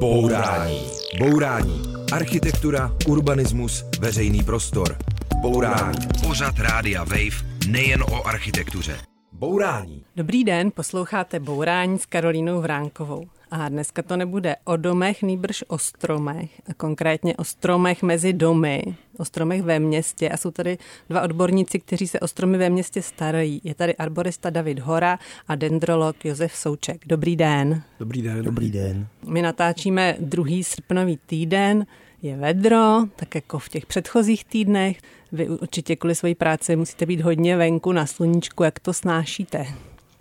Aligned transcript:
Bourání. 0.00 0.80
Bourání. 1.18 1.82
Architektura, 2.12 2.92
urbanismus, 3.08 3.84
veřejný 4.00 4.42
prostor. 4.42 4.96
Bourání. 5.40 5.98
Pořad 6.26 6.58
Rádia 6.58 7.04
Wave 7.04 7.46
nejen 7.68 8.02
o 8.02 8.26
architektuře. 8.26 8.98
Bourání. 9.32 10.04
Dobrý 10.16 10.44
den, 10.44 10.70
posloucháte 10.74 11.40
Bourání 11.40 11.98
s 11.98 12.06
Karolínou 12.06 12.60
Vránkovou. 12.60 13.26
A 13.50 13.68
dneska 13.68 14.02
to 14.02 14.16
nebude 14.16 14.56
o 14.64 14.76
domech, 14.76 15.22
nýbrž 15.22 15.64
o 15.68 15.78
stromech, 15.78 16.50
a 16.70 16.74
konkrétně 16.74 17.36
o 17.36 17.44
stromech 17.44 18.02
mezi 18.02 18.32
domy, 18.32 18.82
o 19.18 19.24
stromech 19.24 19.62
ve 19.62 19.78
městě. 19.78 20.28
A 20.28 20.36
jsou 20.36 20.50
tady 20.50 20.78
dva 21.08 21.22
odborníci, 21.22 21.78
kteří 21.78 22.08
se 22.08 22.20
o 22.20 22.28
stromy 22.28 22.58
ve 22.58 22.70
městě 22.70 23.02
starají. 23.02 23.60
Je 23.64 23.74
tady 23.74 23.96
arborista 23.96 24.50
David 24.50 24.78
Hora 24.78 25.18
a 25.48 25.54
dendrolog 25.54 26.24
Josef 26.24 26.56
Souček. 26.56 27.02
Dobrý 27.06 27.36
den. 27.36 27.82
Dobrý 27.98 28.22
den. 28.22 28.42
Dobrý 28.42 28.70
den. 28.70 29.06
My 29.28 29.42
natáčíme 29.42 30.16
druhý 30.20 30.64
srpnový 30.64 31.18
týden, 31.26 31.86
je 32.22 32.36
vedro, 32.36 33.04
tak 33.16 33.34
jako 33.34 33.58
v 33.58 33.68
těch 33.68 33.86
předchozích 33.86 34.44
týdnech. 34.44 34.98
Vy 35.32 35.48
určitě 35.48 35.96
kvůli 35.96 36.14
své 36.14 36.34
práci 36.34 36.76
musíte 36.76 37.06
být 37.06 37.20
hodně 37.20 37.56
venku 37.56 37.92
na 37.92 38.06
sluníčku, 38.06 38.62
jak 38.62 38.80
to 38.80 38.92
snášíte. 38.92 39.66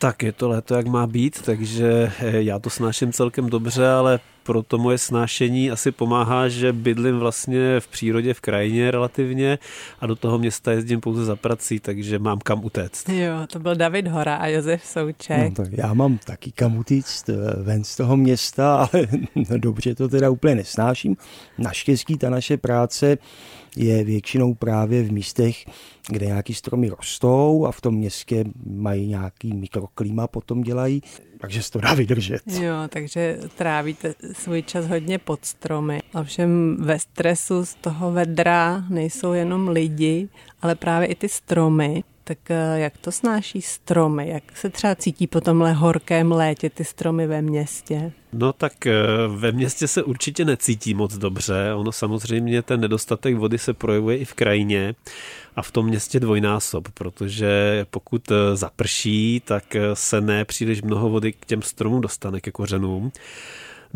Tak 0.06 0.24
je 0.24 0.32
to 0.32 0.50
léto, 0.50 0.76
jak 0.76 0.88
má 0.88 1.08
být, 1.08 1.42
takže 1.42 2.12
eh, 2.20 2.42
já 2.42 2.60
to 2.60 2.70
snáším 2.70 3.14
celkem 3.14 3.50
dobře, 3.50 3.90
ale 3.90 4.20
pro 4.44 4.64
to 4.64 4.78
moje 4.78 4.98
snášení 4.98 5.72
asi 5.72 5.92
pomáhá, 5.92 6.48
že 6.50 6.74
bydlím 6.74 7.20
vlastně 7.20 7.80
v 7.80 7.88
přírodě, 7.88 8.34
v 8.34 8.42
krajině 8.42 8.92
relativně 8.92 9.60
a 10.00 10.08
do 10.08 10.16
toho 10.16 10.38
města 10.38 10.72
jezdím 10.72 11.02
pouze 11.02 11.26
za 11.26 11.36
prací, 11.36 11.80
takže 11.80 12.20
mám 12.20 12.40
kam 12.40 12.66
utéct. 12.66 13.10
Jo, 13.10 13.34
to 13.48 13.60
byl 13.60 13.76
David 13.76 14.08
Hora 14.08 14.36
a 14.36 14.48
Josef 14.48 14.86
Souček. 14.86 15.58
No, 15.58 15.64
tak 15.64 15.74
já 15.74 15.94
mám 15.94 16.18
taky 16.18 16.52
kam 16.52 16.78
utíct 16.78 17.30
eh, 17.30 17.36
ven 17.64 17.84
z 17.84 17.96
toho 17.96 18.18
města, 18.18 18.76
ale 18.94 19.08
no, 19.36 19.58
dobře 19.58 19.96
to 19.96 20.08
teda 20.08 20.30
úplně 20.30 20.56
nesnáším. 20.56 21.18
Naštěstí 21.58 22.18
ta 22.18 22.30
naše 22.30 22.58
práce 22.58 23.18
je 23.78 24.04
většinou 24.04 24.54
právě 24.54 25.04
v 25.04 25.12
místech, 25.12 25.66
kde 26.10 26.26
nějaký 26.26 26.54
stromy 26.54 26.90
rostou 26.90 27.66
a 27.66 27.72
v 27.72 27.82
tom 27.82 27.96
městě 27.96 28.46
mají 28.66 29.08
nějaký 29.08 29.54
mikroklima, 29.54 30.28
potom 30.28 30.62
dělají, 30.62 31.02
takže 31.38 31.64
se 31.64 31.72
to 31.72 31.80
dá 31.80 31.94
vydržet. 31.94 32.42
Jo, 32.48 32.74
takže 32.90 33.40
trávíte 33.58 34.16
svůj 34.34 34.64
čas 34.64 34.88
hodně 34.88 35.20
pod 35.20 35.46
stromy. 35.46 36.00
Ovšem 36.22 36.78
ve 36.80 37.00
stresu 37.00 37.66
z 37.66 37.76
toho 37.76 38.12
vedra 38.12 38.84
nejsou 38.90 39.34
jenom 39.34 39.68
lidi, 39.68 40.30
ale 40.62 40.76
právě 40.76 41.08
i 41.08 41.16
ty 41.16 41.30
stromy. 41.30 42.04
Tak 42.28 42.52
eh, 42.52 42.80
jak 42.80 42.98
to 42.98 43.12
snáší 43.12 43.62
stromy? 43.62 44.30
Jak 44.30 44.58
se 44.58 44.70
třeba 44.70 44.96
cítí 44.96 45.28
po 45.28 45.42
tomhle 45.42 45.74
horkém 45.74 46.32
létě 46.32 46.70
ty 46.70 46.86
stromy 46.86 47.28
ve 47.28 47.42
městě? 47.42 48.12
No 48.34 48.54
tak 48.54 48.88
eh, 48.88 48.94
ve 49.28 49.52
městě 49.52 49.88
se 49.88 50.04
určitě 50.04 50.46
necítí 50.46 50.94
moc 50.94 51.18
dobře. 51.18 51.74
Ono 51.76 51.92
samozřejmě 51.92 52.62
ten 52.62 52.82
nedostatek 52.82 53.36
vody 53.36 53.58
se 53.58 53.74
projevuje 53.74 54.18
i 54.18 54.26
v 54.26 54.34
krajině 54.34 54.96
a 55.56 55.62
v 55.62 55.72
tom 55.72 55.86
městě 55.86 56.20
dvojnásob, 56.20 56.88
protože 56.94 57.86
pokud 57.90 58.32
eh, 58.32 58.56
zaprší, 58.56 59.42
tak 59.46 59.64
se 59.94 60.22
ne 60.22 60.46
příliš 60.46 60.82
mnoho 60.82 61.10
vody 61.10 61.34
k 61.34 61.46
těm 61.46 61.62
stromům 61.62 62.02
dostane, 62.02 62.42
ke 62.42 62.52
kořenům. 62.52 63.12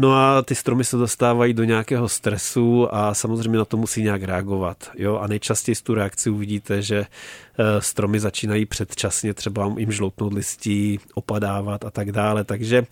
No 0.01 0.13
a 0.13 0.41
ty 0.41 0.55
stromy 0.55 0.83
se 0.83 0.97
dostávají 0.97 1.53
do 1.53 1.63
nějakého 1.63 2.09
stresu 2.09 2.95
a 2.95 3.13
samozřejmě 3.13 3.57
na 3.57 3.65
to 3.65 3.77
musí 3.77 4.03
nějak 4.03 4.23
reagovat. 4.23 4.91
Jo? 4.97 5.17
A 5.17 5.27
nejčastěji 5.27 5.75
z 5.75 5.81
tu 5.81 5.93
reakci 5.93 6.29
uvidíte, 6.29 6.81
že 6.81 6.97
eh, 6.99 7.81
stromy 7.81 8.19
začínají 8.19 8.65
předčasně 8.65 9.33
třeba 9.33 9.73
jim 9.77 9.91
žloutnout 9.91 10.33
listí, 10.33 10.99
opadávat 11.13 11.85
a 11.85 11.91
tak 11.91 12.11
dále. 12.11 12.43
Takže 12.43 12.85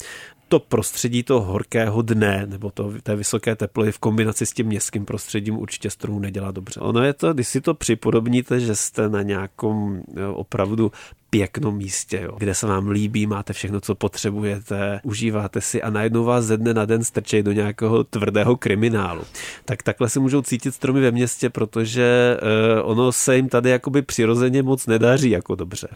to 0.50 0.60
prostředí 0.60 1.24
toho 1.24 1.42
horkého 1.42 2.02
dne 2.02 2.46
nebo 2.50 2.72
to, 2.72 2.94
té 3.04 3.16
vysoké 3.16 3.56
teploty 3.56 3.92
v 3.92 4.00
kombinaci 4.00 4.46
s 4.46 4.52
tím 4.52 4.68
městským 4.68 5.06
prostředím 5.06 5.58
určitě 5.58 5.90
stromu 5.90 6.20
nedělá 6.20 6.52
dobře. 6.52 6.80
Ono 6.80 7.04
je 7.04 7.14
to, 7.14 7.34
když 7.34 7.48
si 7.48 7.62
to 7.62 7.74
připodobníte, 7.74 8.60
že 8.60 8.76
jste 8.76 9.10
na 9.10 9.22
nějakom 9.22 10.02
opravdu 10.34 10.92
pěknom 11.30 11.77
místě, 11.77 12.20
jo, 12.23 12.36
kde 12.38 12.54
se 12.55 12.67
vám 12.67 12.88
líbí, 12.88 13.27
máte 13.27 13.54
všechno, 13.54 13.82
co 13.82 13.95
potřebujete, 13.95 14.99
užíváte 15.04 15.61
si 15.61 15.82
a 15.82 15.89
najednou 15.89 16.23
vás 16.23 16.45
ze 16.45 16.58
dne 16.58 16.73
na 16.73 16.86
den 16.86 17.04
strčejí 17.04 17.43
do 17.43 17.52
nějakého 17.52 18.04
tvrdého 18.04 18.58
kriminálu. 18.58 19.21
Tak 19.66 19.83
takhle 19.83 20.10
se 20.10 20.20
můžou 20.20 20.42
cítit 20.42 20.71
stromy 20.76 21.02
ve 21.02 21.11
městě, 21.11 21.49
protože 21.49 22.37
uh, 22.82 22.92
ono 22.92 23.11
se 23.11 23.36
jim 23.36 23.49
tady 23.49 23.70
jakoby 23.70 24.02
přirozeně 24.02 24.64
moc 24.64 24.87
nedaří 24.87 25.30
jako 25.30 25.55
dobře. 25.55 25.87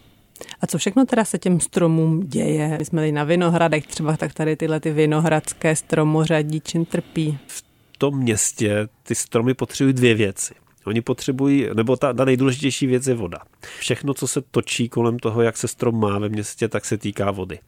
A 0.60 0.66
co 0.66 0.78
všechno 0.78 1.06
teda 1.06 1.24
se 1.24 1.38
těm 1.38 1.60
stromům 1.60 2.20
děje? 2.20 2.76
My 2.78 2.84
jsme 2.84 3.00
tady 3.00 3.12
na 3.12 3.24
Vinohradech 3.24 3.86
třeba, 3.86 4.16
tak 4.16 4.34
tady 4.34 4.56
tyhle 4.56 4.80
ty 4.80 4.90
vinohradské 4.90 5.76
stromořadí 5.76 6.60
čím 6.60 6.84
trpí? 6.84 7.38
V 7.46 7.64
tom 7.98 8.18
městě 8.18 8.88
ty 9.02 9.14
stromy 9.14 9.54
potřebují 9.54 9.92
dvě 9.92 10.14
věci. 10.14 10.54
Oni 10.86 11.00
potřebují, 11.00 11.68
nebo 11.74 11.96
ta, 11.96 12.12
ta 12.12 12.24
nejdůležitější 12.24 12.86
věc 12.86 13.06
je 13.06 13.14
voda. 13.14 13.38
Všechno, 13.78 14.14
co 14.14 14.26
se 14.26 14.42
točí 14.50 14.88
kolem 14.88 15.18
toho, 15.18 15.42
jak 15.42 15.56
se 15.56 15.68
strom 15.68 16.00
má 16.00 16.18
ve 16.18 16.28
městě, 16.28 16.68
tak 16.68 16.84
se 16.84 16.98
týká 16.98 17.30
vody. 17.30 17.58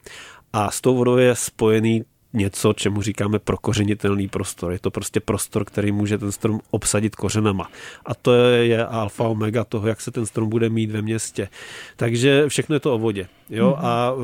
A 0.52 0.70
s 0.70 0.80
tou 0.80 0.96
vodou 0.96 1.16
je 1.16 1.34
spojený 1.34 2.04
něco, 2.34 2.72
čemu 2.72 3.02
říkáme 3.02 3.38
prokořenitelný 3.38 4.28
prostor. 4.28 4.72
Je 4.72 4.78
to 4.78 4.90
prostě 4.90 5.20
prostor, 5.20 5.64
který 5.64 5.92
může 5.92 6.18
ten 6.18 6.32
strom 6.32 6.60
obsadit 6.70 7.16
kořenama. 7.16 7.70
A 8.06 8.14
to 8.14 8.34
je 8.34 8.86
alfa 8.86 9.24
omega 9.24 9.64
toho, 9.64 9.88
jak 9.88 10.00
se 10.00 10.10
ten 10.10 10.26
strom 10.26 10.48
bude 10.48 10.68
mít 10.68 10.90
ve 10.90 11.02
městě. 11.02 11.48
Takže 11.96 12.48
všechno 12.48 12.76
je 12.76 12.80
to 12.80 12.94
o 12.94 12.98
vodě. 12.98 13.28
Jo? 13.50 13.70
Mm-hmm. 13.70 13.86
A 13.86 14.12
uh, 14.12 14.22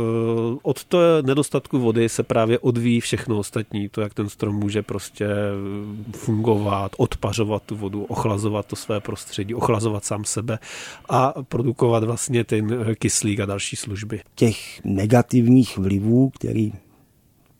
od 0.62 0.84
toho 0.84 1.02
nedostatku 1.22 1.78
vody 1.78 2.08
se 2.08 2.22
právě 2.22 2.58
odvíjí 2.58 3.00
všechno 3.00 3.38
ostatní. 3.38 3.88
To, 3.88 4.00
jak 4.00 4.14
ten 4.14 4.28
strom 4.28 4.56
může 4.56 4.82
prostě 4.82 5.26
fungovat, 6.16 6.92
odpařovat 6.96 7.62
tu 7.62 7.76
vodu, 7.76 8.04
ochlazovat 8.04 8.66
to 8.66 8.76
své 8.76 9.00
prostředí, 9.00 9.54
ochlazovat 9.54 10.04
sám 10.04 10.24
sebe 10.24 10.58
a 11.08 11.34
produkovat 11.42 12.04
vlastně 12.04 12.44
ten 12.44 12.94
kyslík 12.98 13.40
a 13.40 13.46
další 13.46 13.76
služby. 13.76 14.20
Těch 14.34 14.84
negativních 14.84 15.78
vlivů, 15.78 16.30
který 16.30 16.72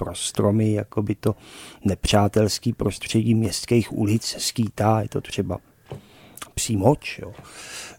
pro 0.00 0.14
stromy, 0.14 0.72
jako 0.72 1.02
by 1.02 1.14
to 1.14 1.34
nepřátelský 1.84 2.72
prostředí 2.72 3.34
městských 3.34 3.92
ulic 3.92 4.24
skýtá, 4.38 5.00
je 5.00 5.08
to 5.08 5.20
třeba 5.20 5.58
přímoč, 6.54 7.18
jo, 7.22 7.32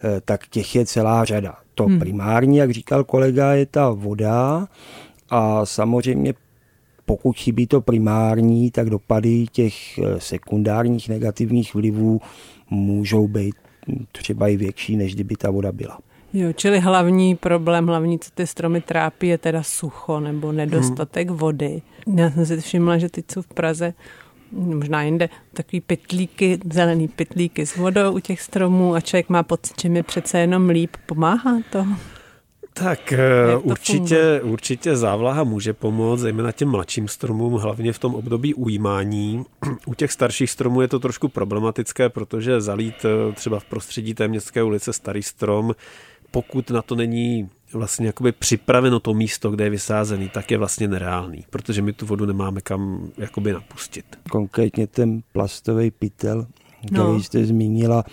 e, 0.04 0.20
tak 0.20 0.46
těch 0.46 0.74
je 0.74 0.86
celá 0.86 1.24
řada. 1.24 1.54
To 1.74 1.84
hmm. 1.84 1.98
primární, 1.98 2.56
jak 2.56 2.70
říkal 2.70 3.04
kolega, 3.04 3.52
je 3.52 3.66
ta 3.66 3.90
voda 3.90 4.68
a 5.30 5.66
samozřejmě 5.66 6.34
pokud 7.04 7.36
chybí 7.36 7.66
to 7.66 7.80
primární, 7.80 8.70
tak 8.70 8.90
dopady 8.90 9.46
těch 9.52 9.98
e, 9.98 10.20
sekundárních 10.20 11.08
negativních 11.08 11.74
vlivů 11.74 12.20
můžou 12.70 13.28
být 13.28 13.54
třeba 14.12 14.48
i 14.48 14.56
větší, 14.56 14.96
než 14.96 15.14
kdyby 15.14 15.36
ta 15.36 15.50
voda 15.50 15.72
byla. 15.72 15.98
Jo, 16.34 16.52
čili 16.52 16.80
hlavní 16.80 17.36
problém, 17.36 17.86
hlavní, 17.86 18.18
co 18.18 18.30
ty 18.34 18.46
stromy 18.46 18.80
trápí, 18.80 19.28
je 19.28 19.38
teda 19.38 19.62
sucho 19.62 20.20
nebo 20.20 20.52
nedostatek 20.52 21.28
hmm. 21.28 21.38
vody. 21.38 21.82
Já 22.16 22.30
jsem 22.30 22.46
si 22.46 22.60
všimla, 22.60 22.98
že 22.98 23.08
teď 23.08 23.24
jsou 23.32 23.42
v 23.42 23.46
Praze 23.46 23.94
možná 24.52 25.02
jinde, 25.02 25.28
takový 25.52 25.80
pytlíky, 25.80 26.58
zelený 26.72 27.08
pytlíky 27.08 27.66
s 27.66 27.76
vodou 27.76 28.12
u 28.12 28.18
těch 28.18 28.40
stromů 28.40 28.94
a 28.94 29.00
člověk 29.00 29.28
má 29.28 29.42
pocit, 29.42 29.80
že 29.80 29.88
mi 29.88 30.02
přece 30.02 30.38
jenom 30.38 30.68
líp 30.68 30.96
pomáhá 31.06 31.58
to. 31.70 31.86
Tak 32.74 33.12
eh, 33.12 33.56
určitě, 33.56 34.40
určitě 34.42 34.96
závlaha 34.96 35.44
může 35.44 35.72
pomoct, 35.72 36.20
zejména 36.20 36.52
těm 36.52 36.68
mladším 36.68 37.08
stromům, 37.08 37.52
hlavně 37.54 37.92
v 37.92 37.98
tom 37.98 38.14
období 38.14 38.54
ujímání. 38.54 39.44
U 39.86 39.94
těch 39.94 40.12
starších 40.12 40.50
stromů 40.50 40.80
je 40.80 40.88
to 40.88 40.98
trošku 40.98 41.28
problematické, 41.28 42.08
protože 42.08 42.60
zalít 42.60 42.94
eh, 43.04 43.32
třeba 43.32 43.60
v 43.60 43.64
prostředí 43.64 44.14
té 44.14 44.28
městské 44.28 44.62
ulice 44.62 44.92
starý 44.92 45.22
strom 45.22 45.74
pokud 46.32 46.70
na 46.70 46.82
to 46.82 46.94
není 46.94 47.48
vlastně 47.72 48.06
jakoby 48.06 48.32
připraveno 48.32 49.00
to 49.00 49.14
místo, 49.14 49.50
kde 49.50 49.64
je 49.64 49.70
vysázený, 49.70 50.28
tak 50.28 50.50
je 50.50 50.58
vlastně 50.58 50.88
nereálný, 50.88 51.44
protože 51.50 51.82
my 51.82 51.92
tu 51.92 52.06
vodu 52.06 52.26
nemáme 52.26 52.60
kam 52.60 53.10
jakoby 53.18 53.52
napustit. 53.52 54.04
Konkrétně 54.30 54.86
ten 54.86 55.22
plastový 55.32 55.90
pytel, 55.90 56.46
který 56.86 56.98
no. 56.98 57.22
jste 57.22 57.46
zmínila, 57.46 58.04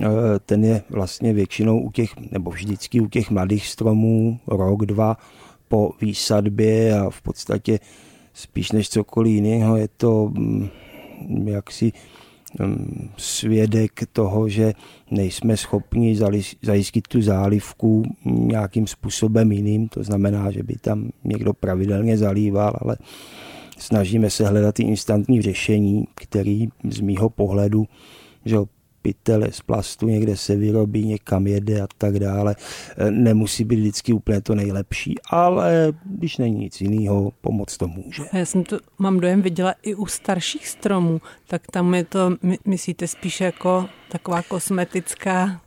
eh, 0.00 0.08
ten 0.46 0.64
je 0.64 0.82
vlastně 0.90 1.32
většinou 1.32 1.80
u 1.80 1.90
těch, 1.90 2.16
nebo 2.30 2.50
vždycky 2.50 3.00
u 3.00 3.08
těch 3.08 3.30
mladých 3.30 3.66
stromů, 3.66 4.40
rok, 4.46 4.86
dva 4.86 5.16
po 5.68 5.92
výsadbě 6.00 6.98
a 6.98 7.10
v 7.10 7.22
podstatě 7.22 7.78
spíš 8.34 8.72
než 8.72 8.88
cokoliv 8.88 9.32
jiného 9.32 9.76
je 9.76 9.88
to 9.88 10.30
mm, 10.34 10.68
jaksi 11.44 11.92
svědek 13.16 13.92
toho, 14.12 14.48
že 14.48 14.72
nejsme 15.10 15.56
schopni 15.56 16.18
zajistit 16.62 17.08
tu 17.08 17.22
zálivku 17.22 18.02
nějakým 18.24 18.86
způsobem 18.86 19.52
jiným, 19.52 19.88
to 19.88 20.02
znamená, 20.02 20.50
že 20.50 20.62
by 20.62 20.74
tam 20.74 21.10
někdo 21.24 21.52
pravidelně 21.52 22.18
zalíval, 22.18 22.72
ale 22.80 22.96
snažíme 23.78 24.30
se 24.30 24.48
hledat 24.48 24.74
ty 24.74 24.82
instantní 24.82 25.42
řešení, 25.42 26.04
který 26.14 26.68
z 26.90 27.00
mýho 27.00 27.30
pohledu 27.30 27.86
že 28.44 28.56
pytel 29.02 29.44
z 29.50 29.60
plastu, 29.60 30.08
někde 30.08 30.36
se 30.36 30.56
vyrobí, 30.56 31.06
někam 31.06 31.46
jede 31.46 31.80
a 31.80 31.86
tak 31.98 32.18
dále. 32.18 32.56
E, 32.96 33.10
nemusí 33.10 33.64
být 33.64 33.80
vždycky 33.80 34.12
úplně 34.12 34.40
to 34.40 34.54
nejlepší, 34.54 35.14
ale 35.30 35.92
když 36.04 36.36
není 36.38 36.58
nic 36.58 36.80
jiného, 36.80 37.32
pomoc 37.40 37.76
to 37.76 37.88
může. 37.88 38.22
Já 38.32 38.46
jsem 38.46 38.64
to, 38.64 38.78
mám 38.98 39.20
dojem, 39.20 39.42
viděla 39.42 39.74
i 39.82 39.94
u 39.94 40.06
starších 40.06 40.68
stromů, 40.68 41.20
tak 41.46 41.62
tam 41.70 41.94
je 41.94 42.04
to, 42.04 42.36
my, 42.42 42.58
myslíte, 42.64 43.06
spíš 43.06 43.40
jako 43.40 43.88
taková 44.08 44.42
kosmetická 44.42 45.60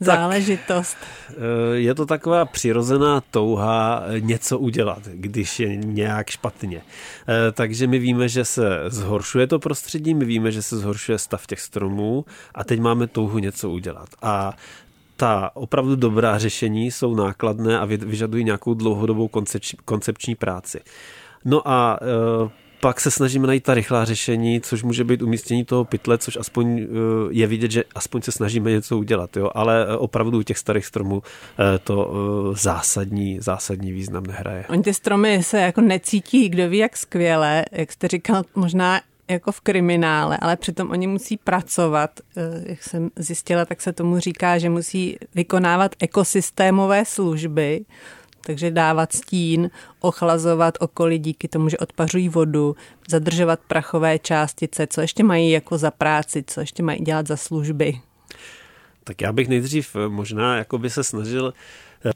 záležitost. 0.00 0.96
Eh, 1.30 1.34
je 1.72 1.94
to 1.94 2.06
taková 2.06 2.44
přirozená 2.44 3.22
touha 3.30 4.02
něco 4.18 4.58
udělat, 4.58 5.02
když 5.12 5.60
je 5.60 5.76
nějak 5.76 6.30
špatně. 6.30 6.82
Eh, 7.28 7.52
takže 7.52 7.86
my 7.86 7.98
víme, 7.98 8.28
že 8.28 8.44
se 8.44 8.80
zhoršuje 8.86 9.46
to 9.46 9.58
prostředí, 9.58 10.14
my 10.14 10.24
víme, 10.24 10.52
že 10.52 10.62
se 10.62 10.76
zhoršuje 10.76 11.18
stav 11.18 11.46
těch 11.46 11.60
stromů 11.60 12.24
a 12.54 12.64
teď 12.64 12.80
máme 12.80 13.06
touhu 13.06 13.38
něco 13.38 13.70
udělat. 13.70 14.08
A 14.22 14.56
ta 15.16 15.50
opravdu 15.54 15.96
dobrá 15.96 16.38
řešení 16.38 16.90
jsou 16.90 17.14
nákladné 17.14 17.78
a 17.78 17.84
vyžadují 17.84 18.44
nějakou 18.44 18.74
dlouhodobou 18.74 19.30
koncepční 19.84 20.34
práci. 20.34 20.80
No 21.44 21.68
a 21.68 21.98
eh, 22.02 22.63
pak 22.84 23.00
se 23.00 23.10
snažíme 23.10 23.46
najít 23.46 23.64
ta 23.64 23.74
rychlá 23.74 24.04
řešení, 24.04 24.60
což 24.60 24.82
může 24.82 25.04
být 25.04 25.22
umístění 25.22 25.64
toho 25.64 25.84
pytle, 25.84 26.18
což 26.18 26.36
aspoň 26.36 26.80
eh, 26.80 26.86
je 27.30 27.46
vidět, 27.46 27.70
že 27.70 27.84
aspoň 27.94 28.22
se 28.22 28.32
snažíme 28.32 28.70
něco 28.70 28.98
udělat, 28.98 29.36
jo? 29.36 29.50
ale 29.54 29.86
eh, 29.88 29.96
opravdu 29.96 30.38
u 30.38 30.42
těch 30.42 30.58
starých 30.58 30.86
stromů 30.86 31.22
eh, 31.22 31.78
to 31.78 32.12
zásadní, 32.56 33.38
zásadní 33.40 33.92
význam 33.92 34.26
nehraje. 34.26 34.64
Oni 34.68 34.82
ty 34.82 34.94
stromy 34.94 35.42
se 35.42 35.60
jako 35.60 35.80
necítí, 35.80 36.48
kdo 36.48 36.68
ví, 36.68 36.78
jak 36.78 36.96
skvěle, 36.96 37.64
jak 37.72 37.92
jste 37.92 38.08
říkal, 38.08 38.42
možná 38.54 39.00
jako 39.28 39.52
v 39.52 39.60
kriminále, 39.60 40.38
ale 40.40 40.56
přitom 40.56 40.90
oni 40.90 41.06
musí 41.06 41.36
pracovat. 41.36 42.10
Jak 42.66 42.82
jsem 42.82 43.10
zjistila, 43.16 43.64
tak 43.64 43.80
se 43.80 43.92
tomu 43.92 44.18
říká, 44.18 44.58
že 44.58 44.70
musí 44.70 45.16
vykonávat 45.34 45.94
ekosystémové 46.00 47.04
služby, 47.04 47.84
takže 48.46 48.70
dávat 48.70 49.12
stín, 49.12 49.70
ochlazovat 50.00 50.74
okolí 50.80 51.18
díky 51.18 51.48
tomu, 51.48 51.68
že 51.68 51.78
odpařují 51.78 52.28
vodu, 52.28 52.76
zadržovat 53.08 53.60
prachové 53.68 54.18
částice, 54.18 54.86
co 54.86 55.00
ještě 55.00 55.24
mají 55.24 55.50
jako 55.50 55.78
za 55.78 55.90
práci, 55.90 56.44
co 56.46 56.60
ještě 56.60 56.82
mají 56.82 57.00
dělat 57.00 57.26
za 57.26 57.36
služby. 57.36 58.00
Tak 59.04 59.20
já 59.20 59.32
bych 59.32 59.48
nejdřív 59.48 59.96
možná 60.08 60.56
jako 60.56 60.78
by 60.78 60.90
se 60.90 61.04
snažil 61.04 61.54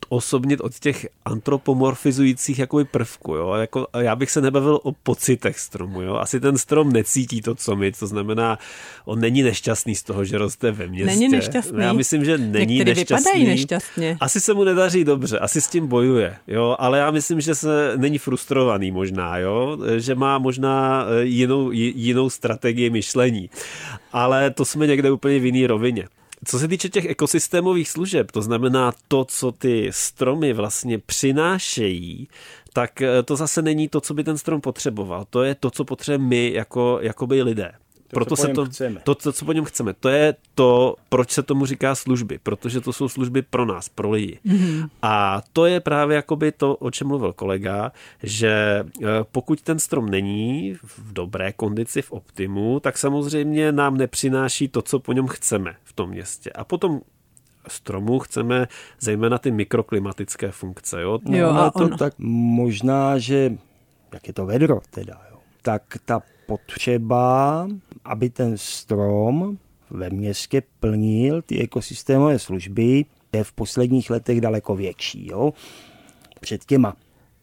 osobnit 0.08 0.61
od 0.61 0.79
těch 0.79 1.06
antropomorfizujících 1.25 2.58
jakoby 2.58 2.85
prvků. 2.85 3.35
Jo? 3.35 3.55
Jako, 3.55 3.87
já 3.99 4.17
bych 4.17 4.31
se 4.31 4.40
nebavil 4.40 4.81
o 4.82 4.93
pocitech 4.93 5.58
stromu. 5.58 6.02
Jo? 6.02 6.14
Asi 6.14 6.40
ten 6.40 6.58
strom 6.58 6.93
necítí 6.93 7.43
to, 7.43 7.55
co 7.55 7.76
my. 7.76 7.93
To 7.93 8.06
znamená, 8.06 8.58
on 9.05 9.20
není 9.20 9.43
nešťastný 9.43 9.94
z 9.94 10.02
toho, 10.02 10.25
že 10.25 10.38
roste 10.38 10.70
ve 10.70 10.87
městě. 10.87 11.06
Není 11.06 11.29
nešťastný. 11.29 11.82
Já 11.82 11.93
myslím, 11.93 12.25
že 12.25 12.38
není 12.38 12.75
Některý 12.76 13.00
nešťastný. 13.00 13.44
nešťastně. 13.44 14.17
Asi 14.20 14.40
se 14.40 14.55
mu 14.55 14.64
nedaří 14.64 15.05
dobře, 15.05 15.38
asi 15.38 15.61
s 15.61 15.69
tím 15.69 15.87
bojuje. 15.87 16.37
Jo? 16.46 16.76
Ale 16.79 16.99
já 16.99 17.11
myslím, 17.11 17.41
že 17.41 17.55
se 17.55 17.93
není 17.96 18.19
frustrovaný 18.19 18.91
možná, 18.91 19.38
jo? 19.38 19.79
že 19.96 20.14
má 20.14 20.38
možná 20.38 21.05
eh, 21.08 21.25
jinou, 21.25 21.70
jinou 21.73 22.31
strategii 22.31 22.91
myšlení. 22.91 23.50
Ale 24.12 24.50
to 24.50 24.64
jsme 24.64 24.87
někde 24.87 25.11
úplně 25.11 25.38
v 25.38 25.44
jiný 25.44 25.67
rovině. 25.67 26.08
Co 26.44 26.58
se 26.58 26.69
týče 26.69 26.88
těch 26.88 27.05
ekosystémových 27.05 27.88
služeb, 27.88 28.31
to 28.31 28.43
znamená 28.43 28.93
to, 29.08 29.25
co 29.25 29.52
ty 29.52 29.88
stromy 29.93 30.52
vlastně 30.52 30.99
přinášejí, 30.99 32.29
tak 32.73 33.02
eh, 33.02 33.23
to 33.23 33.37
zase 33.37 33.62
není 33.62 33.88
to, 33.88 34.00
co 34.00 34.14
by 34.14 34.25
ten 34.25 34.38
strom 34.38 34.61
potřeboval. 34.61 35.26
To 35.31 35.43
je 35.43 35.55
to, 35.55 35.70
co 35.70 35.85
potřebujeme 35.85 36.29
my 36.29 36.52
jako, 36.52 36.99
jako 37.02 37.26
by 37.26 37.43
lidé. 37.43 37.73
To, 38.08 38.14
Proto 38.14 38.37
co 38.37 38.43
se 38.43 38.49
to, 38.49 38.66
chceme. 38.66 39.00
to, 39.05 39.14
co 39.14 39.44
po 39.44 39.52
něm 39.52 39.64
chceme, 39.64 39.94
to 39.94 40.08
je 40.08 40.34
to, 40.55 40.94
proč 41.08 41.31
se 41.31 41.43
tomu 41.43 41.66
říká 41.66 41.94
služby, 41.94 42.38
protože 42.43 42.81
to 42.81 42.93
jsou 42.93 43.08
služby 43.08 43.43
pro 43.43 43.64
nás, 43.64 43.88
pro 43.88 44.10
lidi. 44.10 44.38
Mm-hmm. 44.46 44.88
A 45.02 45.43
to 45.52 45.66
je 45.66 45.81
právě 45.81 46.16
jakoby 46.16 46.52
to, 46.52 46.76
o 46.76 46.90
čem 46.90 47.06
mluvil 47.06 47.32
kolega, 47.32 47.93
že 48.22 48.84
eh, 49.02 49.06
pokud 49.32 49.60
ten 49.60 49.78
strom 49.78 50.08
není 50.08 50.75
v 50.82 51.12
dobré 51.12 51.52
kondici, 51.52 52.02
v 52.02 52.12
optimu, 52.12 52.81
tak 52.81 52.99
samozřejmě 52.99 53.72
nám 53.72 53.96
nepřináší 53.96 54.69
to, 54.69 54.82
co 54.82 54.99
po 54.99 55.12
něm 55.12 55.26
chceme 55.26 55.76
v 55.84 55.93
tom 55.93 56.10
městě. 56.10 56.50
A 56.50 56.64
potom 56.64 57.00
stromu 57.69 58.19
chceme 58.19 58.69
zejména 59.00 59.38
ty 59.38 59.50
mikroklimatické 59.50 60.50
funkce. 60.50 61.02
Jo, 61.02 61.19
no, 61.25 61.38
jo 61.38 61.50
a 61.50 61.70
to 61.70 61.84
on... 61.84 61.96
tak 61.96 62.14
možná, 62.19 63.19
že 63.19 63.52
jak 64.12 64.26
je 64.26 64.32
to 64.34 64.46
vedro 64.46 64.81
teda, 64.90 65.20
tak 65.62 65.82
ta 66.05 66.22
potřeba, 66.46 67.69
aby 68.05 68.31
ten 68.31 68.58
strom 68.58 69.58
ve 69.90 70.10
městě 70.10 70.62
plnil 70.81 71.43
ty 71.43 71.58
ekosystémové 71.58 72.38
služby, 72.38 73.05
je 73.32 73.44
v 73.44 73.52
posledních 73.52 74.10
letech 74.10 74.40
daleko 74.40 74.76
větší. 74.76 75.26
Jo? 75.26 75.52
Před 76.40 76.64
těma 76.64 76.96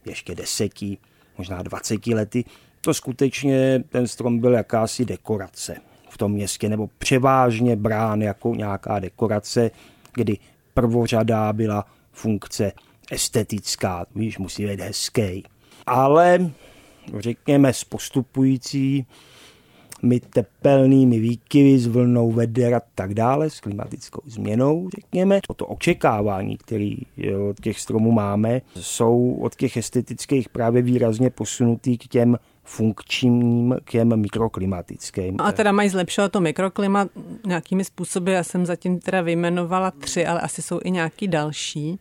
ještě 0.04 0.34
deseti, 0.34 0.98
možná 1.38 1.62
dvaceti 1.62 2.14
lety, 2.14 2.44
to 2.80 2.94
skutečně 2.94 3.84
ten 3.88 4.08
strom 4.08 4.38
byl 4.38 4.52
jakási 4.52 5.04
dekorace 5.04 5.76
v 6.10 6.18
tom 6.18 6.32
městě, 6.32 6.68
nebo 6.68 6.88
převážně 6.98 7.76
brán 7.76 8.22
jako 8.22 8.54
nějaká 8.54 8.98
dekorace, 8.98 9.70
kdy 10.14 10.38
prvořadá 10.74 11.52
byla 11.52 11.86
funkce 12.12 12.72
estetická, 13.10 14.06
víš, 14.14 14.38
musí 14.38 14.66
být 14.66 14.80
hezký. 14.80 15.44
Ale 15.86 16.50
řekněme, 17.18 17.72
s 17.72 17.84
postupující 17.84 19.06
my 20.02 20.20
tepelnými 20.20 21.18
výkyvy 21.18 21.78
s 21.78 21.86
vlnou 21.86 22.32
veder 22.32 22.74
a 22.74 22.80
tak 22.94 23.14
dále, 23.14 23.50
s 23.50 23.60
klimatickou 23.60 24.20
změnou, 24.26 24.88
řekněme. 24.96 25.40
To 25.56 25.66
očekávání, 25.66 26.56
které 26.56 26.94
od 27.50 27.60
těch 27.60 27.80
stromů 27.80 28.12
máme, 28.12 28.62
jsou 28.74 29.38
od 29.40 29.54
těch 29.54 29.76
estetických 29.76 30.48
právě 30.48 30.82
výrazně 30.82 31.30
posunutý 31.30 31.98
k 31.98 32.06
těm 32.06 32.38
funkčním 32.64 33.76
k 33.84 33.90
těm 33.90 34.16
mikroklimatickým. 34.20 35.36
A 35.38 35.52
teda 35.52 35.72
mají 35.72 35.88
zlepšovat 35.88 36.32
to 36.32 36.40
mikroklima 36.40 37.08
nějakými 37.46 37.84
způsoby. 37.84 38.32
Já 38.32 38.44
jsem 38.44 38.66
zatím 38.66 39.00
teda 39.00 39.20
vyjmenovala 39.20 39.90
tři, 39.90 40.26
ale 40.26 40.40
asi 40.40 40.62
jsou 40.62 40.80
i 40.84 40.90
nějaký 40.90 41.28
další. 41.28 41.98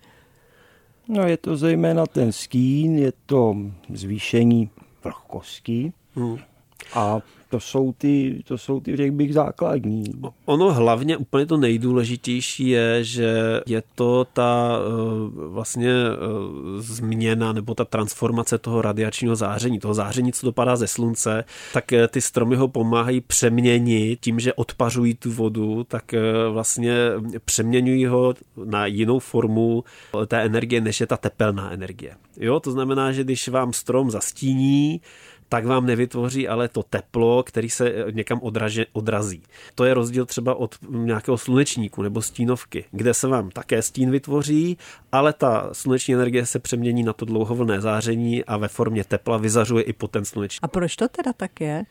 No 1.07 1.27
je 1.27 1.37
to 1.37 1.57
zejména 1.57 2.05
ten 2.05 2.31
skín, 2.31 2.97
je 2.97 3.13
to 3.25 3.55
zvýšení 3.93 4.69
vlhkosti. 5.05 5.93
Hmm. 6.15 6.37
A 6.95 7.21
to 7.55 7.59
jsou 7.59 7.93
ty, 7.97 8.43
to 8.47 8.57
jsou 8.57 8.79
ty, 8.79 8.95
řekl 8.95 9.15
bych, 9.15 9.33
základní. 9.33 10.03
Ono 10.45 10.73
hlavně 10.73 11.17
úplně 11.17 11.45
to 11.45 11.57
nejdůležitější 11.57 12.67
je, 12.67 13.03
že 13.03 13.61
je 13.65 13.83
to 13.95 14.27
ta 14.33 14.79
eh, 14.79 15.47
vlastně 15.47 15.91
eh, 15.91 16.17
změna 16.77 17.53
nebo 17.53 17.73
ta 17.73 17.85
transformace 17.85 18.57
toho 18.57 18.81
radiačního 18.81 19.35
záření, 19.35 19.79
toho 19.79 19.93
záření, 19.93 20.33
co 20.33 20.45
dopadá 20.45 20.75
ze 20.75 20.87
slunce, 20.87 21.43
tak 21.73 21.93
eh, 21.93 22.07
ty 22.07 22.21
stromy 22.21 22.55
ho 22.55 22.67
pomáhají 22.67 23.21
přeměnit 23.21 24.19
tím, 24.19 24.39
že 24.39 24.53
odpařují 24.53 25.13
tu 25.13 25.31
vodu, 25.31 25.83
tak 25.83 26.13
vlastně 26.49 26.95
přeměňují 27.45 28.05
ho 28.05 28.33
na 28.65 28.85
jinou 28.85 29.19
formu 29.19 29.83
té 30.27 30.41
energie, 30.43 30.81
než 30.81 30.99
je 30.99 31.07
ta 31.07 31.17
tepelná 31.17 31.71
energie. 31.71 32.15
Jo, 32.37 32.59
to 32.59 32.71
znamená, 32.71 33.11
že 33.11 33.23
když 33.23 33.47
vám 33.47 33.73
strom 33.73 34.11
zastíní, 34.11 35.01
tak 35.55 35.65
vám 35.65 35.85
nevytvoří 35.85 36.47
ale 36.47 36.67
to 36.67 36.83
teplo, 36.83 37.43
který 37.43 37.69
se 37.69 37.89
eh, 37.89 38.11
někam 38.11 38.39
odraže, 38.41 38.85
odrazí. 38.93 39.43
To 39.75 39.85
je 39.85 39.93
rozdíl 39.93 40.25
třeba 40.25 40.55
od 40.55 40.75
nějakého 40.89 41.37
slunečníku 41.37 42.01
nebo 42.01 42.21
stínovky, 42.21 42.85
kde 42.91 43.13
se 43.13 43.27
vám 43.27 43.49
také 43.49 43.81
stín 43.81 44.11
vytvoří, 44.11 44.77
ale 45.11 45.33
ta 45.33 45.69
sluneční 45.71 46.13
energie 46.13 46.45
se 46.45 46.59
přemění 46.59 47.03
na 47.03 47.13
to 47.13 47.25
dlouhovlné 47.25 47.81
záření 47.81 48.43
a 48.45 48.57
ve 48.57 48.67
formě 48.67 49.03
tepla 49.03 49.37
vyzařuje 49.37 49.83
i 49.83 49.93
po 49.93 50.07
ten 50.07 50.25
sluneční. 50.25 50.59
A 50.61 50.67
proč 50.67 50.95
to 50.95 51.07
teda 51.07 51.33
tak 51.33 51.61
je? 51.61 51.83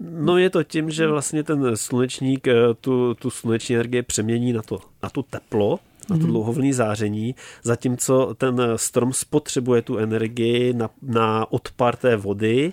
No 0.00 0.38
je 0.38 0.50
to 0.50 0.62
tím, 0.62 0.90
že 0.90 1.06
vlastně 1.06 1.42
ten 1.42 1.76
slunečník 1.76 2.48
eh, 2.48 2.54
tu, 2.80 3.14
tu 3.14 3.30
sluneční 3.30 3.74
energii 3.74 4.02
přemění 4.02 4.52
na 4.52 4.62
to, 4.62 4.78
na 5.02 5.10
to 5.10 5.22
teplo, 5.22 5.78
na 6.10 6.16
to 6.16 6.22
mhm. 6.22 6.30
dlouhovlné 6.30 6.72
záření, 6.72 7.34
zatímco 7.62 8.34
ten 8.34 8.62
strom 8.76 9.12
spotřebuje 9.12 9.82
tu 9.82 9.98
energii 9.98 10.72
na, 10.72 10.90
na 11.02 11.52
odpar 11.52 11.96
té 11.96 12.16
vody, 12.16 12.72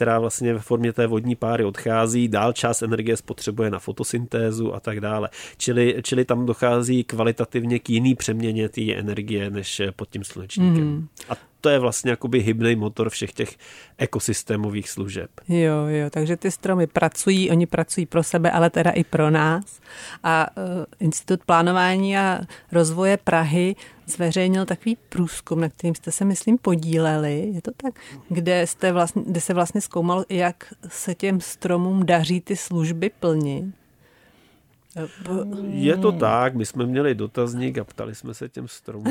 která 0.00 0.18
vlastně 0.18 0.54
ve 0.54 0.58
formě 0.58 0.92
té 0.92 1.06
vodní 1.06 1.36
páry 1.36 1.64
odchází, 1.64 2.28
dál 2.28 2.52
část 2.52 2.82
energie 2.82 3.16
spotřebuje 3.16 3.70
na 3.70 3.78
fotosyntézu 3.78 4.74
a 4.74 4.80
tak 4.80 5.00
dále. 5.00 5.28
Čili, 5.56 5.96
čili 6.02 6.24
tam 6.24 6.46
dochází 6.46 7.04
kvalitativně 7.04 7.78
k 7.78 7.90
jiný 7.90 8.14
přeměně 8.14 8.68
té 8.68 8.94
energie 8.94 9.50
než 9.50 9.82
pod 9.96 10.08
tím 10.08 10.24
slunečníkem. 10.24 10.84
Mm. 10.84 11.08
A 11.28 11.36
to 11.60 11.68
je 11.68 11.78
vlastně 11.78 12.10
jakoby 12.10 12.40
hybný 12.40 12.76
motor 12.76 13.10
všech 13.10 13.32
těch 13.32 13.56
ekosystémových 13.98 14.90
služeb. 14.90 15.30
Jo, 15.48 15.86
jo, 15.86 16.10
takže 16.10 16.36
ty 16.36 16.50
stromy 16.50 16.86
pracují, 16.86 17.50
oni 17.50 17.66
pracují 17.66 18.06
pro 18.06 18.22
sebe, 18.22 18.50
ale 18.50 18.70
teda 18.70 18.90
i 18.90 19.04
pro 19.04 19.30
nás. 19.30 19.80
A 20.22 20.46
uh, 20.56 20.84
Institut 21.00 21.44
plánování 21.44 22.18
a 22.18 22.40
rozvoje 22.72 23.16
Prahy 23.16 23.76
zveřejnil 24.06 24.66
takový 24.66 24.96
průzkum, 25.08 25.60
na 25.60 25.68
kterým 25.68 25.94
jste 25.94 26.12
se, 26.12 26.24
myslím, 26.24 26.58
podíleli, 26.58 27.50
je 27.54 27.62
to 27.62 27.70
tak, 27.76 27.94
kde, 28.28 28.66
jste 28.66 28.92
vlastně, 28.92 29.22
kde 29.26 29.40
se 29.40 29.54
vlastně 29.54 29.80
zkoumalo, 29.80 30.24
jak 30.28 30.74
se 30.88 31.14
těm 31.14 31.40
stromům 31.40 32.06
daří 32.06 32.40
ty 32.40 32.56
služby 32.56 33.10
plnit. 33.20 33.79
Je 35.70 35.96
to 35.96 36.12
tak, 36.12 36.54
my 36.54 36.66
jsme 36.66 36.86
měli 36.86 37.14
dotazník 37.14 37.78
a 37.78 37.84
ptali 37.84 38.14
jsme 38.14 38.34
se 38.34 38.48
těm 38.48 38.68
stromů. 38.68 39.10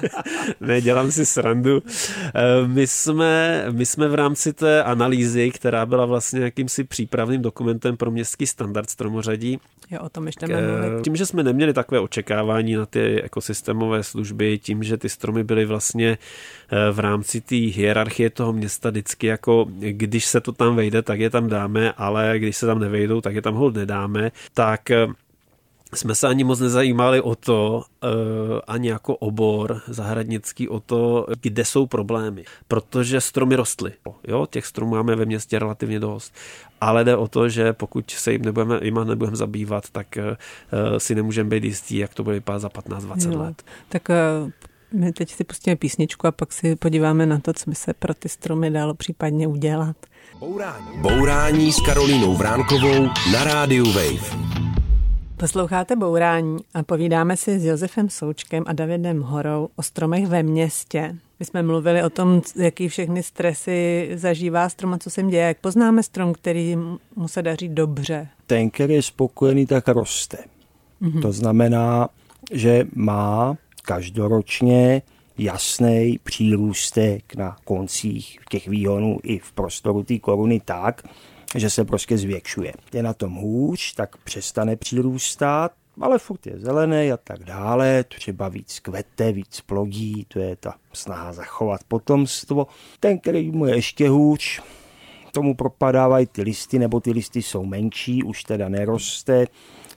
ne, 0.60 0.80
dělám 0.80 1.12
si 1.12 1.26
srandu. 1.26 1.82
Eh, 2.34 2.66
my 2.66 2.86
jsme, 2.86 3.64
my 3.70 3.86
jsme 3.86 4.08
v 4.08 4.14
rámci 4.14 4.52
té 4.52 4.82
analýzy, 4.82 5.50
která 5.50 5.86
byla 5.86 6.06
vlastně 6.06 6.40
jakýmsi 6.40 6.84
přípravným 6.84 7.42
dokumentem 7.42 7.96
pro 7.96 8.10
městský 8.10 8.46
standard 8.46 8.90
stromořadí, 8.90 9.60
Jo, 9.90 10.00
o 10.02 10.08
tom 10.08 10.26
ještě 10.26 10.46
eh, 10.50 11.02
Tím, 11.02 11.16
že 11.16 11.26
jsme 11.26 11.42
neměli 11.42 11.72
takové 11.72 12.00
očekávání 12.00 12.74
na 12.74 12.86
ty 12.86 13.22
ekosystémové 13.22 14.02
služby, 14.02 14.58
tím, 14.58 14.82
že 14.82 14.96
ty 14.96 15.08
stromy 15.08 15.44
byly 15.44 15.64
vlastně 15.64 16.18
eh, 16.70 16.92
v 16.92 16.98
rámci 16.98 17.40
té 17.40 17.54
hierarchie 17.54 18.30
toho 18.30 18.52
města 18.52 18.90
vždycky 18.90 19.26
jako, 19.26 19.66
když 19.78 20.26
se 20.26 20.40
to 20.40 20.52
tam 20.52 20.76
vejde, 20.76 21.02
tak 21.02 21.20
je 21.20 21.30
tam 21.30 21.48
dáme, 21.48 21.92
ale 21.92 22.34
když 22.38 22.56
se 22.56 22.66
tam 22.66 22.78
nevejdou, 22.78 23.20
tak 23.20 23.34
je 23.34 23.42
tam 23.44 23.54
hold 23.54 23.74
nedáme, 23.74 24.32
tak 24.54 24.90
eh, 24.90 25.06
jsme 25.94 26.14
se 26.14 26.28
ani 26.28 26.44
moc 26.44 26.60
nezajímali 26.60 27.20
o 27.20 27.34
to, 27.34 27.84
ani 28.66 28.88
jako 28.88 29.16
obor 29.16 29.80
zahradnický, 29.86 30.68
o 30.68 30.80
to, 30.80 31.26
kde 31.40 31.64
jsou 31.64 31.86
problémy. 31.86 32.44
Protože 32.68 33.20
stromy 33.20 33.56
rostly. 33.56 33.92
Jo, 34.28 34.46
těch 34.50 34.66
stromů 34.66 34.90
máme 34.90 35.16
ve 35.16 35.24
městě 35.24 35.58
relativně 35.58 36.00
dost 36.00 36.34
ale 36.80 37.04
jde 37.04 37.16
o 37.16 37.28
to, 37.28 37.48
že 37.48 37.72
pokud 37.72 38.10
se 38.10 38.32
jim 38.32 38.42
nebudeme, 38.42 38.78
jima 38.82 39.04
nebudeme 39.04 39.36
zabývat, 39.36 39.90
tak 39.92 40.18
uh, 40.18 40.98
si 40.98 41.14
nemůžeme 41.14 41.50
být 41.50 41.64
jistí, 41.64 41.96
jak 41.96 42.14
to 42.14 42.24
bude 42.24 42.34
vypadat 42.34 42.58
za 42.58 42.68
15-20 42.68 43.38
let. 43.38 43.62
Tak 43.88 44.08
my 44.94 45.12
teď 45.12 45.30
si 45.30 45.44
pustíme 45.44 45.76
písničku 45.76 46.26
a 46.26 46.32
pak 46.32 46.52
si 46.52 46.76
podíváme 46.76 47.26
na 47.26 47.38
to, 47.38 47.52
co 47.52 47.70
by 47.70 47.76
se 47.76 47.94
pro 47.94 48.14
ty 48.14 48.28
stromy 48.28 48.70
dalo 48.70 48.94
případně 48.94 49.46
udělat. 49.46 49.96
Bourání. 50.38 50.86
Bourání 51.00 51.72
s 51.72 51.80
Karolínou 51.80 52.34
Vránkovou 52.34 53.04
na 53.32 53.44
rádiu 53.44 53.84
Wave. 53.92 54.54
Posloucháte 55.36 55.96
Bourání 55.96 56.58
a 56.74 56.82
povídáme 56.82 57.36
si 57.36 57.60
s 57.60 57.64
Josefem 57.64 58.10
Součkem 58.10 58.64
a 58.66 58.72
Davidem 58.72 59.22
Horou 59.22 59.68
o 59.76 59.82
stromech 59.82 60.26
ve 60.26 60.42
městě. 60.42 61.16
My 61.40 61.46
jsme 61.46 61.62
mluvili 61.62 62.02
o 62.02 62.10
tom, 62.10 62.42
jaký 62.56 62.88
všechny 62.88 63.22
stresy 63.22 64.10
zažívá 64.14 64.68
strom 64.68 64.92
a 64.92 64.98
co 64.98 65.10
se 65.10 65.20
jim 65.20 65.30
děje. 65.30 65.46
Jak 65.46 65.58
poznáme 65.58 66.02
strom, 66.02 66.32
který 66.32 66.76
mu 67.16 67.28
se 67.28 67.42
daří 67.42 67.68
dobře? 67.68 68.28
Ten, 68.46 68.70
který 68.70 68.94
je 68.94 69.02
spokojený, 69.02 69.66
tak 69.66 69.88
roste. 69.88 70.38
Mm-hmm. 71.02 71.22
To 71.22 71.32
znamená, 71.32 72.08
že 72.52 72.84
má 72.94 73.56
každoročně 73.84 75.02
jasný 75.38 76.18
přírůstek 76.22 77.34
na 77.36 77.56
koncích 77.64 78.38
těch 78.50 78.68
výhonů 78.68 79.18
i 79.22 79.38
v 79.38 79.52
prostoru 79.52 80.02
té 80.02 80.18
koruny 80.18 80.60
tak, 80.64 81.02
že 81.54 81.70
se 81.70 81.84
prostě 81.84 82.18
zvětšuje. 82.18 82.72
Je 82.92 83.02
na 83.02 83.14
tom 83.14 83.34
hůř, 83.34 83.94
tak 83.94 84.16
přestane 84.16 84.76
přirůstat, 84.76 85.72
ale 86.00 86.18
furt 86.18 86.46
je 86.46 86.58
zelený 86.58 87.12
a 87.12 87.16
tak 87.16 87.44
dále, 87.44 88.04
třeba 88.04 88.48
víc 88.48 88.80
kvete, 88.80 89.32
víc 89.32 89.60
plodí, 89.60 90.26
to 90.28 90.38
je 90.38 90.56
ta 90.56 90.74
snaha 90.92 91.32
zachovat 91.32 91.80
potomstvo. 91.88 92.66
Ten, 93.00 93.18
který 93.18 93.50
mu 93.50 93.66
je 93.66 93.74
ještě 93.74 94.08
hůř, 94.08 94.62
tomu 95.32 95.54
propadávají 95.54 96.26
ty 96.26 96.42
listy, 96.42 96.78
nebo 96.78 97.00
ty 97.00 97.10
listy 97.10 97.42
jsou 97.42 97.64
menší, 97.64 98.22
už 98.22 98.44
teda 98.44 98.68
neroste, 98.68 99.46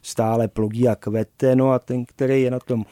stále 0.02 0.48
plodí 0.48 0.88
a 0.88 0.96
kvete, 0.96 1.56
no 1.56 1.72
a 1.72 1.80
ten, 1.80 2.06
který 2.06 2.42
je 2.42 2.52
na 2.52 2.60
tom 2.60 2.86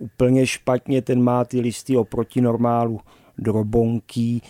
úplně 0.00 0.46
špatně, 0.46 1.02
ten 1.02 1.22
má 1.22 1.44
ty 1.44 1.60
listy 1.60 1.96
oproti 1.96 2.40
normálu 2.40 3.00
drobonký 3.38 4.42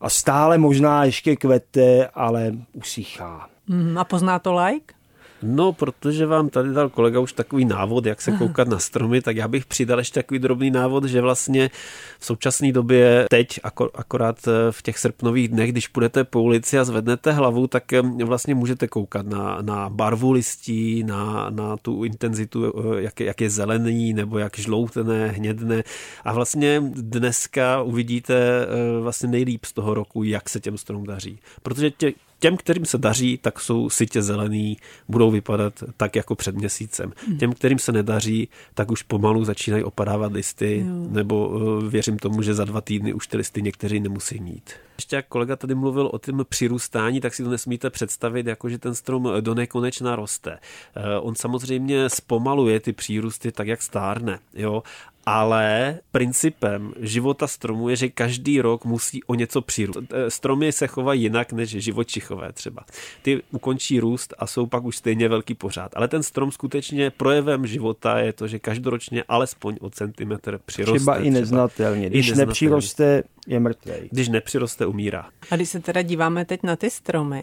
a 0.00 0.10
stále 0.10 0.58
možná 0.58 1.04
ještě 1.04 1.36
kvete, 1.36 2.06
ale 2.06 2.52
usychá. 2.72 3.48
Mm, 3.66 3.98
a 3.98 4.04
pozná 4.04 4.38
to 4.38 4.54
like? 4.54 4.94
No, 5.42 5.72
protože 5.72 6.26
vám 6.26 6.48
tady 6.48 6.72
dal 6.72 6.88
kolega 6.88 7.20
už 7.20 7.32
takový 7.32 7.64
návod, 7.64 8.06
jak 8.06 8.22
se 8.22 8.32
koukat 8.32 8.68
na 8.68 8.78
stromy, 8.78 9.22
tak 9.22 9.36
já 9.36 9.48
bych 9.48 9.66
přidal 9.66 9.98
ještě 9.98 10.20
takový 10.20 10.40
drobný 10.40 10.70
návod, 10.70 11.04
že 11.04 11.20
vlastně 11.20 11.70
v 12.18 12.26
současné 12.26 12.72
době 12.72 13.26
teď, 13.30 13.60
akorát 13.94 14.48
eh, 14.48 14.72
v 14.72 14.82
těch 14.82 14.98
srpnových 14.98 15.48
dnech, 15.48 15.72
když 15.72 15.88
půjdete 15.88 16.24
po 16.24 16.42
ulici 16.42 16.78
a 16.78 16.84
zvednete 16.84 17.32
hlavu, 17.32 17.66
tak 17.66 17.92
eh, 17.92 18.02
vlastně 18.24 18.54
můžete 18.54 18.88
koukat 18.88 19.26
na, 19.26 19.58
na 19.62 19.88
barvu 19.88 20.32
listí, 20.32 21.04
na, 21.04 21.50
na 21.50 21.76
tu 21.76 22.04
intenzitu, 22.04 22.72
eh, 22.96 23.02
jak 23.02 23.20
je, 23.20 23.26
jak 23.26 23.40
je 23.40 23.50
zelený, 23.50 24.12
nebo 24.12 24.38
jak 24.38 24.58
žloutné, 24.58 25.28
hnědné. 25.28 25.82
A 26.24 26.32
vlastně 26.32 26.82
dneska 26.94 27.82
uvidíte 27.82 28.66
vlastně 29.00 29.28
nejlíp 29.28 29.64
z 29.64 29.72
toho 29.72 29.94
roku, 29.94 30.22
jak 30.22 30.48
se 30.48 30.60
těm 30.60 30.78
stromům 30.78 31.06
daří. 31.06 31.38
Protože 31.62 31.90
tě, 31.90 32.12
těm, 32.40 32.56
kterým 32.56 32.84
se 32.84 32.98
daří, 32.98 33.38
tak 33.38 33.60
jsou 33.60 33.90
sytě 33.90 34.22
zelený, 34.22 34.76
budou 35.08 35.30
vypadat 35.30 35.84
tak 35.96 36.16
jako 36.16 36.34
před 36.34 36.54
měsícem. 36.54 37.12
Hmm. 37.26 37.38
Těm, 37.38 37.52
kterým 37.52 37.78
se 37.78 37.92
nedaří, 37.92 38.48
tak 38.74 38.90
už 38.90 39.02
pomalu 39.02 39.44
začínají 39.44 39.84
opadávat 39.84 40.32
listy, 40.32 40.84
jo. 40.86 41.06
nebo 41.10 41.52
eh, 41.54 41.88
věřím 41.88 42.18
tomu, 42.18 42.42
že 42.42 42.54
za 42.54 42.64
dva 42.64 42.80
týdny 42.80 43.12
už 43.12 43.26
ty 43.26 43.36
listy 43.36 43.62
někteří 43.62 44.00
nemusí 44.00 44.40
mít. 44.40 44.70
Ještě 45.00 45.16
jak 45.16 45.28
kolega 45.28 45.56
tady 45.56 45.74
mluvil 45.74 46.10
o 46.12 46.18
tom 46.18 46.44
přirůstání, 46.48 47.20
tak 47.20 47.34
si 47.34 47.44
to 47.44 47.50
nesmíte 47.50 47.90
představit, 47.90 48.46
jako 48.46 48.68
že 48.68 48.78
ten 48.78 48.94
strom 48.94 49.28
do 49.40 49.54
nekonečna 49.54 50.16
roste. 50.16 50.58
Eh, 50.96 51.18
on 51.20 51.34
samozřejmě 51.34 52.10
zpomaluje 52.10 52.80
ty 52.80 52.92
přírůsty 52.92 53.52
tak, 53.52 53.66
jak 53.66 53.82
stárne, 53.82 54.38
jo, 54.54 54.82
ale 55.26 55.98
principem 56.12 56.92
života 57.00 57.46
stromu 57.46 57.88
je, 57.88 57.96
že 57.96 58.08
každý 58.08 58.60
rok 58.60 58.84
musí 58.84 59.22
o 59.24 59.34
něco 59.34 59.60
přirůst. 59.60 59.98
Eh, 60.12 60.30
stromy 60.30 60.72
se 60.72 60.86
chovají 60.86 61.22
jinak 61.22 61.52
než 61.52 61.70
živočichové 61.70 62.52
třeba. 62.52 62.84
Ty 63.22 63.42
ukončí 63.50 64.00
růst 64.00 64.34
a 64.38 64.46
jsou 64.46 64.66
pak 64.66 64.84
už 64.84 64.96
stejně 64.96 65.28
velký 65.28 65.54
pořád. 65.54 65.92
Ale 65.96 66.08
ten 66.08 66.22
strom 66.22 66.52
skutečně 66.52 67.10
projevem 67.10 67.66
života 67.66 68.18
je 68.18 68.32
to, 68.32 68.48
že 68.48 68.58
každoročně 68.58 69.24
alespoň 69.28 69.76
o 69.80 69.90
centimetr 69.90 70.60
přiroste. 70.66 70.98
Třeba 70.98 71.16
i 71.16 71.30
neznatelně. 71.30 72.08
Když 72.08 72.28
neznatelně. 72.28 72.46
nepřiroste, 72.46 73.22
je 73.46 73.60
mrtvý. 73.60 73.92
Když 74.10 74.28
nepřiroste, 74.28 74.86
umírá. 74.86 75.28
A 75.50 75.56
když 75.56 75.68
se 75.68 75.80
teda 75.80 76.02
díváme 76.02 76.44
teď 76.44 76.62
na 76.62 76.76
ty 76.76 76.90
stromy, 76.90 77.42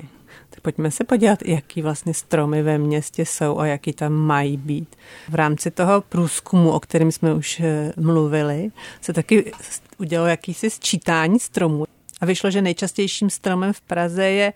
tak 0.50 0.62
pojďme 0.62 0.92
se 0.92 1.04
podívat, 1.04 1.40
jaký 1.46 1.82
vlastně 1.82 2.14
stromy 2.14 2.64
ve 2.64 2.78
městě 2.78 3.26
jsou 3.26 3.60
a 3.60 3.66
jaký 3.66 3.94
tam 3.94 4.14
mají 4.14 4.58
být. 4.58 4.96
V 5.30 5.36
rámci 5.36 5.72
toho 5.72 6.02
průzkumu, 6.02 6.72
o 6.72 6.80
kterém 6.80 7.12
jsme 7.12 7.34
už 7.34 7.60
eh, 7.60 7.94
mluvili, 7.98 8.72
se 9.02 9.14
taky 9.14 9.52
udělalo 9.98 10.30
jakýsi 10.30 10.70
sčítání 10.70 11.40
stromů. 11.40 11.86
A 12.22 12.26
vyšlo, 12.26 12.52
že 12.52 12.62
nejčastějším 12.62 13.30
stromem 13.30 13.74
v 13.74 13.82
Praze 13.82 14.26
je 14.26 14.54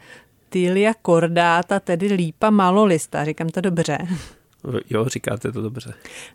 Tilia 0.50 0.94
cordata, 1.06 1.80
tedy 1.80 2.08
lípa 2.08 2.50
malolista. 2.50 3.26
Říkám 3.26 3.50
to 3.50 3.62
dobře. 3.62 3.98
Jo, 4.90 5.06
říkáte 5.06 5.52
to 5.52 5.62
dobře. 5.62 5.94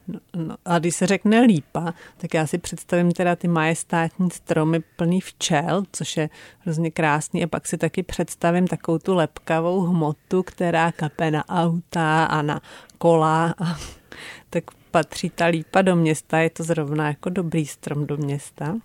No, 0.08 0.20
no, 0.36 0.56
a 0.64 0.78
když 0.78 0.96
se 0.96 1.06
řekne 1.06 1.40
lípa, 1.40 1.94
tak 2.16 2.34
já 2.34 2.46
si 2.46 2.58
představím 2.58 3.12
teda 3.12 3.36
ty 3.36 3.48
majestátní 3.48 4.30
stromy 4.30 4.80
plný 4.96 5.20
včel, 5.20 5.82
což 5.92 6.16
je 6.16 6.30
hrozně 6.58 6.90
krásný. 6.90 7.44
A 7.44 7.46
pak 7.46 7.66
si 7.66 7.78
taky 7.78 8.02
představím 8.02 8.66
takovou 8.66 8.98
tu 8.98 9.14
lepkavou 9.14 9.80
hmotu, 9.80 10.42
která 10.42 10.92
kape 10.92 11.30
na 11.30 11.48
auta 11.48 12.24
a 12.24 12.42
na 12.42 12.60
kola. 12.98 13.54
A, 13.58 13.78
tak 14.50 14.64
patří 14.90 15.30
ta 15.30 15.46
lípa 15.46 15.82
do 15.82 15.96
města, 15.96 16.38
je 16.38 16.50
to 16.50 16.62
zrovna 16.62 17.08
jako 17.08 17.30
dobrý 17.30 17.66
strom 17.66 18.06
do 18.06 18.16
města. 18.16 18.76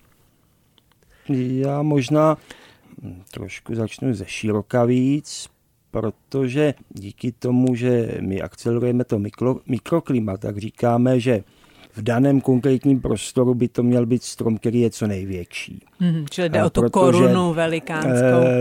Já 1.30 1.82
možná 1.82 2.38
trošku 3.32 3.76
začnu 3.76 4.14
ze 4.14 4.26
široka 4.26 4.84
víc, 4.84 5.50
protože 5.92 6.74
díky 6.90 7.32
tomu, 7.32 7.76
že 7.76 8.18
my 8.22 8.42
akcelerujeme 8.42 9.04
to 9.04 9.20
mikro, 9.20 9.60
mikroklima, 9.68 10.38
tak 10.38 10.58
říkáme, 10.58 11.20
že 11.20 11.44
v 11.94 12.02
daném 12.02 12.42
konkrétním 12.42 13.02
prostoru 13.02 13.54
by 13.54 13.68
to 13.68 13.84
měl 13.84 14.06
být 14.06 14.24
strom, 14.24 14.58
který 14.58 14.82
je 14.82 14.90
co 14.90 15.08
největší. 15.08 15.84
Mm, 16.00 16.26
čili 16.30 16.50
jde 16.50 16.64
o 16.64 16.70
tu 16.70 16.82
protože, 16.82 16.92
korunu 16.92 17.54
velikánskou. 17.54 18.16
E, 18.16 18.52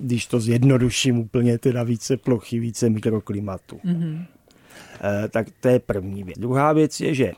když 0.00 0.26
to 0.26 0.40
zjednoduším 0.40 1.18
úplně, 1.18 1.58
teda 1.58 1.82
více 1.82 2.16
plochy, 2.16 2.58
více 2.58 2.90
mikroklimatu. 2.90 3.80
Mm. 3.84 4.24
E, 5.24 5.28
tak 5.28 5.46
to 5.60 5.68
je 5.68 5.78
první 5.78 6.24
věc. 6.24 6.38
Druhá 6.38 6.72
věc 6.72 7.00
je, 7.00 7.14
že 7.14 7.32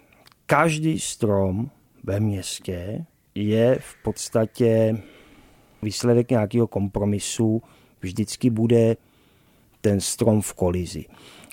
každý 0.47 0.99
strom 0.99 1.71
ve 2.05 2.21
městě 2.21 3.05
je 3.35 3.79
v 3.81 4.03
podstatě 4.03 4.99
výsledek 5.83 6.31
nějakého 6.31 6.67
kompromisu 6.67 7.63
vždycky 8.05 8.51
bude 8.51 8.97
ten 9.81 10.01
strom 10.01 10.43
v 10.43 10.53
kolizi. 10.53 11.05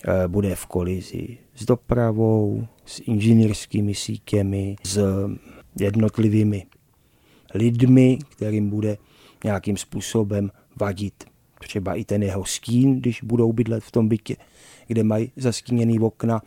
Eh, 0.08 0.28
bude 0.28 0.56
v 0.56 0.66
kolizi 0.66 1.38
s 1.56 1.66
dopravou, 1.66 2.68
s 2.86 3.02
inženýrskými 3.06 3.96
sítěmi, 3.96 4.76
s 4.84 5.00
jednotlivými 5.80 6.66
lidmi, 7.54 8.18
kterým 8.30 8.70
bude 8.70 8.98
nějakým 9.44 9.78
způsobem 9.78 10.52
vadit 10.80 11.24
třeba 11.60 11.96
i 11.96 12.04
ten 12.04 12.24
jeho 12.24 12.46
stín, 12.46 13.00
když 13.00 13.24
budou 13.24 13.54
bydlet 13.54 13.84
v 13.84 13.92
tom 13.92 14.08
bytě, 14.08 14.36
kde 14.88 15.04
mají 15.04 15.32
zastíněný 15.36 16.00
okna 16.00 16.42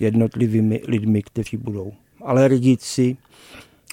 jednotlivými 0.00 0.80
lidmi, 0.88 1.22
kteří 1.22 1.56
budou 1.56 1.92
alergici, 2.22 3.16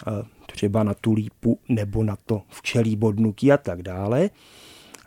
eh, 0.07 0.11
třeba 0.45 0.83
na 0.83 0.93
tu 0.93 1.13
lípu 1.13 1.59
nebo 1.69 2.03
na 2.03 2.15
to 2.25 2.41
včelí 2.49 2.95
bodnutí 2.95 3.51
a 3.51 3.57
tak 3.57 3.81
dále. 3.81 4.29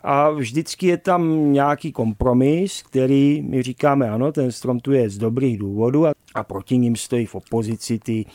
A 0.03 0.29
vždycky 0.29 0.87
je 0.87 0.97
tam 0.97 1.53
nějaký 1.53 1.91
kompromis, 1.91 2.83
který 2.83 3.41
my 3.41 3.63
říkáme, 3.63 4.09
ano, 4.09 4.31
ten 4.31 4.51
strom 4.51 4.79
tu 4.79 4.91
je 4.91 5.09
z 5.09 5.17
dobrých 5.17 5.57
důvodů 5.57 6.07
a, 6.07 6.11
a 6.35 6.43
proti 6.43 6.77
ním 6.77 6.95
stojí 6.95 7.25
v 7.25 7.35
opozici 7.35 7.99
ty 7.99 8.25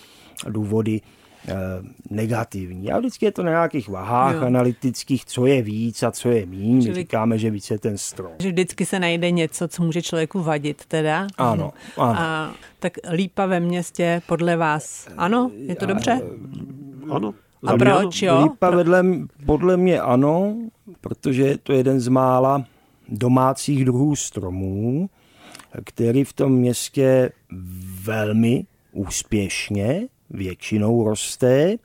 důvody 0.49 1.00
e, 1.49 1.54
negativní. 2.11 2.92
A 2.92 2.99
vždycky 2.99 3.25
je 3.26 3.33
to 3.33 3.42
na 3.42 3.50
nějakých 3.50 3.88
vahách 3.88 4.35
jo. 4.35 4.40
analytických, 4.47 5.25
co 5.25 5.47
je 5.47 5.62
víc 5.62 6.02
a 6.02 6.11
co 6.11 6.28
je 6.28 6.47
míň. 6.47 6.88
My 6.88 6.94
říkáme, 6.94 7.38
že 7.38 7.50
víc 7.50 7.71
je 7.71 7.78
ten 7.78 7.99
strom. 7.99 8.33
Že 8.38 8.49
vždycky 8.49 8.87
se 8.87 9.00
najde 9.00 9.30
něco, 9.30 9.68
co 9.68 9.83
může 9.83 10.02
člověku 10.02 10.42
vadit 10.42 10.85
teda. 10.85 11.26
Ano, 11.38 11.73
ano. 11.97 12.21
A 12.21 12.54
tak 12.78 12.92
lípa 13.12 13.47
ve 13.47 13.61
městě 13.61 14.23
podle 14.26 14.56
vás, 14.56 15.09
ano? 15.16 15.50
Je 15.56 15.75
to 15.75 15.87
dobře? 15.87 16.21
Ano. 17.11 17.35
A 17.66 17.76
proč, 17.76 18.23
jo? 18.23 18.42
Lípa 18.42 18.71
vedle, 18.71 19.04
podle 19.47 19.76
mě 19.76 20.00
ano, 20.00 20.56
protože 21.00 21.42
je 21.42 21.59
to 21.59 21.73
jeden 21.73 22.00
z 22.00 22.09
mála 22.09 22.64
domácích 23.09 23.85
druhů 23.85 24.16
stromů, 24.16 25.11
který 25.85 26.25
v 26.25 26.33
tom 26.33 26.52
městě 26.52 27.30
velmi 28.02 28.64
úspěšně 28.92 30.09
většinou 30.30 31.04
roste 31.04 31.76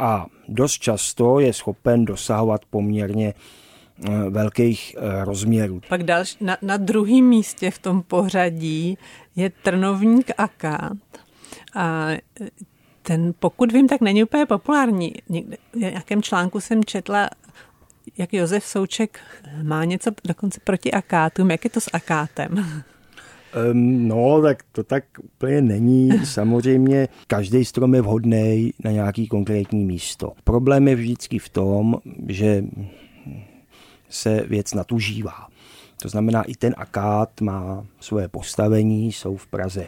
a 0.00 0.26
dost 0.48 0.78
často 0.78 1.40
je 1.40 1.52
schopen 1.52 2.04
dosahovat 2.04 2.60
poměrně 2.70 3.34
eh, 3.34 4.30
velkých 4.30 4.96
eh, 4.98 5.24
rozměrů. 5.24 5.80
Pak 5.88 6.02
další, 6.02 6.36
na, 6.40 6.56
na 6.62 6.76
druhém 6.76 7.24
místě 7.24 7.70
v 7.70 7.78
tom 7.78 8.02
pořadí 8.02 8.98
je 9.36 9.50
trnovník 9.50 10.30
akát. 10.38 10.98
A 11.74 12.08
ten, 13.02 13.34
pokud 13.38 13.72
vím, 13.72 13.88
tak 13.88 14.00
není 14.00 14.24
úplně 14.24 14.46
populární. 14.46 15.14
Někde, 15.28 15.56
v 15.72 15.76
nějakém 15.76 16.22
článku 16.22 16.60
jsem 16.60 16.84
četla, 16.84 17.30
jak 18.18 18.32
Josef 18.32 18.64
Souček 18.66 19.20
má 19.62 19.84
něco 19.84 20.10
dokonce 20.24 20.60
proti 20.64 20.92
akátům. 20.92 21.50
Jak 21.50 21.64
je 21.64 21.70
to 21.70 21.80
s 21.80 21.90
akátem? 21.92 22.66
Um, 23.72 24.08
no, 24.08 24.42
tak 24.42 24.62
to 24.72 24.84
tak 24.84 25.04
úplně 25.22 25.62
není. 25.62 26.10
Samozřejmě 26.26 27.08
každý 27.26 27.64
strom 27.64 27.94
je 27.94 28.02
vhodný 28.02 28.72
na 28.84 28.90
nějaký 28.90 29.28
konkrétní 29.28 29.84
místo. 29.84 30.32
Problém 30.44 30.88
je 30.88 30.96
vždycky 30.96 31.38
v 31.38 31.48
tom, 31.48 31.96
že 32.28 32.64
se 34.08 34.44
věc 34.48 34.74
natužívá. 34.74 35.48
To 36.02 36.08
znamená, 36.08 36.42
i 36.42 36.54
ten 36.54 36.74
akát 36.76 37.40
má 37.40 37.86
svoje 38.00 38.28
postavení, 38.28 39.12
jsou 39.12 39.36
v 39.36 39.46
Praze 39.46 39.86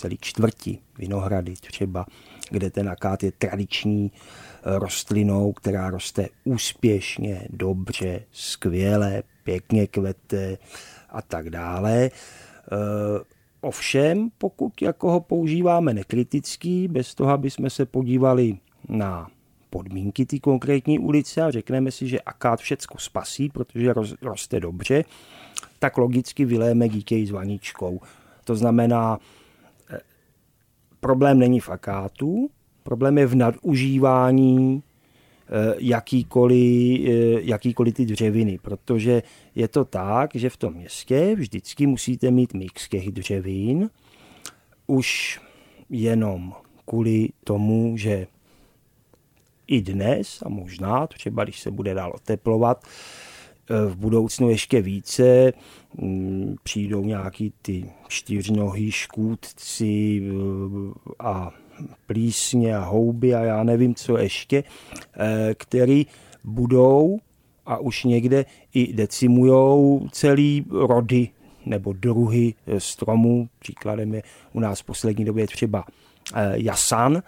celý 0.00 0.18
čtvrti 0.20 0.78
Vinohrady 0.98 1.54
třeba, 1.54 2.06
kde 2.50 2.70
ten 2.70 2.88
akát 2.88 3.22
je 3.22 3.32
tradiční 3.32 4.12
eh, 4.12 4.78
rostlinou, 4.78 5.52
která 5.52 5.90
roste 5.90 6.28
úspěšně, 6.44 7.48
dobře, 7.50 8.22
skvěle, 8.32 9.22
pěkně 9.44 9.86
kvete 9.86 10.58
a 11.10 11.22
tak 11.22 11.50
dále. 11.50 12.04
Eh, 12.04 12.10
ovšem, 13.60 14.30
pokud 14.38 14.82
jako 14.82 15.10
ho 15.10 15.20
používáme 15.20 15.94
nekritický, 15.94 16.88
bez 16.88 17.14
toho, 17.14 17.30
aby 17.30 17.50
jsme 17.50 17.70
se 17.70 17.86
podívali 17.86 18.58
na 18.88 19.28
podmínky 19.70 20.26
té 20.26 20.38
konkrétní 20.38 20.98
ulice 20.98 21.42
a 21.42 21.50
řekneme 21.50 21.90
si, 21.90 22.08
že 22.08 22.20
akát 22.20 22.60
všecko 22.60 22.98
spasí, 22.98 23.48
protože 23.48 23.92
roste 24.22 24.60
dobře, 24.60 25.04
tak 25.78 25.98
logicky 25.98 26.44
vyléme 26.44 26.88
díky 26.88 27.26
s 27.26 27.30
vaničkou. 27.30 28.00
To 28.44 28.56
znamená, 28.56 29.18
problém 31.00 31.38
není 31.38 31.60
v 31.60 31.68
akátu, 31.68 32.50
problém 32.82 33.18
je 33.18 33.26
v 33.26 33.34
nadužívání 33.34 34.82
Eh, 35.52 35.74
jakýkoliv, 35.78 37.00
eh, 37.08 37.40
jakýkoliv 37.42 37.94
ty 37.94 38.06
dřeviny, 38.06 38.58
protože 38.62 39.22
je 39.54 39.68
to 39.68 39.84
tak, 39.84 40.30
že 40.34 40.50
v 40.50 40.56
tom 40.56 40.74
městě 40.74 41.34
vždycky 41.34 41.86
musíte 41.86 42.30
mít 42.30 42.54
mix 42.54 42.88
těch 42.88 43.12
dřevin, 43.12 43.90
už 44.86 45.40
jenom 45.88 46.54
kvůli 46.84 47.28
tomu, 47.44 47.96
že 47.96 48.26
i 49.66 49.80
dnes, 49.80 50.42
a 50.46 50.48
možná 50.48 51.06
třeba 51.06 51.44
když 51.44 51.60
se 51.60 51.70
bude 51.70 51.94
dál 51.94 52.12
oteplovat, 52.14 52.84
eh, 52.84 53.29
v 53.88 53.96
budoucnu 53.96 54.50
ještě 54.50 54.82
více 54.82 55.52
mm, 55.98 56.56
přijdou 56.62 57.04
nějaký 57.04 57.52
ty 57.62 57.90
čtyřnohý 58.08 58.90
škůdci 58.90 60.22
a 61.18 61.50
plísně 62.06 62.76
a 62.76 62.84
houby 62.84 63.34
a 63.34 63.40
já 63.40 63.64
nevím 63.64 63.94
co 63.94 64.18
ještě, 64.18 64.64
eh, 65.16 65.54
který 65.54 66.06
budou 66.44 67.18
a 67.66 67.78
už 67.78 68.04
někde 68.04 68.44
i 68.74 68.92
decimujou 68.92 70.08
celý 70.12 70.64
rody 70.70 71.28
nebo 71.66 71.92
druhy 71.92 72.54
eh, 72.66 72.80
stromů. 72.80 73.48
Příkladem 73.58 74.14
je 74.14 74.22
u 74.52 74.60
nás 74.60 74.80
v 74.80 74.84
poslední 74.84 75.24
době 75.24 75.46
třeba 75.46 75.84
eh, 76.34 76.52
jasan, 76.54 77.22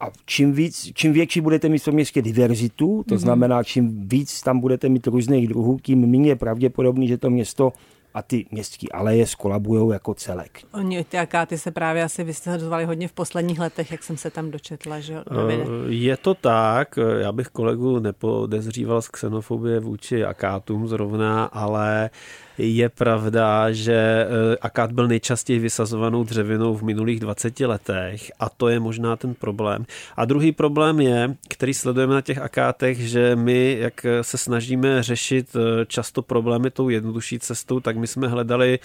a 0.00 0.06
čím, 0.26 0.52
víc, 0.52 0.92
čím 0.94 1.12
větší 1.12 1.40
budete 1.40 1.68
mít 1.68 1.78
v 1.78 1.84
tom 1.84 1.94
městě 1.94 2.22
diverzitu, 2.22 3.04
to 3.08 3.14
mm-hmm. 3.14 3.18
znamená, 3.18 3.62
čím 3.62 4.08
víc 4.08 4.40
tam 4.40 4.60
budete 4.60 4.88
mít 4.88 5.06
různých 5.06 5.48
druhů, 5.48 5.78
tím 5.82 6.06
méně 6.10 6.28
je 6.28 6.36
pravděpodobný, 6.36 7.08
že 7.08 7.18
to 7.18 7.30
město 7.30 7.72
a 8.14 8.22
ty 8.22 8.46
městské 8.50 8.86
aleje 8.88 9.26
skolabují 9.26 9.92
jako 9.92 10.14
celek. 10.14 10.60
Oni 10.72 11.04
ty 11.04 11.18
akáty 11.18 11.58
se 11.58 11.70
právě 11.70 12.04
asi 12.04 12.24
vysazovali 12.24 12.84
hodně 12.84 13.08
v 13.08 13.12
posledních 13.12 13.58
letech, 13.58 13.90
jak 13.90 14.02
jsem 14.02 14.16
se 14.16 14.30
tam 14.30 14.50
dočetla, 14.50 15.00
že 15.00 15.18
Davide? 15.30 15.62
Eh, 15.62 15.92
je 15.92 16.16
to 16.16 16.34
tak, 16.34 16.98
já 17.18 17.32
bych 17.32 17.46
kolegu 17.46 17.98
nepodezříval 17.98 19.02
z 19.02 19.08
xenofobie 19.08 19.80
vůči 19.80 20.24
akátům 20.24 20.88
zrovna, 20.88 21.44
ale 21.44 22.10
je 22.58 22.88
pravda, 22.88 23.72
že 23.72 23.94
eh, 23.94 24.56
akát 24.60 24.92
byl 24.92 25.08
nejčastěji 25.08 25.58
vysazovanou 25.58 26.24
dřevinou 26.24 26.74
v 26.74 26.82
minulých 26.82 27.20
20 27.20 27.60
letech 27.60 28.32
a 28.38 28.48
to 28.48 28.68
je 28.68 28.80
možná 28.80 29.16
ten 29.16 29.34
problém. 29.34 29.86
A 30.16 30.24
druhý 30.24 30.52
problém 30.52 31.00
je, 31.00 31.36
který 31.48 31.74
sledujeme 31.74 32.14
na 32.14 32.20
těch 32.20 32.38
akátech, 32.38 32.98
že 32.98 33.36
my, 33.36 33.76
jak 33.80 34.06
se 34.22 34.38
snažíme 34.38 35.02
řešit 35.02 35.56
eh, 35.56 35.86
často 35.86 36.22
problémy 36.22 36.70
tou 36.70 36.88
jednodušší 36.88 37.38
cestou, 37.38 37.80
tak 37.80 37.96
my 37.96 38.06
jsme 38.06 38.28
hledali 38.28 38.78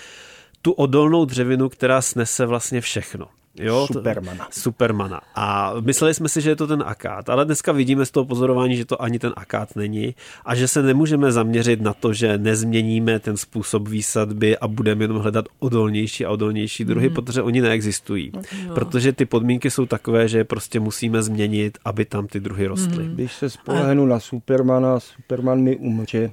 tu 0.61 0.71
odolnou 0.71 1.25
dřevinu, 1.25 1.69
která 1.69 2.01
snese 2.01 2.45
vlastně 2.45 2.81
všechno. 2.81 3.27
Jo, 3.55 3.87
Supermana. 3.93 4.47
Supermana. 4.51 5.21
A 5.35 5.73
mysleli 5.79 6.13
jsme 6.13 6.29
si, 6.29 6.41
že 6.41 6.49
je 6.49 6.55
to 6.55 6.67
ten 6.67 6.83
akát, 6.85 7.29
ale 7.29 7.45
dneska 7.45 7.71
vidíme 7.71 8.05
z 8.05 8.11
toho 8.11 8.25
pozorování, 8.25 8.75
že 8.75 8.85
to 8.85 9.01
ani 9.01 9.19
ten 9.19 9.33
akát 9.35 9.75
není 9.75 10.15
a 10.45 10.55
že 10.55 10.67
se 10.67 10.83
nemůžeme 10.83 11.31
zaměřit 11.31 11.81
na 11.81 11.93
to, 11.93 12.13
že 12.13 12.37
nezměníme 12.37 13.19
ten 13.19 13.37
způsob 13.37 13.87
výsadby 13.87 14.57
a 14.57 14.67
budeme 14.67 15.03
jenom 15.03 15.17
hledat 15.17 15.45
odolnější 15.59 16.25
a 16.25 16.29
odolnější 16.29 16.85
druhy, 16.85 17.09
mm. 17.09 17.15
protože 17.15 17.41
oni 17.41 17.61
neexistují. 17.61 18.31
No. 18.67 18.73
Protože 18.73 19.13
ty 19.13 19.25
podmínky 19.25 19.71
jsou 19.71 19.85
takové, 19.85 20.27
že 20.27 20.37
je 20.37 20.43
prostě 20.43 20.79
musíme 20.79 21.23
změnit, 21.23 21.77
aby 21.85 22.05
tam 22.05 22.27
ty 22.27 22.39
druhy 22.39 22.67
rostly. 22.67 23.03
Mm. 23.03 23.13
Když 23.13 23.33
se 23.33 23.49
spolehnu 23.49 24.03
a... 24.03 24.07
na 24.07 24.19
Supermana, 24.19 24.99
Superman 24.99 25.61
mi 25.61 25.77
umře, 25.77 26.31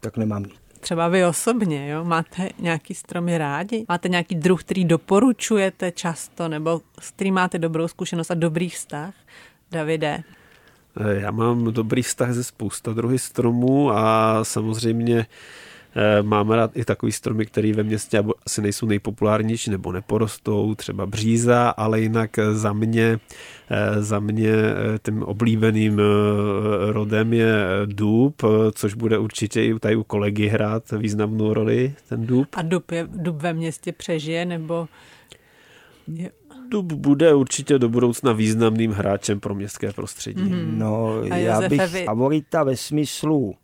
tak 0.00 0.16
nemám 0.16 0.42
nic 0.42 0.65
třeba 0.86 1.08
vy 1.08 1.24
osobně, 1.24 1.88
jo? 1.88 2.04
Máte 2.04 2.48
nějaký 2.58 2.94
stromy 2.94 3.38
rádi? 3.38 3.84
Máte 3.88 4.08
nějaký 4.08 4.34
druh, 4.34 4.60
který 4.60 4.84
doporučujete 4.84 5.92
často, 5.92 6.48
nebo 6.48 6.80
s 7.00 7.10
kterým 7.10 7.34
máte 7.34 7.58
dobrou 7.58 7.88
zkušenost 7.88 8.30
a 8.30 8.34
dobrý 8.34 8.68
vztah? 8.68 9.14
Davide? 9.72 10.22
Eh, 11.00 11.20
já 11.20 11.30
mám 11.30 11.72
dobrý 11.72 12.02
vztah 12.02 12.32
ze 12.32 12.44
spousta 12.44 12.92
druhy 12.92 13.18
stromů 13.18 13.90
a 13.90 14.38
samozřejmě 14.44 15.26
máme 16.22 16.56
rád 16.56 16.76
i 16.76 16.84
takový 16.84 17.12
stromy, 17.12 17.46
které 17.46 17.72
ve 17.72 17.82
městě 17.82 18.24
asi 18.46 18.62
nejsou 18.62 18.86
nejpopulárnější 18.86 19.70
nebo 19.70 19.92
neporostou, 19.92 20.74
třeba 20.74 21.06
bříza, 21.06 21.68
ale 21.68 22.00
jinak 22.00 22.30
za 22.52 22.72
mě, 22.72 23.18
eh, 23.70 24.02
za 24.02 24.20
mě 24.20 24.52
eh, 24.52 24.98
tím 25.02 25.22
oblíbeným 25.22 26.00
rodem 26.88 27.32
je 27.32 27.54
dub, 27.86 28.42
což 28.74 28.94
bude 28.94 29.18
určitě 29.18 29.64
i 29.64 29.78
tady 29.78 29.96
u 29.96 30.04
kolegy 30.04 30.46
hrát 30.46 30.90
významnou 30.90 31.54
roli, 31.54 31.94
ten 32.08 32.26
dub. 32.26 32.48
A 32.52 32.62
dub, 32.62 32.90
je, 32.90 33.08
dub 33.10 33.42
ve 33.42 33.52
městě 33.52 33.92
přežije 33.92 34.44
nebo 34.44 34.88
je... 36.12 36.30
Dub 36.68 36.92
bude 36.92 37.34
určitě 37.34 37.78
do 37.78 37.88
budoucna 37.88 38.32
významným 38.32 38.90
hráčem 38.90 39.40
pro 39.40 39.54
městské 39.54 39.92
prostředí. 39.92 40.42
Mm-hmm. 40.42 40.78
No, 40.78 41.20
A 41.30 41.36
já 41.36 41.68
bych 41.68 42.04
favorita 42.04 42.64
ve 42.64 42.76
smyslu 42.76 43.54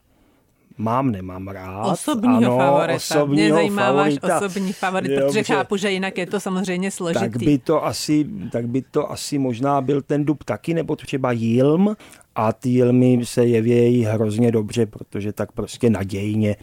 mám, 0.79 1.11
nemám 1.11 1.49
rád. 1.49 1.93
Osobního 1.93 2.37
ano, 2.37 2.59
favorita. 2.59 2.97
Osobního 2.97 3.45
Mě 3.45 3.55
zajímá 3.55 3.87
favorita. 3.87 4.29
váš 4.29 4.43
osobní 4.43 4.73
favorit, 4.73 5.11
jo, 5.11 5.27
protože 5.27 5.43
chápu, 5.43 5.77
že 5.77 5.91
jinak 5.91 6.19
je 6.19 6.27
to 6.27 6.41
samozřejmě 6.41 6.91
složitý. 6.91 7.21
Tak 7.21 7.37
by 7.39 7.59
to 7.59 7.85
asi, 7.85 8.27
tak 8.53 8.69
by 8.69 8.83
to 8.83 9.13
asi 9.13 9.39
možná 9.39 9.81
byl 9.81 10.03
ten 10.03 10.25
dub 10.25 10.45
taky, 10.45 10.75
nebo 10.75 10.97
třeba 10.97 11.33
jilm. 11.33 11.97
A 12.35 12.53
ty 12.53 12.69
jilmy 12.69 13.21
se 13.25 13.47
jevějí 13.47 14.05
hrozně 14.05 14.53
dobře, 14.53 14.87
protože 14.87 15.33
tak 15.33 15.53
prostě 15.53 15.91
nadějně 15.91 16.57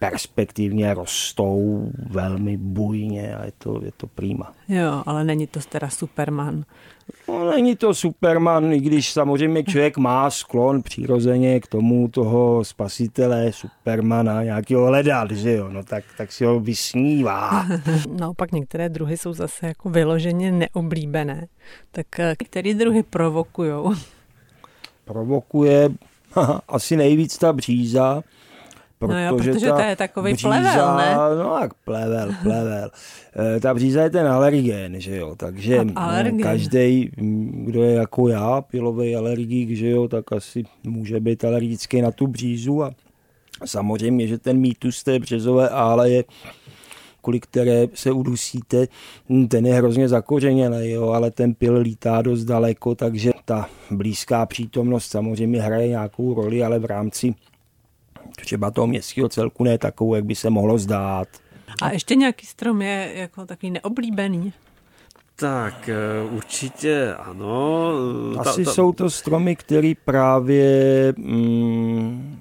perspektivně 0.00 0.94
rostou 0.94 1.90
velmi 2.08 2.56
bujně 2.56 3.36
a 3.36 3.44
je 3.44 3.52
to, 3.58 3.80
je 3.84 3.92
to 3.96 4.06
prýma. 4.06 4.52
Jo, 4.68 5.02
ale 5.06 5.24
není 5.24 5.46
to 5.46 5.60
teda 5.68 5.88
Superman. 5.88 6.64
No, 7.28 7.50
není 7.50 7.76
to 7.76 7.94
Superman, 7.94 8.72
i 8.72 8.80
když 8.80 9.12
samozřejmě 9.12 9.64
člověk 9.64 9.96
má 9.96 10.30
sklon 10.30 10.82
přirozeně 10.82 11.60
k 11.60 11.66
tomu 11.66 12.08
toho 12.08 12.64
spasitele, 12.64 13.52
Supermana, 13.52 14.42
nějakého 14.42 14.86
hledat, 14.86 15.30
že 15.30 15.52
jo, 15.52 15.68
no 15.68 15.84
tak, 15.84 16.04
tak 16.16 16.32
si 16.32 16.44
ho 16.44 16.60
vysnívá. 16.60 17.66
Naopak 18.20 18.52
některé 18.52 18.88
druhy 18.88 19.16
jsou 19.16 19.32
zase 19.32 19.66
jako 19.66 19.90
vyloženě 19.90 20.52
neoblíbené. 20.52 21.46
Tak 21.90 22.20
eh, 22.20 22.36
který 22.36 22.74
druhy 22.74 23.02
provokujou? 23.02 23.94
Provokuje 25.04 25.90
asi 26.68 26.96
nejvíc 26.96 27.38
ta 27.38 27.52
bříza, 27.52 28.22
Protože, 29.00 29.14
no 29.14 29.20
jo, 29.20 29.36
protože 29.36 29.66
ta 29.66 29.76
to 29.76 29.82
je 29.82 29.96
takový 29.96 30.32
bříza, 30.32 30.48
plevel, 30.48 30.96
ne? 30.96 31.14
No 31.42 31.56
tak 31.60 31.74
plevel, 31.74 32.34
plevel. 32.42 32.90
Eh, 33.56 33.60
ta 33.60 33.74
bříza 33.74 34.02
je 34.02 34.10
ten 34.10 34.26
alergen, 34.26 35.00
že 35.00 35.16
jo, 35.16 35.34
takže 35.36 35.84
no, 35.84 35.92
každý, 36.42 37.10
kdo 37.52 37.82
je 37.82 37.94
jako 37.94 38.28
já, 38.28 38.60
pilový 38.60 39.16
alergik, 39.16 39.76
že 39.76 39.90
jo, 39.90 40.08
tak 40.08 40.32
asi 40.32 40.64
může 40.84 41.20
být 41.20 41.44
alergický 41.44 42.02
na 42.02 42.10
tu 42.10 42.26
břízu 42.26 42.84
a 42.84 42.90
samozřejmě, 43.64 44.26
že 44.26 44.38
ten 44.38 44.58
mýtus 44.58 45.02
té 45.02 45.18
březové 45.18 45.68
ále 45.68 46.10
je 46.10 46.24
kvůli 47.22 47.40
které 47.40 47.86
se 47.94 48.12
udusíte, 48.12 48.86
ten 49.48 49.66
je 49.66 49.74
hrozně 49.74 50.08
zakořeněný, 50.08 50.90
jo, 50.90 51.08
ale 51.08 51.30
ten 51.30 51.54
pil 51.54 51.78
lítá 51.78 52.22
dost 52.22 52.44
daleko, 52.44 52.94
takže 52.94 53.30
ta 53.44 53.68
blízká 53.90 54.46
přítomnost 54.46 55.10
samozřejmě 55.10 55.62
hraje 55.62 55.88
nějakou 55.88 56.34
roli, 56.34 56.62
ale 56.62 56.78
v 56.78 56.84
rámci 56.84 57.34
třeba 58.40 58.70
toho 58.70 58.86
městského 58.86 59.28
celku 59.28 59.64
ne 59.64 59.78
takovou, 59.78 60.14
jak 60.14 60.24
by 60.24 60.34
se 60.34 60.50
mohlo 60.50 60.78
zdát. 60.78 61.28
A 61.82 61.90
ještě 61.90 62.14
nějaký 62.14 62.46
strom 62.46 62.82
je 62.82 63.12
jako 63.14 63.46
takový 63.46 63.70
neoblíbený? 63.70 64.52
Tak 65.36 65.88
eh, 65.88 66.30
určitě 66.30 67.14
ano. 67.14 67.92
Asi 68.38 68.64
ta, 68.64 68.70
ta... 68.70 68.74
jsou 68.74 68.92
to 68.92 69.10
stromy, 69.10 69.56
které 69.56 69.92
právě 70.04 71.14
mm, 71.16 72.38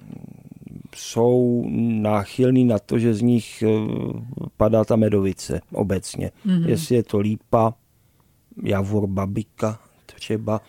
jsou 0.95 1.65
náchylný 2.01 2.65
na 2.65 2.79
to, 2.79 2.99
že 2.99 3.13
z 3.13 3.21
nich 3.21 3.63
eh, 3.63 3.67
padá 4.57 4.85
ta 4.85 4.95
medovice 4.95 5.61
obecně. 5.71 6.31
Mm-hmm. 6.45 6.69
Jestli 6.69 6.95
je 6.95 7.03
to 7.03 7.19
lípa, 7.19 7.73
javor, 8.63 9.07
babika 9.07 9.79
třeba, 10.05 10.61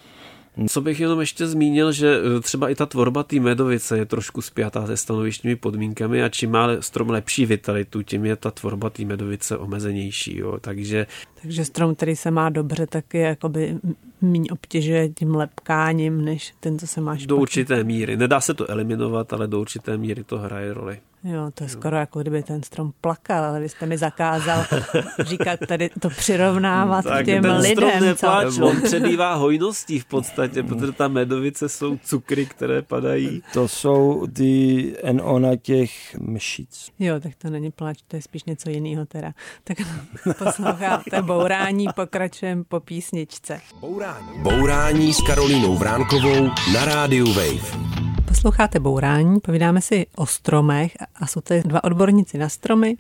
co 0.68 0.80
bych 0.80 1.00
jenom 1.00 1.20
ještě 1.20 1.46
zmínil, 1.46 1.92
že 1.92 2.20
e, 2.36 2.40
třeba 2.40 2.68
i 2.68 2.74
ta 2.74 2.86
tvorba 2.86 3.22
té 3.22 3.40
medovice 3.40 3.98
je 3.98 4.06
trošku 4.06 4.42
spjatá 4.42 4.86
se 4.86 4.96
stanovištními 4.96 5.56
podmínkami 5.56 6.22
a 6.22 6.28
čím 6.28 6.50
má 6.50 6.68
strom 6.80 7.10
lepší 7.10 7.46
vitalitu, 7.46 8.02
tím 8.02 8.24
je 8.24 8.36
ta 8.36 8.50
tvorba 8.50 8.90
té 8.90 9.04
medovice 9.04 9.56
omezenější. 9.56 10.36
Jo. 10.36 10.58
Takže... 10.60 11.06
Takže 11.42 11.64
strom, 11.64 11.94
který 11.94 12.16
se 12.16 12.30
má 12.30 12.50
dobře, 12.50 12.86
tak 12.86 13.14
je 13.14 13.20
jakoby 13.20 13.78
méně 14.20 14.50
obtěžuje 14.50 15.08
tím 15.08 15.34
lepkáním, 15.34 16.24
než 16.24 16.54
ten, 16.60 16.78
co 16.78 16.86
se 16.86 17.00
má 17.00 17.14
špatně. 17.14 17.26
Do 17.26 17.36
určité 17.36 17.84
míry. 17.84 18.16
Nedá 18.16 18.40
se 18.40 18.54
to 18.54 18.70
eliminovat, 18.70 19.32
ale 19.32 19.46
do 19.46 19.60
určité 19.60 19.96
míry 19.96 20.24
to 20.24 20.38
hraje 20.38 20.74
roli. 20.74 20.98
Jo, 21.24 21.50
to 21.54 21.64
je 21.64 21.70
skoro 21.70 21.96
jako 21.96 22.20
kdyby 22.20 22.42
ten 22.42 22.62
strom 22.62 22.92
plakal, 23.00 23.44
ale 23.44 23.60
vy 23.60 23.68
jste 23.68 23.86
mi 23.86 23.98
zakázal 23.98 24.64
říkat 25.18 25.60
tady 25.68 25.90
to 26.00 26.10
přirovnávat 26.10 27.04
tak 27.04 27.22
k 27.22 27.24
těm 27.24 27.42
ten 27.42 27.56
lidem. 27.56 27.88
Strom 27.90 28.04
nepláč, 28.04 28.58
on 28.58 28.82
předývá 28.82 29.34
hojností 29.34 29.98
v 29.98 30.04
podstatě, 30.04 30.62
protože 30.62 30.92
ta 30.92 31.08
medovice 31.08 31.68
jsou 31.68 31.98
cukry, 32.04 32.46
které 32.46 32.82
padají. 32.82 33.42
To 33.52 33.68
jsou 33.68 34.26
ty 34.26 34.96
NO 35.12 35.38
na 35.38 35.56
těch 35.56 36.16
mšic. 36.18 36.90
Jo, 36.98 37.20
tak 37.20 37.32
to 37.38 37.50
není 37.50 37.70
pláč, 37.70 37.98
to 38.08 38.16
je 38.16 38.22
spíš 38.22 38.44
něco 38.44 38.70
jiného 38.70 39.06
teda. 39.06 39.32
Tak 39.64 39.78
posloucháte 40.38 41.22
Bourání, 41.22 41.86
pokračujeme 41.96 42.64
po 42.64 42.80
písničce. 42.80 43.60
Bourání. 43.80 44.42
Bourání 44.42 45.14
s 45.14 45.20
Karolínou 45.26 45.76
Vránkovou 45.76 46.46
na 46.74 46.84
rádiu 46.84 47.32
Wave. 47.32 48.09
Posloucháte 48.30 48.80
Bourání, 48.80 49.40
povídáme 49.40 49.80
si 49.80 50.06
o 50.16 50.26
stromech 50.26 50.92
a 51.14 51.26
jsou 51.26 51.40
tady 51.40 51.62
dva 51.62 51.84
odborníci 51.84 52.38
na 52.38 52.48
stromy, 52.48 52.96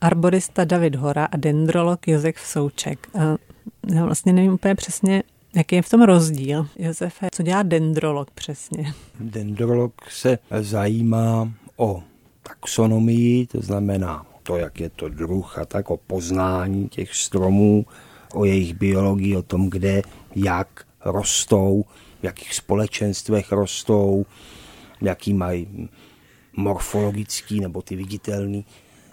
arborista 0.00 0.64
David 0.64 0.94
Hora 0.94 1.24
a 1.24 1.36
dendrolog 1.36 2.08
Josef 2.08 2.38
Souček. 2.38 3.08
Já 3.94 4.04
vlastně 4.04 4.32
nevím 4.32 4.52
úplně 4.52 4.74
přesně, 4.74 5.22
jaký 5.54 5.76
je 5.76 5.82
v 5.82 5.88
tom 5.88 6.02
rozdíl. 6.02 6.66
Josefe, 6.78 7.28
co 7.32 7.42
dělá 7.42 7.62
dendrolog 7.62 8.30
přesně? 8.30 8.94
Dendrolog 9.20 9.92
se 10.10 10.38
zajímá 10.60 11.52
o 11.76 12.02
taxonomii, 12.42 13.46
to 13.46 13.60
znamená 13.60 14.26
to, 14.42 14.56
jak 14.56 14.80
je 14.80 14.90
to 14.90 15.08
druh 15.08 15.58
a 15.58 15.64
tak 15.64 15.90
o 15.90 15.96
poznání 15.96 16.88
těch 16.88 17.14
stromů, 17.14 17.86
o 18.34 18.44
jejich 18.44 18.74
biologii, 18.74 19.36
o 19.36 19.42
tom, 19.42 19.70
kde, 19.70 20.02
jak 20.36 20.84
rostou, 21.04 21.84
v 22.20 22.24
jakých 22.24 22.54
společenstvech 22.54 23.52
rostou, 23.52 24.26
jaký 25.02 25.34
mají 25.34 25.88
morfologický 26.56 27.60
nebo 27.60 27.82
ty 27.82 27.96
viditelné 27.96 28.62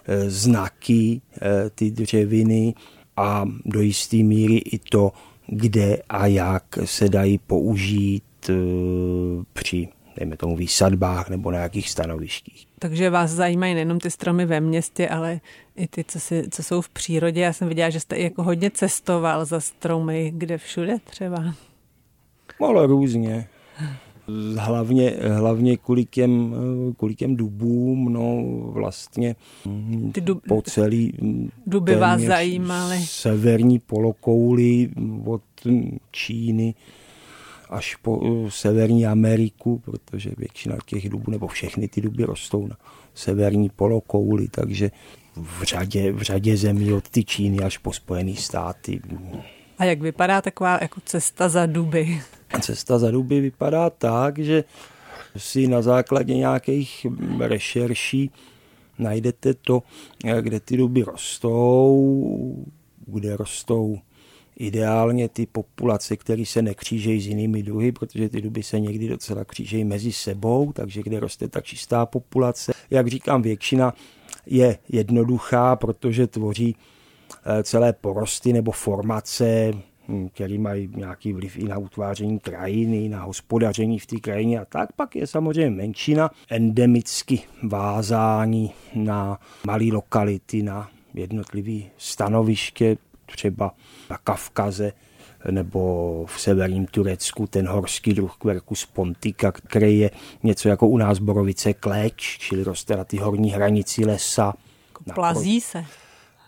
eh, 0.06 0.30
znaky, 0.30 1.20
eh, 1.42 1.70
ty 1.74 1.90
dřeviny 1.90 2.74
a 3.16 3.44
do 3.64 3.80
jisté 3.80 4.16
míry 4.16 4.56
i 4.56 4.78
to, 4.78 5.12
kde 5.46 6.02
a 6.08 6.26
jak 6.26 6.78
se 6.84 7.08
dají 7.08 7.38
použít 7.38 8.24
eh, 8.50 8.54
při 9.52 9.88
dejme 10.18 10.36
tomu 10.36 10.56
výsadbách 10.56 11.30
nebo 11.30 11.50
na 11.50 11.58
jakých 11.58 11.90
stanovištích. 11.90 12.66
Takže 12.78 13.10
vás 13.10 13.30
zajímají 13.30 13.74
nejenom 13.74 14.00
ty 14.00 14.10
stromy 14.10 14.46
ve 14.46 14.60
městě, 14.60 15.08
ale 15.08 15.40
i 15.76 15.86
ty, 15.86 16.04
co, 16.04 16.20
si, 16.20 16.48
co 16.50 16.62
jsou 16.62 16.80
v 16.80 16.88
přírodě. 16.88 17.40
Já 17.40 17.52
jsem 17.52 17.68
viděla, 17.68 17.90
že 17.90 18.00
jste 18.00 18.16
i 18.16 18.22
jako 18.22 18.42
hodně 18.42 18.70
cestoval 18.70 19.44
za 19.44 19.60
stromy, 19.60 20.32
kde 20.34 20.58
všude 20.58 20.96
třeba. 21.04 21.54
Ale 22.60 22.86
různě. 22.86 23.48
Hlavně, 24.56 25.16
hlavně 25.36 25.76
kvůli, 25.76 26.04
těm, 26.04 26.54
kvůli 26.96 27.14
těm 27.14 27.36
dubům, 27.36 28.12
no 28.12 28.42
vlastně 28.72 29.36
Ty 30.12 30.20
dub, 30.20 30.42
po 30.48 30.62
celý 30.62 31.12
duby 31.66 31.96
vás 31.96 32.20
zajímaly. 32.20 32.98
Severní 33.04 33.78
polokouli 33.78 34.88
od 35.24 35.42
Číny 36.10 36.74
až 37.70 37.96
po 37.96 38.20
Severní 38.48 39.06
Ameriku, 39.06 39.78
protože 39.78 40.30
většina 40.38 40.76
těch 40.86 41.08
dubů, 41.08 41.30
nebo 41.30 41.46
všechny 41.46 41.88
ty 41.88 42.00
duby 42.00 42.24
rostou 42.24 42.66
na 42.66 42.76
severní 43.14 43.68
polokouli, 43.68 44.48
takže 44.48 44.90
v 45.36 45.62
řadě, 45.62 46.12
v 46.12 46.22
řadě 46.22 46.56
zemí 46.56 46.92
od 46.92 47.08
ty 47.08 47.24
Číny 47.24 47.58
až 47.58 47.78
po 47.78 47.92
Spojené 47.92 48.34
státy. 48.34 49.00
A 49.78 49.84
jak 49.84 50.00
vypadá 50.00 50.42
taková 50.42 50.78
jako 50.82 51.00
cesta 51.04 51.48
za 51.48 51.66
duby? 51.66 52.20
Cesta 52.60 52.98
za 52.98 53.10
duby 53.10 53.40
vypadá 53.40 53.90
tak, 53.90 54.38
že 54.38 54.64
si 55.36 55.66
na 55.66 55.82
základě 55.82 56.34
nějakých 56.34 57.06
rešerší 57.38 58.30
najdete 58.98 59.54
to, 59.54 59.82
kde 60.40 60.60
ty 60.60 60.76
duby 60.76 61.02
rostou, 61.02 62.66
kde 63.06 63.36
rostou 63.36 63.98
ideálně 64.58 65.28
ty 65.28 65.46
populace, 65.46 66.16
které 66.16 66.46
se 66.46 66.62
nekřížejí 66.62 67.20
s 67.20 67.26
jinými 67.26 67.62
druhy, 67.62 67.92
protože 67.92 68.28
ty 68.28 68.40
duby 68.40 68.62
se 68.62 68.80
někdy 68.80 69.08
docela 69.08 69.44
křížejí 69.44 69.84
mezi 69.84 70.12
sebou, 70.12 70.72
takže 70.72 71.02
kde 71.02 71.20
roste 71.20 71.48
ta 71.48 71.60
čistá 71.60 72.06
populace. 72.06 72.72
Jak 72.90 73.08
říkám, 73.08 73.42
většina 73.42 73.94
je 74.46 74.78
jednoduchá, 74.88 75.76
protože 75.76 76.26
tvoří 76.26 76.76
eh, 77.44 77.62
celé 77.62 77.92
porosty 77.92 78.52
nebo 78.52 78.72
formace 78.72 79.72
který 80.34 80.58
mají 80.58 80.90
nějaký 80.96 81.32
vliv 81.32 81.56
i 81.56 81.64
na 81.64 81.78
utváření 81.78 82.38
krajiny, 82.38 83.08
na 83.08 83.22
hospodaření 83.22 83.98
v 83.98 84.06
té 84.06 84.16
krajině 84.16 84.60
a 84.60 84.64
tak. 84.64 84.92
Pak 84.92 85.16
je 85.16 85.26
samozřejmě 85.26 85.70
menšina 85.70 86.30
endemicky 86.50 87.40
vázání 87.62 88.72
na 88.94 89.40
malé 89.66 89.84
lokality, 89.92 90.62
na 90.62 90.88
jednotlivé 91.14 91.90
stanoviště, 91.98 92.96
třeba 93.26 93.74
na 94.10 94.18
Kavkaze 94.18 94.92
nebo 95.50 96.24
v 96.28 96.40
severním 96.40 96.86
Turecku 96.86 97.46
ten 97.46 97.68
horský 97.68 98.14
druh 98.14 98.36
Quercus 98.36 98.86
pontica, 98.86 99.52
který 99.52 99.98
je 99.98 100.10
něco 100.42 100.68
jako 100.68 100.88
u 100.88 100.96
nás 100.96 101.18
borovice 101.18 101.74
kleč, 101.74 102.38
čili 102.38 102.64
roste 102.64 102.96
na 102.96 103.04
ty 103.04 103.16
horní 103.16 103.50
hranici 103.50 104.06
lesa. 104.06 104.54
Plazí 105.14 105.60
se. 105.60 105.84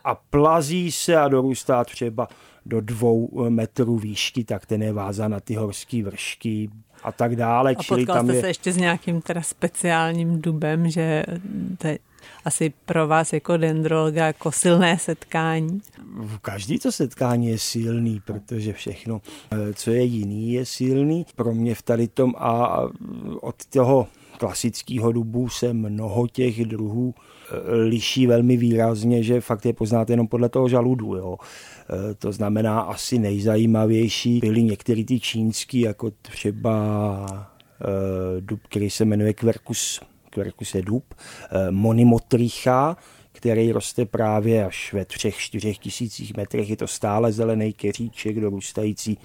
A 0.04 0.14
plazí 0.14 0.92
se 0.92 1.16
a 1.16 1.28
dorůstá 1.28 1.84
třeba 1.84 2.28
do 2.66 2.80
dvou 2.80 3.46
metrů 3.48 3.98
výšky, 3.98 4.44
tak 4.44 4.66
ten 4.66 4.82
je 4.82 4.92
vázán 4.92 5.30
na 5.30 5.40
ty 5.40 5.54
horské 5.54 6.02
vršky 6.02 6.70
a 7.02 7.12
tak 7.12 7.36
dále. 7.36 7.74
A 7.78 7.82
Čili 7.82 8.06
tam 8.06 8.26
jste 8.26 8.34
je... 8.34 8.40
se 8.40 8.48
ještě 8.48 8.72
s 8.72 8.76
nějakým 8.76 9.20
teda 9.20 9.42
speciálním 9.42 10.42
dubem, 10.42 10.90
že 10.90 11.24
to 11.78 11.86
je 11.86 11.98
asi 12.44 12.72
pro 12.84 13.08
vás 13.08 13.32
jako 13.32 13.56
dendrologa 13.56 14.26
jako 14.26 14.52
silné 14.52 14.98
setkání? 14.98 15.80
Každý 16.42 16.78
to 16.78 16.92
setkání 16.92 17.48
je 17.48 17.58
silný, 17.58 18.20
protože 18.24 18.72
všechno, 18.72 19.20
eh, 19.52 19.74
co 19.74 19.90
je 19.90 20.02
jiný, 20.02 20.52
je 20.52 20.66
silný. 20.66 21.26
Pro 21.36 21.54
mě 21.54 21.74
v 21.74 21.82
tady 21.82 22.08
tom 22.08 22.34
a 22.38 22.80
od 23.40 23.66
toho 23.66 24.08
klasického 24.38 25.12
dubu 25.12 25.48
se 25.48 25.72
mnoho 25.72 26.26
těch 26.26 26.64
druhů 26.64 27.14
liší 27.86 28.26
velmi 28.26 28.56
výrazně, 28.56 29.22
že 29.22 29.40
fakt 29.40 29.66
je 29.66 29.72
poznáte 29.72 30.12
jenom 30.12 30.28
podle 30.28 30.48
toho 30.48 30.68
žaludu. 30.68 31.16
Jo. 31.16 31.36
E, 32.10 32.14
to 32.14 32.32
znamená, 32.32 32.80
asi 32.80 33.18
nejzajímavější 33.18 34.38
byly 34.38 34.62
některý 34.62 35.04
ty 35.04 35.20
čínský, 35.20 35.80
jako 35.80 36.10
třeba 36.10 37.26
e, 37.80 38.40
dub, 38.40 38.60
který 38.68 38.90
se 38.90 39.04
jmenuje 39.04 39.32
Quercus, 39.32 40.00
Quercus 40.30 40.74
je 40.74 40.82
dub, 40.82 41.14
Monimotricha, 41.70 42.96
který 43.32 43.72
roste 43.72 44.06
právě 44.06 44.66
až 44.66 44.92
ve 44.92 45.04
třech, 45.04 45.36
čtyřech 45.36 45.78
tisících 45.78 46.36
metrech. 46.36 46.70
Je 46.70 46.76
to 46.76 46.86
stále 46.86 47.32
zelený 47.32 47.72
keříček 47.72 48.40
dorůstající 48.40 49.18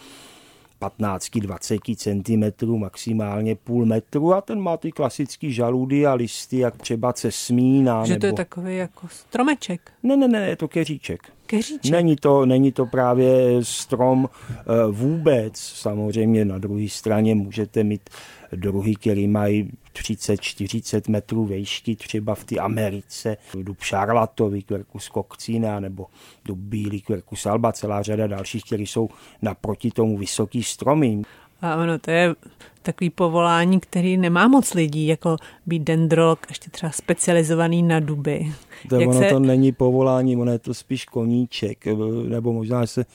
15-20 0.81 1.95
cm, 1.95 2.77
maximálně 2.77 3.55
půl 3.55 3.85
metru 3.85 4.33
a 4.33 4.41
ten 4.41 4.59
má 4.59 4.77
ty 4.77 4.91
klasické 4.91 5.49
žaludy 5.49 6.05
a 6.05 6.13
listy, 6.13 6.57
jak 6.57 6.77
třeba 6.77 7.13
cesmína. 7.13 8.05
Že 8.05 8.13
nebo... 8.13 8.21
to 8.21 8.27
je 8.27 8.33
takový 8.33 8.77
jako 8.77 9.07
stromeček? 9.07 9.91
Ne, 10.03 10.17
ne, 10.17 10.27
ne, 10.27 10.47
je 10.49 10.55
to 10.55 10.67
keříček. 10.67 11.19
Keříček? 11.45 11.91
Není 11.91 12.15
to, 12.15 12.45
není 12.45 12.71
to 12.71 12.85
právě 12.85 13.59
strom 13.61 14.29
eh, 14.49 14.63
vůbec. 14.91 15.57
Samozřejmě 15.57 16.45
na 16.45 16.57
druhé 16.57 16.89
straně 16.89 17.35
můžete 17.35 17.83
mít 17.83 18.09
druhy, 18.51 18.95
které 18.95 19.27
mají 19.27 19.71
30-40 19.95 21.11
metrů 21.11 21.45
výšky, 21.45 21.95
třeba 21.95 22.35
v 22.35 22.43
té 22.43 22.55
Americe, 22.55 23.37
dub 23.61 23.81
šarlatovi, 23.81 24.61
Quercus 24.61 25.11
coccina, 25.13 25.79
nebo 25.79 26.05
dub 26.45 26.57
bílý 26.57 27.01
Quercus 27.01 27.45
alba, 27.45 27.71
celá 27.71 28.01
řada 28.01 28.27
dalších, 28.27 28.63
které 28.63 28.83
jsou 28.83 29.09
naproti 29.41 29.91
tomu 29.91 30.17
vysoký 30.17 30.63
stromy. 30.63 31.21
A 31.61 31.75
ono, 31.75 31.99
to 31.99 32.11
je 32.11 32.35
takový 32.81 33.09
povolání, 33.09 33.79
který 33.79 34.17
nemá 34.17 34.47
moc 34.47 34.73
lidí, 34.73 35.07
jako 35.07 35.37
být 35.65 35.83
dendrolog, 35.83 36.39
ještě 36.49 36.69
třeba 36.69 36.91
specializovaný 36.91 37.83
na 37.83 37.99
duby. 37.99 38.53
To, 38.89 38.97
ono 38.97 39.13
se... 39.13 39.29
to 39.29 39.39
není 39.39 39.71
povolání, 39.71 40.37
ono 40.37 40.51
je 40.51 40.59
to 40.59 40.73
spíš 40.73 41.05
koníček, 41.05 41.85
nebo 42.27 42.53
možná 42.53 42.87
se 42.87 43.05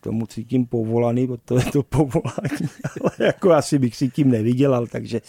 tomu 0.00 0.26
cítím 0.26 0.66
povolaný, 0.66 1.28
to 1.44 1.58
je 1.58 1.64
to 1.64 1.82
povolání, 1.82 2.68
ale 3.00 3.26
jako 3.26 3.52
asi 3.52 3.78
bych 3.78 3.96
si 3.96 4.08
tím 4.08 4.30
nevydělal, 4.30 4.86
takže 4.86 5.20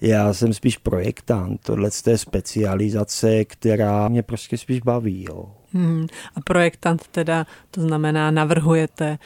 já 0.00 0.34
jsem 0.34 0.54
spíš 0.54 0.78
projektant. 0.78 1.60
Tohle 1.60 1.90
je 2.06 2.18
specializace, 2.18 3.44
která 3.44 4.08
mě 4.08 4.22
prostě 4.22 4.58
spíš 4.58 4.80
baví. 4.80 5.24
Jo. 5.28 5.54
Hmm. 5.72 6.06
A 6.34 6.40
projektant 6.40 7.08
teda, 7.08 7.46
to 7.70 7.80
znamená, 7.80 8.30
navrhujete, 8.30 9.18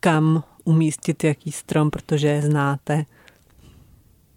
kam 0.00 0.44
umístit 0.64 1.24
jaký 1.24 1.52
strom, 1.52 1.90
protože 1.90 2.28
je 2.28 2.42
znáte. 2.42 3.04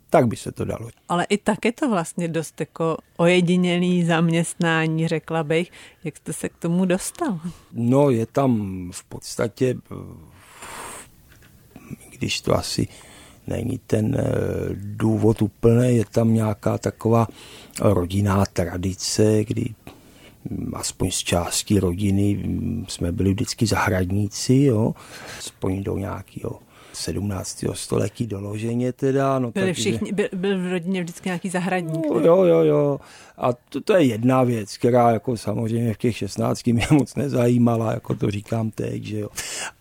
Tak 0.09 0.27
by 0.27 0.35
se 0.35 0.51
to 0.51 0.65
dalo. 0.65 0.89
Ale 1.09 1.23
i 1.23 1.37
tak 1.37 1.65
je 1.65 1.71
to 1.71 1.89
vlastně 1.89 2.27
dost 2.27 2.59
jako 2.59 2.97
ojedinělý 3.17 4.05
zaměstnání, 4.05 5.07
řekla 5.07 5.43
bych. 5.43 5.71
Jak 6.03 6.17
jste 6.17 6.33
se 6.33 6.49
k 6.49 6.57
tomu 6.57 6.85
dostal? 6.85 7.39
No, 7.73 8.09
je 8.09 8.25
tam 8.25 8.91
v 8.93 9.03
podstatě, 9.03 9.75
když 12.09 12.41
to 12.41 12.55
asi 12.55 12.87
není 13.47 13.79
ten 13.87 14.15
eh, 14.19 14.25
důvod 14.73 15.41
úplný, 15.41 15.97
je 15.97 16.05
tam 16.05 16.33
nějaká 16.33 16.77
taková 16.77 17.27
rodinná 17.81 18.45
tradice, 18.45 19.43
kdy 19.43 19.65
aspoň 20.73 21.11
z 21.11 21.17
části 21.17 21.79
rodiny 21.79 22.43
jsme 22.87 23.11
byli 23.11 23.33
vždycky 23.33 23.65
zahradníci, 23.65 24.55
jo, 24.55 24.95
aspoň 25.39 25.83
do 25.83 25.97
nějakého 25.97 26.59
17. 26.99 27.63
století 27.73 28.27
doloženě 28.27 28.93
teda. 28.93 29.39
No, 29.39 29.51
Byli 29.51 29.73
všichni, 29.73 30.11
byl, 30.11 30.27
byl 30.33 30.59
v 30.61 30.71
rodině 30.71 31.01
vždycky 31.01 31.29
nějaký 31.29 31.49
zahradník. 31.49 32.05
No, 32.09 32.19
jo, 32.19 32.43
jo, 32.43 32.59
jo. 32.59 32.99
A 33.39 33.53
to, 33.69 33.81
to 33.81 33.93
je 33.93 34.03
jedna 34.03 34.43
věc, 34.43 34.77
která 34.77 35.11
jako 35.11 35.37
samozřejmě 35.37 35.93
v 35.93 35.97
těch 35.97 36.17
16 36.17 36.67
mě 36.67 36.87
moc 36.91 37.15
nezajímala, 37.15 37.93
jako 37.93 38.15
to 38.15 38.31
říkám 38.31 38.71
teď, 38.71 39.03
že 39.03 39.19
jo. 39.19 39.29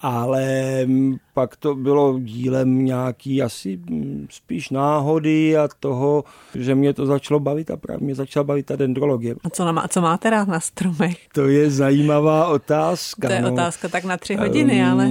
Ale 0.01 0.67
mm, 0.87 1.17
pak 1.35 1.57
to 1.57 1.75
bylo 1.75 2.19
dílem 2.19 2.85
nějaký 2.85 3.43
asi 3.43 3.77
mm, 3.77 4.27
spíš 4.31 4.71
náhody 4.71 5.57
a 5.57 5.69
toho, 5.81 6.25
že 6.55 6.75
mě 6.75 6.95
to 6.95 7.07
začalo 7.07 7.41
bavit 7.41 7.71
a 7.71 7.77
právě 7.77 8.05
mě 8.05 8.15
začala 8.15 8.45
bavit 8.45 8.67
ta 8.67 8.77
dendrologie. 8.77 9.35
A 9.45 9.51
co, 9.51 9.73
na, 9.73 9.89
co 9.89 10.01
máte 10.01 10.31
rád 10.31 10.49
na 10.49 10.61
stromech? 10.61 11.29
To 11.35 11.49
je 11.49 11.71
zajímavá 11.71 12.49
otázka. 12.49 13.29
To 13.29 13.35
je 13.35 13.43
no. 13.43 13.53
otázka 13.53 13.89
tak 13.89 14.05
na 14.05 14.17
tři 14.17 14.35
hodiny, 14.35 14.83
um, 14.83 14.89
ale 14.89 15.11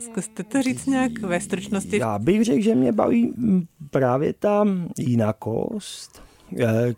zkuste 0.00 0.42
to 0.42 0.62
říct 0.62 0.86
nějak 0.86 1.18
ve 1.18 1.40
stručnosti. 1.40 1.98
Já 1.98 2.18
bych 2.18 2.44
řekl, 2.44 2.62
že 2.62 2.74
mě 2.74 2.92
baví 2.92 3.32
mm, 3.36 3.66
právě 3.90 4.32
ta 4.32 4.64
jinakost, 4.98 6.27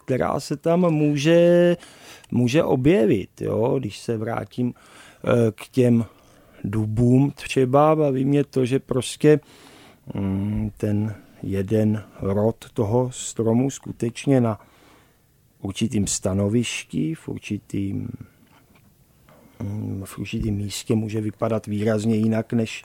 která 0.04 0.40
se 0.40 0.56
tam 0.56 0.90
může, 0.90 1.76
může 2.30 2.64
objevit, 2.64 3.40
jo? 3.40 3.76
když 3.78 3.98
se 3.98 4.16
vrátím 4.16 4.74
eh, 4.74 5.28
k 5.54 5.68
těm 5.68 6.04
dubům 6.64 7.30
třeba, 7.30 7.96
baví 7.96 8.24
mě 8.24 8.44
to, 8.44 8.66
že 8.66 8.78
prostě 8.78 9.40
mm, 10.14 10.70
ten 10.76 11.14
jeden 11.42 12.02
rod 12.20 12.56
toho 12.74 13.10
stromu 13.12 13.70
skutečně 13.70 14.40
na 14.40 14.60
určitým 15.62 16.06
stanovišti, 16.06 17.14
v 17.14 17.28
určitým, 17.28 18.08
mm, 19.62 20.02
v 20.04 20.18
určitým 20.18 20.54
místě 20.54 20.94
může 20.94 21.20
vypadat 21.20 21.66
výrazně 21.66 22.16
jinak 22.16 22.52
než 22.52 22.84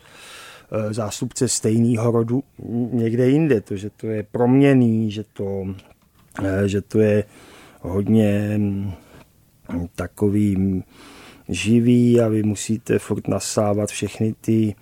e, 0.72 0.94
zástupce 0.94 1.48
stejného 1.48 2.12
rodu 2.12 2.44
někde 2.92 3.30
jinde. 3.30 3.62
To, 3.62 3.76
že 3.76 3.90
to 3.90 4.08
je 4.08 4.24
proměný, 4.24 5.12
že 5.12 5.24
to, 5.34 5.66
že 6.66 6.82
to 6.82 7.00
je 7.00 7.24
hodně 7.82 8.54
mm, 8.58 8.94
takový 9.96 10.84
živý 11.50 12.22
a 12.22 12.28
vy 12.28 12.44
musíte 12.44 13.00
furt 13.00 13.28
nasávat 13.28 13.90
všechny 13.90 14.36
ty 14.42 14.76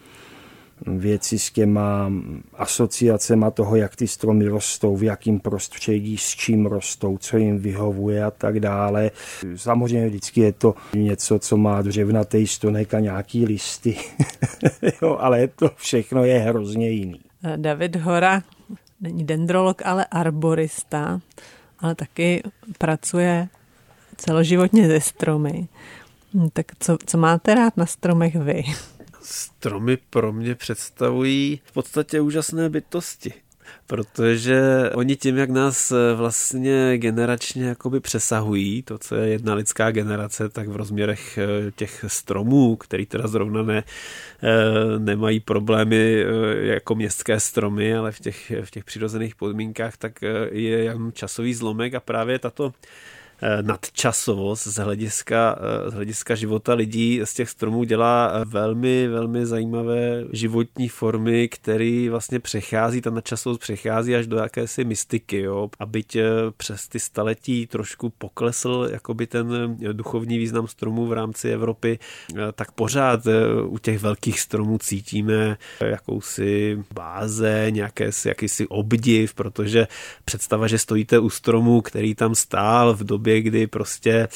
věci 0.88 1.40
s 1.40 1.52
těma 1.52 2.12
asociacema 2.54 3.52
toho, 3.52 3.76
jak 3.76 3.96
ty 3.96 4.08
stromy 4.08 4.48
rostou, 4.48 4.96
v 4.96 5.04
jakém 5.04 5.40
prostředí, 5.40 6.18
s 6.18 6.28
čím 6.30 6.66
rostou, 6.66 7.18
co 7.18 7.38
jim 7.38 7.60
vyhovuje 7.60 8.24
a 8.24 8.32
tak 8.32 8.60
dále. 8.60 9.12
Samozřejmě 9.56 10.08
vždycky 10.08 10.42
je 10.42 10.52
to 10.52 10.76
něco, 10.96 11.40
co 11.40 11.58
má 11.58 11.82
dřevnatý 11.82 12.48
stonek 12.48 12.94
a 12.94 13.00
nějaký 13.00 13.46
listy, 13.46 13.96
jo, 15.02 15.18
ale 15.20 15.48
to 15.48 15.70
všechno 15.76 16.26
je 16.26 16.40
hrozně 16.40 16.90
jiný. 16.90 17.20
David 17.56 17.96
Hora 17.96 18.42
není 19.04 19.24
dendrolog, 19.24 19.82
ale 19.86 20.06
arborista, 20.06 21.22
ale 21.80 21.96
taky 21.96 22.44
pracuje 22.78 23.50
celoživotně 24.18 24.88
ze 24.88 25.02
stromy. 25.02 25.68
Hm, 26.34 26.50
tak 26.54 26.66
co, 26.80 26.98
co 27.06 27.18
máte 27.18 27.56
rád 27.56 27.78
na 27.78 27.86
stromech 27.86 28.36
vy? 28.36 28.64
Stromy 29.22 29.98
pro 30.10 30.34
mě 30.34 30.56
představují 30.56 31.62
v 31.64 31.72
podstatě 31.72 32.22
úžasné 32.22 32.70
bytosti 32.70 33.34
protože 33.88 34.90
oni 34.96 35.16
tím, 35.16 35.38
jak 35.38 35.50
nás 35.50 35.92
eh, 35.92 36.14
vlastně 36.16 36.98
generačně 36.98 37.66
jakoby 37.66 38.00
přesahují, 38.00 38.84
to, 38.84 38.98
co 38.98 39.16
je 39.16 39.30
jedna 39.30 39.54
lidská 39.54 39.92
generace, 39.92 40.50
tak 40.50 40.68
v 40.68 40.76
rozměrech 40.76 41.38
eh, 41.38 41.72
těch 41.72 42.06
stromů, 42.08 42.76
který 42.76 43.06
teda 43.06 43.28
zrovna 43.28 43.64
ne, 43.64 43.84
eh, 44.44 45.00
nemají 45.00 45.40
problémy 45.40 46.26
jako 46.62 46.96
městské 46.96 47.40
stromy, 47.40 47.96
ale 47.96 48.12
v 48.12 48.20
těch, 48.20 48.52
v 48.64 48.72
těch 48.72 48.84
přirozených 48.84 49.36
podmínkách, 49.36 49.98
tak 49.98 50.22
je 50.52 50.84
jen 50.84 51.12
časový 51.14 51.54
zlomek 51.54 51.94
a 51.94 52.00
právě 52.00 52.40
tato 52.40 52.74
nadčasovost 53.62 54.68
z 54.68 54.76
hlediska, 54.76 55.60
eh, 55.60 55.92
z 55.92 55.94
hlediska 55.94 56.36
života 56.36 56.74
lidí 56.74 57.22
z 57.24 57.34
těch 57.34 57.50
stromů 57.50 57.84
dělá 57.84 58.32
eh, 58.34 58.46
velmi, 58.46 59.08
velmi 59.08 59.46
zajímavé 59.46 60.24
životní 60.32 60.90
formy, 60.90 61.48
který 61.48 62.10
vlastně 62.10 62.40
přechází, 62.40 63.02
ta 63.02 63.10
nadčasovost 63.10 63.62
přechází 63.62 64.16
až 64.16 64.28
do 64.28 64.38
jakési 64.38 64.84
mystiky, 64.84 65.40
jo? 65.40 65.70
a 65.80 65.86
byť 65.86 66.18
přes 66.58 66.88
ty 66.88 67.00
staletí 67.00 67.68
trošku 67.68 68.10
poklesl 68.10 68.90
jakoby 68.92 69.28
ten 69.28 69.78
duchovní 69.92 70.38
význam 70.38 70.68
stromů 70.68 71.06
v 71.06 71.14
rámci 71.14 71.50
Evropy, 71.50 72.00
tak 72.54 72.72
pořád 72.72 73.20
u 73.66 73.78
těch 73.78 74.00
velkých 74.00 74.40
stromů 74.40 74.78
cítíme 74.78 75.58
jakousi 75.80 76.84
báze, 76.94 77.68
nějaké, 77.70 78.10
jakýsi 78.26 78.68
obdiv, 78.68 79.34
protože 79.34 79.88
představa, 80.26 80.68
že 80.68 80.78
stojíte 80.78 81.20
u 81.20 81.30
stromu, 81.30 81.82
který 81.82 82.16
tam 82.16 82.36
stál 82.36 82.94
v 82.94 83.04
době, 83.04 83.33
době, 83.34 83.42
kdy 83.42 83.68
prostě 83.68 84.28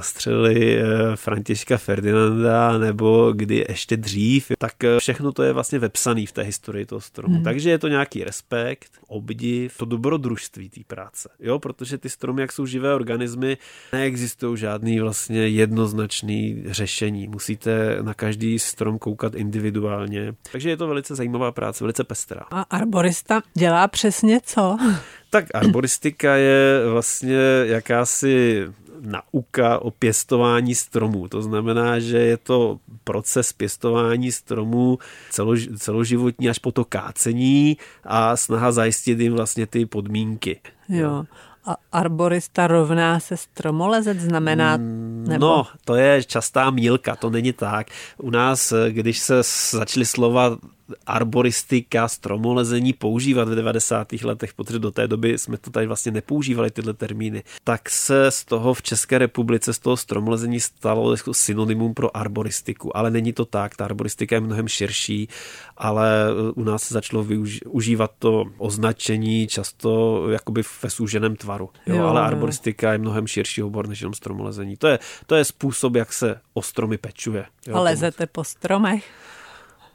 střelili 0.00 0.78
eh, 0.78 1.16
Františka 1.16 1.76
Ferdinanda 1.76 2.78
nebo 2.78 3.32
kdy 3.32 3.64
ještě 3.68 3.96
dřív, 3.96 4.52
tak 4.58 4.84
eh, 4.84 5.00
všechno 5.00 5.32
to 5.32 5.42
je 5.42 5.52
vlastně 5.52 5.78
vepsané 5.78 6.26
v 6.26 6.32
té 6.32 6.42
historii 6.42 6.86
toho 6.86 7.00
stromu. 7.00 7.34
Hmm. 7.34 7.44
Takže 7.44 7.70
je 7.70 7.78
to 7.78 7.88
nějaký 7.88 8.24
respekt, 8.24 8.90
obdiv, 9.08 9.76
to 9.76 9.84
dobrodružství 9.84 10.68
té 10.68 10.80
práce. 10.86 11.28
Jo, 11.40 11.58
protože 11.58 11.98
ty 11.98 12.08
stromy, 12.08 12.40
jak 12.40 12.52
jsou 12.52 12.66
živé 12.66 12.94
organismy, 12.94 13.56
neexistují 13.92 14.58
žádný 14.58 15.00
vlastně 15.00 15.48
jednoznačný 15.48 16.64
řešení. 16.66 17.28
Musíte 17.28 17.98
na 18.02 18.14
každý 18.14 18.58
strom 18.58 18.98
koukat 18.98 19.34
individuálně. 19.34 20.34
Takže 20.52 20.70
je 20.70 20.76
to 20.76 20.88
velice 20.88 21.14
zajímavá 21.14 21.52
práce, 21.52 21.84
velice 21.84 22.04
pestrá. 22.04 22.40
A 22.50 22.62
arborista 22.62 23.42
dělá 23.54 23.88
přesně 23.88 24.40
co? 24.44 24.76
Tak 25.30 25.44
arboristika 25.54 26.36
je 26.36 26.82
vlastně 26.90 27.38
jakási 27.64 28.64
nauka 29.00 29.78
o 29.78 29.90
pěstování 29.90 30.74
stromů. 30.74 31.28
To 31.28 31.42
znamená, 31.42 31.98
že 31.98 32.18
je 32.18 32.36
to 32.36 32.78
proces 33.04 33.52
pěstování 33.52 34.32
stromů 34.32 34.98
celož, 35.30 35.68
celoživotní 35.78 36.50
až 36.50 36.58
po 36.58 36.72
to 36.72 36.84
kácení 36.84 37.76
a 38.04 38.36
snaha 38.36 38.72
zajistit 38.72 39.20
jim 39.20 39.32
vlastně 39.32 39.66
ty 39.66 39.86
podmínky. 39.86 40.60
Jo. 40.88 41.24
A 41.64 41.76
arborista 41.92 42.66
rovná 42.66 43.20
se 43.20 43.36
stromolezec 43.36 44.20
znamená? 44.20 44.76
Mm, 44.76 45.24
nebo? 45.28 45.46
No, 45.46 45.66
to 45.84 45.94
je 45.94 46.24
častá 46.24 46.70
mílka, 46.70 47.16
to 47.16 47.30
není 47.30 47.52
tak. 47.52 47.86
U 48.18 48.30
nás, 48.30 48.72
když 48.88 49.18
se 49.18 49.42
začaly 49.70 50.06
slova 50.06 50.58
arboristika, 51.06 52.08
stromolezení 52.08 52.92
používat 52.92 53.48
v 53.48 53.54
90. 53.54 54.12
letech, 54.12 54.54
protože 54.54 54.78
do 54.78 54.90
té 54.90 55.08
doby 55.08 55.38
jsme 55.38 55.56
to 55.56 55.70
tady 55.70 55.86
vlastně 55.86 56.12
nepoužívali 56.12 56.70
tyhle 56.70 56.94
termíny, 56.94 57.42
tak 57.64 57.90
se 57.90 58.30
z 58.30 58.44
toho 58.44 58.74
v 58.74 58.82
České 58.82 59.18
republice 59.18 59.72
z 59.72 59.78
toho 59.78 59.96
stromolezení 59.96 60.60
stalo 60.60 61.12
jako 61.12 61.34
synonymum 61.34 61.94
pro 61.94 62.16
arboristiku, 62.16 62.96
ale 62.96 63.10
není 63.10 63.32
to 63.32 63.44
tak, 63.44 63.76
ta 63.76 63.84
arboristika 63.84 64.36
je 64.36 64.40
mnohem 64.40 64.68
širší, 64.68 65.28
ale 65.76 66.10
u 66.54 66.64
nás 66.64 66.82
se 66.82 66.94
začalo 66.94 67.24
využívat 67.24 68.10
to 68.18 68.44
označení 68.58 69.46
často 69.46 70.22
jakoby 70.30 70.62
ve 70.82 70.90
súženém 70.90 71.36
tvaru, 71.36 71.70
jo, 71.86 71.96
jo, 71.96 72.06
ale 72.06 72.20
arboristika 72.20 72.92
je 72.92 72.98
mnohem 72.98 73.26
širší 73.26 73.62
obor 73.62 73.88
než 73.88 74.00
jenom 74.00 74.14
stromolezení. 74.14 74.76
To 74.76 74.86
je, 74.86 74.98
to 75.26 75.34
je 75.34 75.44
způsob, 75.44 75.94
jak 75.94 76.12
se 76.12 76.40
o 76.54 76.62
stromy 76.62 76.98
pečuje. 76.98 77.46
Jo, 77.66 77.76
a 77.76 77.80
lezete 77.80 78.26
po 78.26 78.44
stromech? 78.44 79.04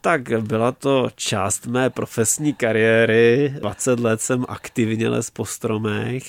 Tak 0.01 0.43
byla 0.43 0.71
to 0.71 1.09
část 1.15 1.67
mé 1.67 1.89
profesní 1.89 2.53
kariéry. 2.53 3.53
20 3.59 3.99
let 3.99 4.21
jsem 4.21 4.45
aktivně 4.47 5.09
les 5.09 5.29
po 5.29 5.45
stromech. 5.45 6.23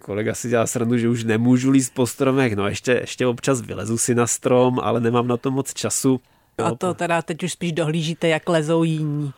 Kolega 0.00 0.34
si 0.34 0.48
dělá 0.48 0.66
srandu, 0.66 0.98
že 0.98 1.08
už 1.08 1.24
nemůžu 1.24 1.70
líst 1.70 1.94
po 1.94 2.06
stromech. 2.06 2.56
No 2.56 2.68
ještě, 2.68 2.92
ještě 2.92 3.26
občas 3.26 3.60
vylezu 3.60 3.98
si 3.98 4.14
na 4.14 4.26
strom, 4.26 4.80
ale 4.80 5.00
nemám 5.00 5.28
na 5.28 5.36
to 5.36 5.50
moc 5.50 5.74
času. 5.74 6.20
A 6.58 6.74
to 6.74 6.94
teda 6.94 7.22
teď 7.22 7.42
už 7.42 7.52
spíš 7.52 7.72
dohlížíte, 7.72 8.28
jak 8.28 8.48
lezou 8.48 8.82
jiní. 8.82 9.32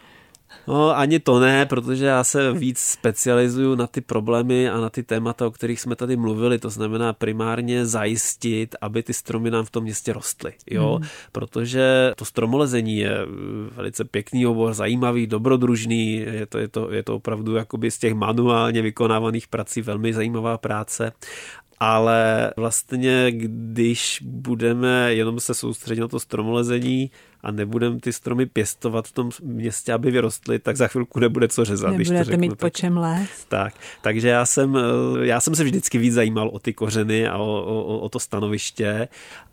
No, 0.69 0.97
ani 0.97 1.19
to 1.19 1.41
ne, 1.41 1.67
protože 1.67 2.07
já 2.07 2.25
se 2.25 2.53
víc 2.53 2.79
specializuju 2.79 3.75
na 3.75 3.87
ty 3.87 4.01
problémy 4.01 4.71
a 4.71 4.81
na 4.81 4.91
ty 4.91 5.03
témata, 5.03 5.47
o 5.47 5.51
kterých 5.51 5.81
jsme 5.81 5.97
tady 5.97 6.17
mluvili. 6.17 6.59
To 6.59 6.71
znamená 6.71 7.13
primárně 7.13 7.87
zajistit, 7.87 8.77
aby 8.81 9.03
ty 9.03 9.13
stromy 9.15 9.51
nám 9.51 9.65
v 9.65 9.71
tom 9.71 9.85
městě 9.85 10.13
rostly. 10.13 10.53
Jo? 10.71 10.95
Hmm. 11.01 11.09
Protože 11.33 12.13
to 12.17 12.25
stromolezení 12.25 12.97
je 12.97 13.19
eh, 13.19 13.27
velice 13.77 14.05
pěkný 14.05 14.47
obor, 14.47 14.75
zajímavý, 14.75 15.27
dobrodružný. 15.27 16.15
Je 16.17 16.47
to, 16.47 16.59
je 16.59 16.69
to, 16.69 16.91
je 16.91 17.03
to 17.03 17.17
opravdu 17.17 17.55
jakoby 17.55 17.91
z 17.91 17.99
těch 17.99 18.15
manuálně 18.15 18.83
vykonávaných 18.83 19.49
prací 19.49 19.83
velmi 19.83 20.13
zajímavá 20.13 20.59
práce 20.59 21.13
ale 21.85 22.53
vlastně 22.57 23.27
když 23.31 24.19
budeme 24.23 25.15
jenom 25.15 25.41
se 25.41 25.55
soustředit 25.55 26.01
na 26.01 26.09
to 26.09 26.21
stromolezení 26.21 27.11
a 27.41 27.51
nebudeme 27.51 28.01
ty 28.01 28.13
stromy 28.13 28.47
pěstovat 28.47 29.09
v 29.09 29.13
tom 29.13 29.31
městě, 29.43 29.93
aby 29.93 30.11
vyrostly, 30.11 30.59
tak 30.59 30.77
za 30.77 30.89
chvilku 30.89 31.21
nebude 31.21 31.49
co 31.49 31.65
řezat. 31.65 31.91
Nebudete 31.91 32.11
když 32.11 32.27
to 32.27 32.31
řeknu, 32.31 32.41
mít 32.41 32.59
po 32.59 32.71
čem 32.71 32.97
lézt. 32.97 33.49
Tak, 33.49 33.75
takže 34.03 34.29
já 34.29 34.47
jsem, 34.47 34.79
já 35.23 35.41
jsem 35.41 35.55
se 35.55 35.65
vždycky 35.65 35.99
víc 35.99 36.15
zajímal 36.15 36.49
o 36.49 36.59
ty 36.59 36.73
kořeny 36.73 37.29
a 37.29 37.39
o, 37.39 37.63
o, 37.63 37.99
o 37.99 38.09
to 38.09 38.19
stanoviště 38.19 39.09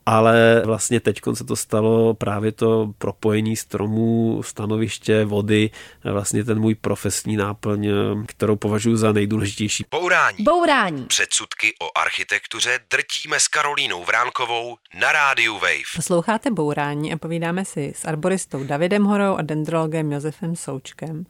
ale 0.10 0.62
vlastně 0.65 1.00
teď 1.00 1.22
se 1.34 1.43
to 1.43 1.56
stalo 1.56 2.13
právě 2.13 2.52
to 2.52 2.93
propojení 2.98 3.56
stromů, 3.56 4.41
stanoviště, 4.43 5.26
vody, 5.26 5.69
vlastně 6.04 6.43
ten 6.43 6.60
můj 6.60 6.76
profesní 6.76 7.38
náplň, 7.38 7.89
kterou 8.26 8.56
považuji 8.56 8.95
za 8.95 9.12
nejdůležitější. 9.12 9.86
Bourání. 9.91 10.38
Bourání. 10.39 11.06
Předsudky 11.06 11.74
o 11.82 12.00
architektuře 12.00 12.80
drtíme 12.91 13.39
s 13.39 13.48
Karolínou 13.48 14.04
Vránkovou 14.04 14.78
na 15.00 15.12
rádiu 15.12 15.54
Wave. 15.54 15.95
Posloucháte 15.95 16.52
Bourání 16.52 17.13
a 17.13 17.17
povídáme 17.17 17.65
si 17.65 17.93
s 17.95 18.06
arboristou 18.06 18.63
Davidem 18.63 19.04
Horou 19.04 19.36
a 19.36 19.41
dendrologem 19.41 20.12
Josefem 20.12 20.56
Součkem. 20.56 21.26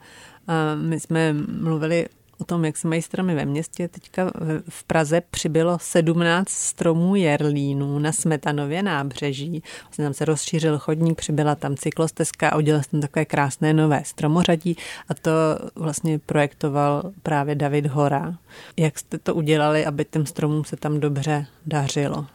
My 0.76 1.00
jsme 1.00 1.34
mluvili 1.34 2.06
o 2.40 2.44
tom, 2.44 2.66
jak 2.66 2.78
se 2.78 2.88
mají 2.88 3.02
stromy 3.02 3.36
ve 3.36 3.46
městě. 3.46 3.88
Teďka 3.88 4.32
v 4.70 4.84
Praze 4.84 5.22
přibylo 5.22 5.78
17 5.82 6.50
stromů 6.50 7.16
jerlínů 7.16 8.00
na 8.00 8.12
Smetanově 8.12 8.84
nábřeží. 8.84 9.64
Vlastně 9.84 10.06
tam 10.06 10.14
se 10.14 10.26
rozšířil 10.26 10.80
chodník, 10.80 11.18
přibyla 11.18 11.56
tam 11.56 11.76
cyklostezka 11.76 12.50
a 12.50 12.58
udělal 12.58 12.82
tam 12.92 13.02
takové 13.02 13.26
krásné 13.26 13.74
nové 13.74 14.02
stromořadí 14.06 14.78
a 15.10 15.14
to 15.14 15.32
vlastně 15.76 16.20
projektoval 16.20 17.12
právě 17.24 17.56
David 17.56 17.86
Hora. 17.86 18.36
Jak 18.78 19.00
jste 19.00 19.18
to 19.18 19.36
udělali, 19.36 19.86
aby 19.86 20.06
těm 20.06 20.26
stromům 20.26 20.66
se 20.66 20.76
tam 20.76 21.00
dobře 21.00 21.46
dařilo? 21.66 22.26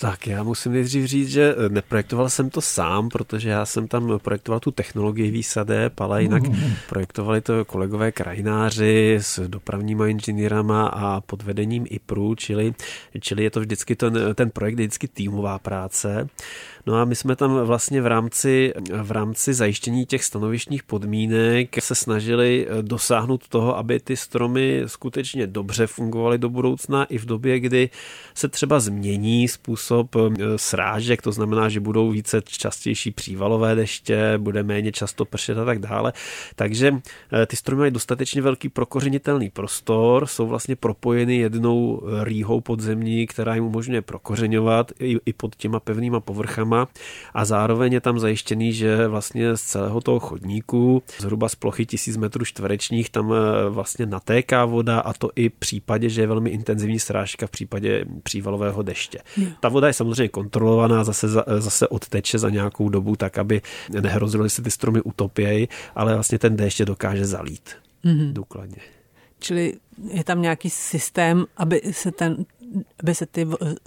Tak 0.00 0.26
já 0.26 0.42
musím 0.42 0.72
nejdřív 0.72 1.04
říct, 1.04 1.28
že 1.28 1.54
eh, 1.58 1.68
neprojektoval 1.68 2.30
jsem 2.30 2.50
to 2.50 2.60
sám, 2.60 3.08
protože 3.08 3.48
já 3.48 3.66
jsem 3.66 3.88
tam 3.88 4.18
projektoval 4.18 4.60
tu 4.60 4.70
technologii 4.70 5.30
výsadeb, 5.30 6.00
ale 6.00 6.22
jinak 6.22 6.42
mm. 6.42 6.72
projektovali 6.88 7.40
to 7.40 7.64
kolegové 7.64 8.12
krajináři 8.12 9.18
s 9.20 9.48
dopravníma 9.48 10.06
inženýrama 10.06 10.86
a 10.86 11.20
pod 11.20 11.42
vedením 11.42 11.86
IPRu, 11.90 12.34
čili, 12.34 12.74
čili 13.20 13.44
je 13.44 13.50
to 13.50 13.60
vždycky 13.60 13.96
ten, 13.96 14.14
ten 14.34 14.50
projekt 14.50 14.78
je 14.78 14.86
vždycky 14.86 15.08
týmová 15.08 15.58
práce. 15.58 16.28
No 16.86 16.96
a 16.96 17.04
my 17.04 17.14
jsme 17.14 17.36
tam 17.36 17.54
vlastně 17.54 18.02
v 18.02 18.06
rámci, 18.06 18.72
v 19.02 19.10
rámci 19.10 19.54
zajištění 19.54 20.06
těch 20.06 20.24
stanovištních 20.24 20.82
podmínek 20.82 21.82
se 21.82 21.94
snažili 21.94 22.66
eh, 22.68 22.82
dosáhnout 22.82 23.48
toho, 23.48 23.76
aby 23.76 24.00
ty 24.00 24.16
stromy 24.16 24.82
skutečně 24.86 25.46
dobře 25.46 25.86
fungovaly 25.86 26.38
do 26.38 26.48
budoucna 26.48 27.04
i 27.04 27.18
v 27.18 27.26
době, 27.26 27.60
kdy 27.60 27.90
se 28.34 28.48
třeba 28.48 28.80
změní 28.80 29.48
způsob 29.48 30.16
eh, 30.16 30.28
srážek, 30.56 31.22
to 31.22 31.32
znamená, 31.32 31.68
že 31.68 31.80
budou 31.80 32.10
více 32.10 32.42
častější 32.46 33.10
přívalové 33.10 33.74
deště, 33.74 34.34
bude 34.38 34.62
méně 34.62 34.92
často 34.92 35.24
pršet 35.24 35.58
a 35.58 35.64
tak 35.64 35.78
dále. 35.78 36.12
Takže 36.56 36.94
eh, 37.32 37.46
ty 37.46 37.56
stromy 37.56 37.80
mají 37.80 37.90
dostatečně 37.92 38.42
velký 38.42 38.68
prokořenitelný 38.68 39.50
prostor, 39.50 40.26
jsou 40.26 40.46
vlastně 40.46 40.76
propojeny 40.76 41.36
jednou 41.36 42.02
rýhou 42.22 42.60
podzemní, 42.60 43.26
která 43.26 43.54
jim 43.54 43.64
umožňuje 43.64 44.02
prokořeňovat 44.02 44.92
i 44.98 45.32
pod 45.32 45.56
těma 45.56 45.80
pevnýma 45.80 46.20
povrchama 46.20 46.71
firma 46.72 46.88
a 47.34 47.44
zároveň 47.44 47.92
je 47.92 48.00
tam 48.00 48.18
zajištěný, 48.18 48.72
že 48.72 49.08
vlastně 49.08 49.56
z 49.56 49.62
celého 49.62 50.00
toho 50.00 50.20
chodníku, 50.20 51.02
zhruba 51.18 51.48
z 51.48 51.54
plochy 51.54 51.86
tisíc 51.86 52.16
metrů 52.16 52.44
čtverečních, 52.44 53.10
tam 53.10 53.32
eh, 53.32 53.68
vlastně 53.68 54.06
natéká 54.06 54.64
voda 54.64 55.00
a 55.00 55.12
to 55.12 55.30
i 55.36 55.48
v 55.48 55.52
případě, 55.52 56.08
že 56.08 56.20
je 56.20 56.26
velmi 56.26 56.50
intenzivní 56.50 56.98
srážka 56.98 57.46
v 57.46 57.50
případě 57.50 58.04
přívalového 58.22 58.82
deště. 58.82 59.18
Jo. 59.36 59.48
Ta 59.60 59.68
voda 59.68 59.86
je 59.86 59.92
samozřejmě 59.92 60.28
kontrolovaná, 60.28 61.04
zase, 61.04 61.28
zase 61.58 61.88
odteče 61.88 62.38
za 62.38 62.50
nějakou 62.50 62.88
dobu, 62.88 63.16
tak 63.16 63.38
aby 63.38 63.62
nehrozilo, 64.00 64.44
že 64.44 64.50
se 64.50 64.62
ty 64.62 64.70
stromy 64.70 65.00
utopějí, 65.02 65.68
ale 65.94 66.14
vlastně 66.14 66.38
ten 66.38 66.56
déšť 66.56 66.80
je 66.80 66.86
dokáže 66.86 67.26
zalít 67.26 67.70
mm-hmm. 68.04 68.32
důkladně. 68.32 68.82
Čili 69.38 69.74
je 70.10 70.24
tam 70.24 70.42
nějaký 70.42 70.70
systém, 70.70 71.44
aby 71.56 71.80
se 71.90 72.12
ten 72.12 72.44
aby 73.02 73.14
se 73.14 73.26
ty 73.26 73.46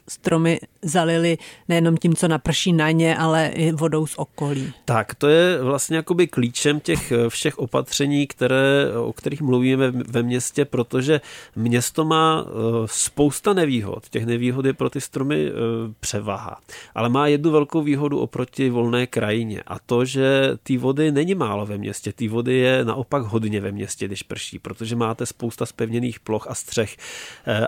stromy 0.09 0.59
zalily 0.81 1.37
nejenom 1.69 1.97
tím, 1.97 2.15
co 2.15 2.27
naprší 2.27 2.73
na 2.73 2.91
ně, 2.91 3.17
ale 3.17 3.47
i 3.47 3.71
vodou 3.71 4.07
z 4.07 4.13
okolí. 4.17 4.73
Tak, 4.85 5.15
to 5.15 5.27
je 5.27 5.63
vlastně 5.63 5.97
jakoby 5.97 6.27
klíčem 6.27 6.79
těch 6.79 7.11
eh, 7.11 7.29
všech 7.29 7.59
opatření, 7.59 8.27
které, 8.27 8.91
o 8.97 9.13
kterých 9.13 9.41
mluvíme 9.41 9.91
ve 9.91 10.23
městě, 10.23 10.65
protože 10.65 11.21
město 11.55 12.05
má 12.05 12.45
eh, 12.47 12.51
spousta 12.85 13.53
nevýhod. 13.53 14.09
Těch 14.09 14.25
nevýhod 14.25 14.65
je 14.65 14.73
pro 14.73 14.89
ty 14.89 15.01
stromy 15.01 15.47
eh, 15.47 15.51
převaha. 15.99 16.59
Ale 16.95 17.09
má 17.09 17.27
jednu 17.27 17.51
velkou 17.51 17.81
výhodu 17.81 18.19
oproti 18.19 18.69
volné 18.69 19.07
krajině 19.07 19.61
a 19.67 19.79
to, 19.79 20.05
že 20.05 20.51
ty 20.63 20.77
vody 20.77 21.11
není 21.11 21.35
málo 21.35 21.65
ve 21.65 21.77
městě. 21.77 22.13
Ty 22.13 22.27
vody 22.27 22.53
je 22.53 22.85
naopak 22.85 23.23
hodně 23.23 23.61
ve 23.61 23.71
městě, 23.71 24.07
když 24.07 24.23
prší, 24.23 24.59
protože 24.59 24.95
máte 24.95 25.25
spousta 25.25 25.65
spevněných 25.65 26.19
ploch 26.19 26.47
a 26.49 26.55
střech. 26.55 26.97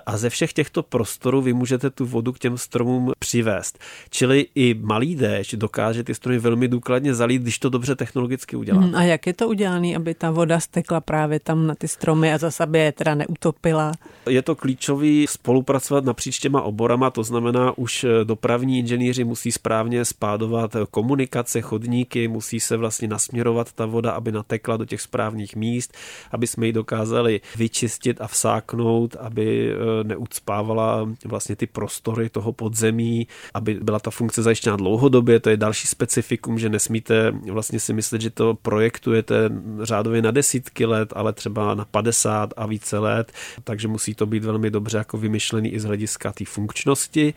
A 0.06 0.18
ze 0.18 0.30
všech 0.30 0.54
těchto 0.54 0.84
prostorů 0.84 1.07
prostoru 1.08 1.42
vy 1.42 1.54
můžete 1.54 1.90
tu 1.90 2.06
vodu 2.06 2.34
k 2.34 2.40
těm 2.40 2.58
stromům 2.58 3.12
přivést. 3.20 3.80
Čili 4.10 4.46
i 4.56 4.74
malý 4.74 5.16
déšť 5.16 5.56
dokáže 5.56 6.04
ty 6.04 6.16
stromy 6.16 6.40
velmi 6.40 6.68
důkladně 6.68 7.16
zalít, 7.16 7.42
když 7.42 7.60
to 7.60 7.70
dobře 7.70 7.96
technologicky 7.96 8.56
udělá. 8.56 8.82
Hmm, 8.82 8.96
a 8.96 9.04
jak 9.04 9.28
je 9.28 9.34
to 9.34 9.48
udělané, 9.48 9.96
aby 9.96 10.14
ta 10.14 10.32
voda 10.32 10.60
stekla 10.60 11.02
právě 11.02 11.40
tam 11.40 11.68
na 11.68 11.76
ty 11.76 11.88
stromy 11.88 12.34
a 12.34 12.38
zase 12.38 12.64
aby 12.64 12.80
je 12.80 12.92
teda 12.92 13.16
neutopila? 13.16 13.92
Je 14.30 14.42
to 14.42 14.56
klíčový 14.56 15.26
spolupracovat 15.30 16.06
napříč 16.06 16.40
těma 16.40 16.62
oborama, 16.62 17.10
to 17.10 17.24
znamená 17.24 17.78
už 17.78 18.06
dopravní 18.24 18.80
inženýři 18.80 19.24
musí 19.24 19.52
správně 19.52 20.06
spádovat 20.06 20.76
komunikace, 20.92 21.62
chodníky, 21.62 22.28
musí 22.28 22.60
se 22.60 22.78
vlastně 22.78 23.08
nasměrovat 23.08 23.72
ta 23.72 23.86
voda, 23.86 24.12
aby 24.12 24.32
natekla 24.32 24.78
do 24.78 24.86
těch 24.86 25.02
správných 25.02 25.56
míst, 25.56 25.94
aby 26.32 26.48
jsme 26.48 26.66
ji 26.66 26.74
dokázali 26.74 27.42
vyčistit 27.56 28.22
a 28.22 28.28
vsáknout, 28.28 29.16
aby 29.16 29.72
eh, 29.72 30.04
neucpávala 30.04 30.97
vlastně 31.26 31.56
ty 31.56 31.68
prostory 31.68 32.30
toho 32.30 32.54
podzemí, 32.54 33.28
aby 33.54 33.74
byla 33.74 34.00
ta 34.00 34.12
funkce 34.12 34.44
zajištěna 34.44 34.76
dlouhodobě, 34.76 35.40
to 35.40 35.50
je 35.50 35.58
další 35.58 35.88
specifikum, 35.88 36.60
že 36.60 36.70
nesmíte 36.70 37.32
vlastně 37.52 37.80
si 37.80 37.94
myslet, 37.94 38.22
že 38.22 38.30
to 38.30 38.54
projektujete 38.62 39.50
řádově 39.82 40.22
na 40.22 40.32
desítky 40.32 40.86
let, 40.86 41.14
ale 41.16 41.34
třeba 41.34 41.76
na 41.76 41.86
50 41.86 42.54
a 42.58 42.66
více 42.66 43.00
let, 43.00 43.32
takže 43.64 43.88
musí 43.88 44.16
to 44.16 44.26
být 44.26 44.44
velmi 44.44 44.70
dobře 44.70 44.98
jako 44.98 45.18
vymyšlený 45.18 45.70
i 45.74 45.80
z 45.80 45.84
hlediska 45.84 46.32
té 46.32 46.46
funkčnosti. 46.46 47.34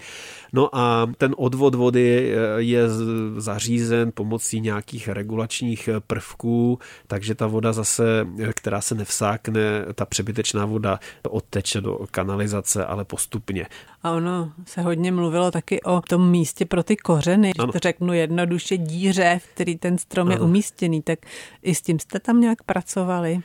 No 0.52 0.76
a 0.76 1.12
ten 1.18 1.34
odvod 1.36 1.74
vody 1.74 2.34
je 2.56 2.82
zařízen 3.36 4.12
pomocí 4.14 4.60
nějakých 4.60 5.08
regulačních 5.08 5.88
prvků, 6.06 6.78
takže 7.06 7.34
ta 7.34 7.46
voda 7.46 7.72
zase, 7.72 8.26
která 8.54 8.80
se 8.80 8.94
nevsákne, 8.94 9.84
ta 9.94 10.04
přebytečná 10.06 10.66
voda 10.66 10.98
odteče 11.28 11.80
do 11.80 11.98
kanalizace, 12.10 12.86
ale 12.86 13.04
postupně. 13.04 13.39
A 14.02 14.10
ono 14.10 14.52
se 14.66 14.82
hodně 14.82 15.12
mluvilo 15.12 15.50
taky 15.50 15.82
o 15.82 16.00
tom 16.00 16.30
místě 16.30 16.66
pro 16.66 16.82
ty 16.82 16.96
kořeny, 16.96 17.52
ano. 17.58 17.66
že 17.66 17.72
to 17.72 17.78
řeknu 17.78 18.12
jednoduše 18.12 18.76
díře, 18.76 19.40
v 19.44 19.54
který 19.54 19.76
ten 19.76 19.98
strom 19.98 20.26
ano. 20.26 20.36
je 20.36 20.40
umístěný, 20.40 21.02
tak 21.02 21.18
i 21.62 21.74
s 21.74 21.82
tím 21.82 21.98
jste 21.98 22.20
tam 22.20 22.40
nějak 22.40 22.62
pracovali? 22.62 23.40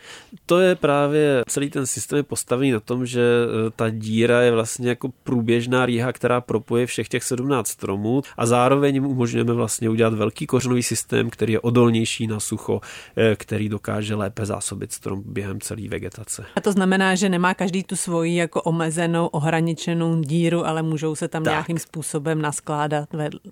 To 0.45 0.59
je 0.59 0.75
právě, 0.75 1.43
celý 1.47 1.69
ten 1.69 1.85
systém 1.85 2.17
je 2.17 2.23
postavený 2.23 2.71
na 2.71 2.79
tom, 2.79 3.05
že 3.05 3.21
e, 3.21 3.71
ta 3.75 3.89
díra 3.89 4.41
je 4.41 4.51
vlastně 4.51 4.89
jako 4.89 5.09
průběžná 5.23 5.85
rýha, 5.85 6.13
která 6.13 6.41
propoje 6.41 6.85
všech 6.85 7.07
těch 7.07 7.23
17 7.23 7.67
stromů 7.67 8.21
a 8.37 8.45
zároveň 8.45 8.95
jim 8.95 9.05
umožňujeme 9.05 9.53
vlastně 9.53 9.89
udělat 9.89 10.13
velký 10.13 10.47
kořenový 10.47 10.83
systém, 10.83 11.29
který 11.29 11.53
je 11.53 11.59
odolnější 11.59 12.27
na 12.27 12.39
sucho, 12.39 12.81
e, 13.17 13.35
který 13.35 13.69
dokáže 13.69 14.15
lépe 14.15 14.45
zásobit 14.45 14.91
strom 14.91 15.23
během 15.25 15.61
celé 15.61 15.87
vegetace. 15.87 16.45
A 16.55 16.61
to 16.61 16.71
znamená, 16.71 17.15
že 17.15 17.29
nemá 17.29 17.53
každý 17.53 17.83
tu 17.83 17.95
svoji 17.95 18.35
jako 18.35 18.61
omezenou, 18.61 19.27
ohraničenou 19.27 19.84
díru, 20.21 20.65
ale 20.65 20.81
můžou 20.81 21.15
se 21.15 21.27
tam 21.27 21.43
tak. 21.43 21.51
nějakým 21.51 21.79
způsobem 21.79 22.41
naskládat. 22.41 23.09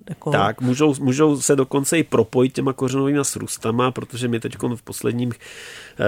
Jako... 0.09 0.31
Tak, 0.31 0.61
můžou, 0.61 0.95
můžou 0.99 1.41
se 1.41 1.55
dokonce 1.55 1.99
i 1.99 2.03
propojit 2.03 2.53
těma 2.53 2.73
kořenovými 2.73 3.19
srůstama, 3.21 3.91
protože 3.91 4.27
my 4.27 4.39
teď 4.39 4.55
v 4.75 4.81
posledních 4.81 5.33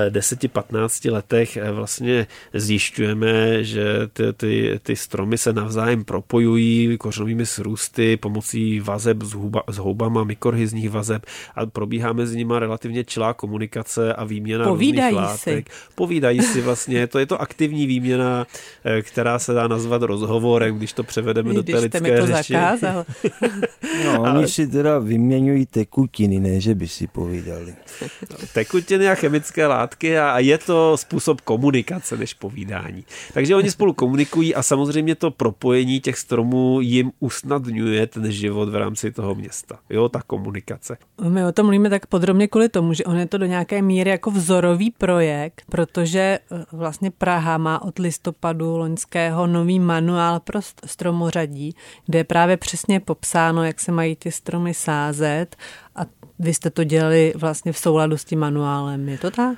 10-15 0.09 1.09
eh, 1.09 1.11
letech 1.11 1.57
eh, 1.57 1.71
vlastně 1.71 2.27
zjišťujeme, 2.53 3.63
že 3.63 3.85
ty, 4.13 4.23
ty, 4.33 4.79
ty 4.83 4.95
stromy 4.95 5.37
se 5.37 5.53
navzájem 5.53 6.03
propojují 6.03 6.97
kořenovými 6.97 7.45
srůsty 7.45 8.17
pomocí 8.17 8.79
vazeb 8.79 9.23
s, 9.23 9.33
huba, 9.33 9.63
s 9.69 9.77
houbama, 9.77 10.23
mikorhizních 10.23 10.89
vazeb 10.89 11.25
a 11.55 11.65
probíhá 11.65 12.13
mezi 12.13 12.37
nimi 12.37 12.53
relativně 12.59 13.03
čilá 13.03 13.33
komunikace 13.33 14.13
a 14.13 14.23
výměna 14.23 14.65
Povídají 14.65 15.15
různých 15.15 15.29
látek. 15.29 15.73
Si. 15.73 15.91
Povídají 15.95 16.41
si 16.41 16.61
vlastně. 16.61 17.07
To 17.07 17.19
je 17.19 17.25
to 17.25 17.41
aktivní 17.41 17.87
výměna, 17.87 18.47
eh, 18.83 19.01
která 19.01 19.39
se 19.39 19.53
dá 19.53 19.67
nazvat 19.67 20.01
rozhovorem, 20.15 20.77
když 20.77 20.93
to 20.93 21.03
převedeme 21.03 21.49
když 21.49 21.55
do 21.55 21.63
té 21.63 21.79
lidské 21.79 22.01
mi 22.01 22.19
to 22.19 22.27
řeči. 22.27 22.53
Zakázal. 22.53 23.05
no, 24.05 24.21
oni 24.21 24.29
Ale... 24.29 24.47
si 24.47 24.67
teda 24.67 24.99
vyměňují 24.99 25.65
tekutiny, 25.65 26.39
ne, 26.39 26.59
že 26.59 26.75
by 26.75 26.87
si 26.87 27.07
povídali. 27.07 27.75
Tekutiny 28.53 29.09
a 29.09 29.15
chemické 29.15 29.67
látky 29.67 30.19
a 30.19 30.39
je 30.39 30.57
to 30.57 30.97
způsob 30.97 31.41
komunikace 31.41 32.17
než 32.17 32.33
povídání. 32.33 33.05
Takže 33.33 33.55
oni 33.55 33.71
spolu 33.71 33.93
komunikují 33.93 34.55
a 34.55 34.63
samozřejmě 34.63 35.15
to 35.15 35.31
propojení 35.31 35.99
těch 35.99 36.17
stromů 36.17 36.81
jim 36.81 37.11
usnadňuje 37.19 38.07
ten 38.07 38.31
život 38.31 38.69
v 38.69 38.75
rámci 38.75 39.11
toho 39.11 39.35
města. 39.35 39.79
Jo, 39.89 40.09
ta 40.09 40.21
komunikace. 40.27 40.97
My 41.29 41.45
o 41.45 41.51
tom 41.51 41.65
mluvíme 41.65 41.89
tak 41.89 42.05
podrobně 42.05 42.47
kvůli 42.47 42.69
tomu, 42.69 42.93
že 42.93 43.03
on 43.03 43.17
je 43.17 43.25
to 43.25 43.37
do 43.37 43.45
nějaké 43.45 43.81
míry 43.81 44.09
jako 44.09 44.31
vzorový 44.31 44.91
projekt, 44.91 45.63
protože 45.69 46.19
eh, 46.19 46.65
vlastně 46.71 47.11
Praha 47.11 47.57
má 47.57 47.81
od 47.81 47.99
listopadu 47.99 48.77
loňského 48.77 49.47
nový 49.47 49.79
manuál 50.05 50.39
pro 50.39 50.59
stromořadí, 50.85 51.75
kde 52.05 52.19
je 52.19 52.23
právě 52.23 52.57
přesně 52.57 52.99
popsáno, 52.99 53.63
jak 53.63 53.79
se 53.79 53.91
mají 53.91 54.15
ty 54.15 54.31
stromy 54.31 54.73
sázet 54.73 55.55
a 55.95 56.01
vy 56.39 56.53
jste 56.53 56.69
to 56.69 56.83
dělali 56.83 57.33
vlastně 57.35 57.71
v 57.71 57.77
souladu 57.77 58.17
s 58.17 58.25
tím 58.25 58.39
manuálem, 58.39 59.09
je 59.09 59.17
to 59.17 59.31
tak? 59.31 59.57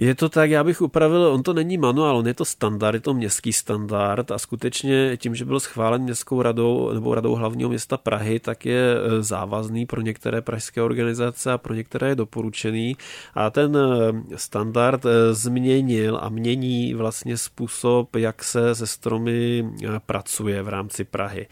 Je 0.00 0.14
to 0.14 0.28
tak, 0.28 0.50
já 0.50 0.64
bych 0.64 0.82
upravil, 0.82 1.22
on 1.22 1.42
to 1.42 1.52
není 1.52 1.78
manuál, 1.78 2.16
on 2.16 2.26
je 2.26 2.34
to 2.34 2.44
standard, 2.44 2.94
je 2.94 3.00
to 3.00 3.14
městský 3.14 3.52
standard 3.52 4.30
a 4.30 4.38
skutečně 4.38 5.16
tím, 5.16 5.34
že 5.34 5.44
byl 5.44 5.60
schválen 5.60 6.02
městskou 6.02 6.42
radou 6.42 6.92
nebo 6.92 7.14
radou 7.14 7.34
hlavního 7.34 7.68
města 7.68 7.96
Prahy, 7.96 8.40
tak 8.40 8.66
je 8.66 8.94
e, 8.94 9.22
závazný 9.22 9.86
pro 9.86 10.00
některé 10.00 10.40
pražské 10.40 10.82
organizace 10.82 11.52
a 11.52 11.58
pro 11.58 11.74
některé 11.74 12.08
je 12.08 12.14
doporučený 12.14 12.96
a 13.34 13.50
ten 13.50 13.76
e, 13.76 14.38
standard 14.38 15.06
e, 15.06 15.34
změnil 15.34 16.18
a 16.22 16.28
mění 16.28 16.94
vlastně 16.94 17.36
způsob, 17.36 18.16
jak 18.16 18.44
se 18.44 18.74
se 18.74 18.86
stromy 18.86 19.64
pracuje 20.06 20.62
v 20.62 20.68
rámci 20.68 21.04
Prahy. 21.04 21.46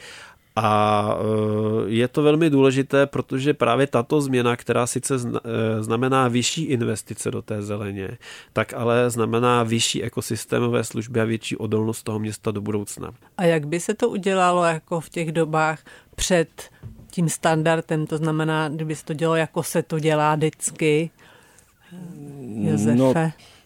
A 0.56 1.08
e, 1.86 1.90
je 1.90 2.08
to 2.08 2.22
velmi 2.22 2.50
důležité, 2.50 3.06
protože 3.06 3.54
právě 3.54 3.86
tato 3.86 4.20
změna, 4.20 4.56
která 4.56 4.86
sice 4.86 5.14
e, 5.14 5.82
znamená 5.82 6.28
vyšší 6.28 6.64
investice 6.64 7.30
do 7.30 7.42
té 7.42 7.62
zeleně, 7.62 8.18
tak 8.52 8.74
ale 8.74 9.10
znamená 9.10 9.62
vyšší 9.62 10.02
ekosystémové 10.02 10.84
služby 10.84 11.20
a 11.20 11.24
větší 11.24 11.56
odolnost 11.56 12.02
toho 12.02 12.18
města 12.18 12.50
do 12.50 12.60
budoucna. 12.60 13.12
A 13.38 13.44
jak 13.44 13.66
by 13.66 13.80
se 13.80 13.94
to 13.94 14.08
udělalo 14.08 14.64
jako 14.64 15.00
v 15.00 15.08
těch 15.08 15.32
dobách 15.32 15.84
před 16.14 16.48
tím 17.10 17.28
standardem, 17.28 18.06
to 18.06 18.16
znamená, 18.16 18.68
kdyby 18.68 18.96
se 18.96 19.04
to 19.04 19.12
dělalo, 19.12 19.36
jako 19.36 19.62
se 19.62 19.82
to 19.82 19.98
dělá 19.98 20.34
vždycky? 20.34 21.10
Josefe? 22.56 22.94
No, 22.94 23.14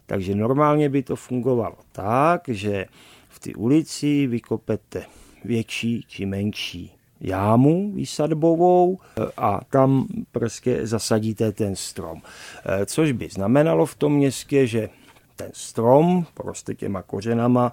takže 0.06 0.34
normálně 0.34 0.88
by 0.88 1.02
to 1.02 1.16
fungovalo 1.16 1.76
tak, 1.92 2.42
že 2.48 2.86
v 3.28 3.38
ty 3.40 3.54
ulici 3.54 4.26
vykopete 4.26 5.04
větší 5.44 6.04
či 6.08 6.26
menší 6.26 6.92
jámu 7.20 7.92
výsadbovou 7.92 8.98
a 9.36 9.60
tam 9.70 10.06
prostě 10.32 10.86
zasadíte 10.86 11.52
ten 11.52 11.76
strom. 11.76 12.22
Eh, 12.64 12.86
což 12.86 13.12
by 13.12 13.28
znamenalo 13.28 13.86
v 13.86 13.94
tom 13.94 14.12
městě, 14.14 14.66
že 14.66 14.88
ten 15.36 15.50
strom 15.52 16.26
prostě 16.34 16.74
těma 16.74 17.02
kořenama 17.02 17.72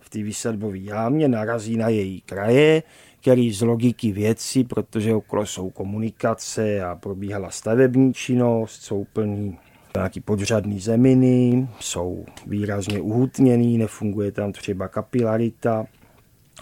v 0.00 0.10
té 0.10 0.22
výsadbové 0.22 0.78
jámě 0.78 1.28
narazí 1.28 1.76
na 1.76 1.88
její 1.88 2.20
kraje, 2.20 2.82
který 3.20 3.52
z 3.52 3.62
logiky 3.62 4.12
věci, 4.12 4.64
protože 4.64 5.14
okolo 5.14 5.46
jsou 5.46 5.70
komunikace 5.70 6.84
a 6.84 6.94
probíhala 6.94 7.50
stavební 7.50 8.14
činnost, 8.14 8.82
jsou 8.82 9.06
plný 9.12 9.58
nějaký 9.96 10.20
podřadný 10.20 10.80
zeminy, 10.80 11.68
jsou 11.80 12.24
výrazně 12.46 13.00
uhutněný, 13.00 13.78
nefunguje 13.78 14.32
tam 14.32 14.52
třeba 14.52 14.88
kapilarita, 14.88 15.86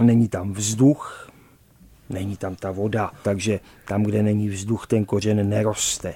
není 0.01 0.29
tam 0.29 0.53
vzduch, 0.53 1.31
není 2.11 2.37
tam 2.37 2.55
ta 2.55 2.71
voda, 2.71 3.11
takže 3.23 3.61
tam, 3.89 4.03
kde 4.03 4.23
není 4.23 4.49
vzduch, 4.49 4.87
ten 4.87 5.05
kořen 5.05 5.49
neroste. 5.49 6.15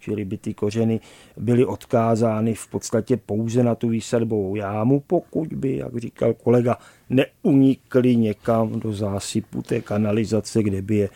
Čili 0.00 0.24
by 0.24 0.38
ty 0.38 0.54
kořeny 0.54 1.00
byly 1.36 1.64
odkázány 1.64 2.54
v 2.54 2.66
podstatě 2.66 3.16
pouze 3.16 3.62
na 3.62 3.74
tu 3.74 3.88
výsadbovou 3.88 4.56
jámu, 4.56 5.00
pokud 5.06 5.48
by, 5.48 5.76
jak 5.76 5.96
říkal 5.96 6.34
kolega, 6.34 6.78
neunikly 7.10 8.16
někam 8.16 8.80
do 8.80 8.92
zásypu 8.92 9.62
té 9.62 9.80
kanalizace, 9.80 10.62
kde 10.62 10.82
by 10.82 10.96
je 10.96 11.08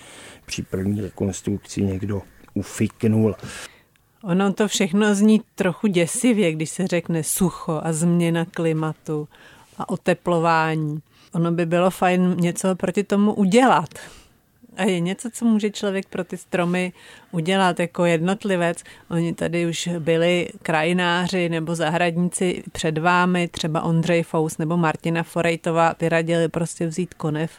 při 0.46 0.62
první 0.62 1.00
rekonstrukci 1.00 1.82
někdo 1.82 2.22
ufiknul. 2.54 3.34
Ono 4.22 4.52
to 4.52 4.68
všechno 4.68 5.14
zní 5.14 5.40
trochu 5.54 5.86
děsivě, 5.86 6.52
když 6.52 6.70
se 6.70 6.86
řekne 6.86 7.22
sucho 7.22 7.80
a 7.84 7.92
změna 7.92 8.44
klimatu 8.44 9.28
a 9.78 9.88
oteplování. 9.88 11.00
Ono 11.34 11.52
by 11.52 11.66
bylo 11.66 11.90
fajn 11.90 12.36
něco 12.40 12.76
proti 12.76 13.04
tomu 13.04 13.34
udělat. 13.34 13.88
A 14.76 14.82
je 14.82 15.00
něco, 15.00 15.30
co 15.32 15.44
může 15.44 15.70
člověk 15.70 16.06
pro 16.08 16.24
ty 16.24 16.36
stromy 16.36 16.92
udělat 17.30 17.80
jako 17.80 18.04
jednotlivec. 18.04 18.82
Oni 19.10 19.34
tady 19.34 19.66
už 19.66 19.88
byli 19.98 20.48
krajináři 20.62 21.48
nebo 21.48 21.74
zahradníci 21.74 22.62
před 22.72 22.98
vámi, 22.98 23.48
třeba 23.48 23.82
Ondřej 23.82 24.22
Fous 24.22 24.58
nebo 24.58 24.76
Martina 24.76 25.22
Forejtová, 25.22 25.94
ty 25.94 26.08
radili 26.08 26.48
prostě 26.48 26.86
vzít 26.86 27.14
konev 27.14 27.50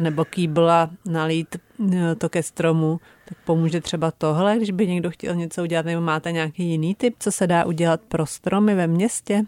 nebo 0.00 0.24
kýbla, 0.24 0.90
nalít 1.06 1.56
eh, 1.92 2.14
to 2.14 2.28
ke 2.28 2.42
stromu, 2.42 3.00
tak 3.28 3.38
pomůže 3.44 3.80
třeba 3.80 4.10
tohle, 4.10 4.56
když 4.56 4.70
by 4.70 4.86
někdo 4.86 5.10
chtěl 5.10 5.34
něco 5.34 5.62
udělat, 5.62 5.86
nebo 5.86 6.00
máte 6.00 6.32
nějaký 6.32 6.64
jiný 6.64 6.94
tip, 6.94 7.14
co 7.18 7.32
se 7.32 7.46
dá 7.46 7.64
udělat 7.64 8.00
pro 8.00 8.26
stromy 8.26 8.74
ve 8.74 8.86
městě? 8.86 9.42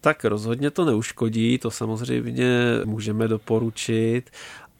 Tak 0.00 0.24
rozhodně 0.24 0.70
to 0.70 0.84
neuškodí, 0.84 1.58
to 1.58 1.70
samozřejmě 1.70 2.46
můžeme 2.84 3.28
doporučit 3.28 4.30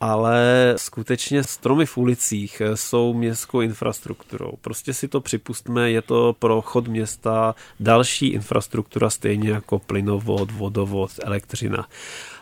ale 0.01 0.75
skutečně 0.77 1.43
stromy 1.45 1.87
v 1.87 1.97
ulicích 1.97 2.63
jsou 2.75 3.15
městskou 3.15 3.61
infrastrukturou. 3.61 4.53
Prostě 4.61 4.95
si 4.95 5.09
to 5.09 5.21
připustme, 5.21 5.91
je 5.91 6.03
to 6.03 6.37
pro 6.39 6.63
chod 6.63 6.89
města 6.89 7.55
další 7.81 8.27
infrastruktura, 8.27 9.11
stejně 9.11 9.51
jako 9.51 9.79
plynovod, 9.79 10.51
vodovod, 10.51 11.11
elektřina. 11.23 11.89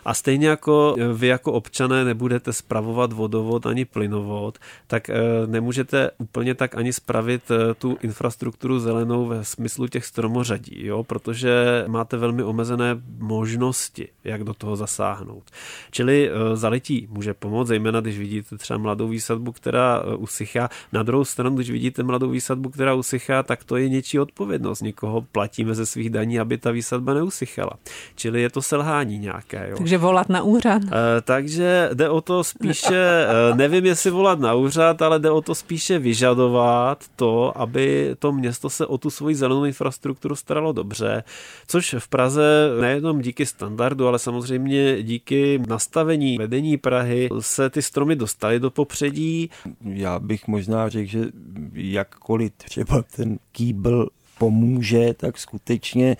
A 0.05 0.13
stejně 0.13 0.47
jako 0.47 0.95
vy 1.13 1.27
jako 1.27 1.53
občané 1.53 2.05
nebudete 2.05 2.53
spravovat 2.53 3.13
vodovod 3.13 3.65
ani 3.65 3.85
plynovod, 3.85 4.57
tak 4.87 5.09
eh, 5.09 5.15
nemůžete 5.45 6.11
úplně 6.17 6.55
tak 6.55 6.75
ani 6.75 6.93
spravit 6.93 7.51
eh, 7.51 7.73
tu 7.73 7.97
infrastrukturu 8.01 8.79
zelenou 8.79 9.25
ve 9.25 9.45
smyslu 9.45 9.87
těch 9.87 10.05
stromořadí, 10.05 10.85
jo? 10.85 11.03
protože 11.03 11.83
máte 11.87 12.17
velmi 12.17 12.43
omezené 12.43 13.01
možnosti, 13.19 14.07
jak 14.23 14.43
do 14.43 14.53
toho 14.53 14.75
zasáhnout. 14.75 15.43
Čili 15.91 16.31
zalití 16.53 17.07
může 17.11 17.33
pomoct, 17.33 17.67
zejména 17.67 18.01
když 18.01 18.17
vidíte 18.17 18.57
třeba 18.57 18.77
mladou 18.77 19.07
výsadbu, 19.07 19.51
která 19.51 20.03
usychá. 20.17 20.69
Na 20.93 21.03
druhou 21.03 21.25
stranu, 21.25 21.55
když 21.55 21.69
vidíte 21.69 22.03
mladou 22.03 22.29
výsadbu, 22.29 22.69
která 22.69 22.93
usychá, 22.93 23.43
tak 23.43 23.63
to 23.63 23.77
je 23.77 23.89
něčí 23.89 24.19
odpovědnost. 24.19 24.81
Někoho 24.81 25.21
platíme 25.21 25.75
ze 25.75 25.85
svých 25.85 26.09
daní, 26.09 26.39
aby 26.39 26.57
ta 26.57 26.71
výsadba 26.71 27.13
neusychala. 27.13 27.71
Čili 28.15 28.41
je 28.41 28.49
to 28.49 28.61
selhání 28.61 29.19
nějaké. 29.19 29.67
Jo? 29.69 29.77
Takže 29.77 29.94
takže 29.95 30.05
volat 30.05 30.29
na 30.29 30.43
úřad? 30.43 30.83
Uh, 30.83 30.89
takže 31.23 31.89
jde 31.93 32.09
o 32.09 32.21
to 32.21 32.43
spíše, 32.43 33.27
uh, 33.51 33.57
nevím 33.57 33.85
jestli 33.85 34.11
volat 34.11 34.39
na 34.39 34.53
úřad, 34.53 35.01
ale 35.01 35.19
jde 35.19 35.31
o 35.31 35.41
to 35.41 35.55
spíše 35.55 35.99
vyžadovat 35.99 37.03
to, 37.15 37.57
aby 37.57 38.15
to 38.19 38.31
město 38.31 38.69
se 38.69 38.85
o 38.85 38.97
tu 38.97 39.09
svoji 39.09 39.35
zelenou 39.35 39.65
infrastrukturu 39.65 40.35
staralo 40.35 40.71
dobře, 40.71 41.23
což 41.67 41.95
v 41.99 42.07
Praze 42.07 42.69
nejenom 42.81 43.21
díky 43.21 43.45
standardu, 43.45 44.07
ale 44.07 44.19
samozřejmě 44.19 45.03
díky 45.03 45.61
nastavení 45.67 46.37
vedení 46.37 46.77
Prahy 46.77 47.29
se 47.39 47.69
ty 47.69 47.81
stromy 47.81 48.15
dostaly 48.15 48.59
do 48.59 48.71
popředí. 48.71 49.49
Já 49.85 50.19
bych 50.19 50.47
možná 50.47 50.89
řekl, 50.89 51.09
že 51.09 51.25
jakkoliv 51.73 52.51
třeba 52.57 53.03
ten 53.15 53.37
kýbl 53.51 54.09
pomůže, 54.37 55.13
tak 55.13 55.37
skutečně 55.37 56.17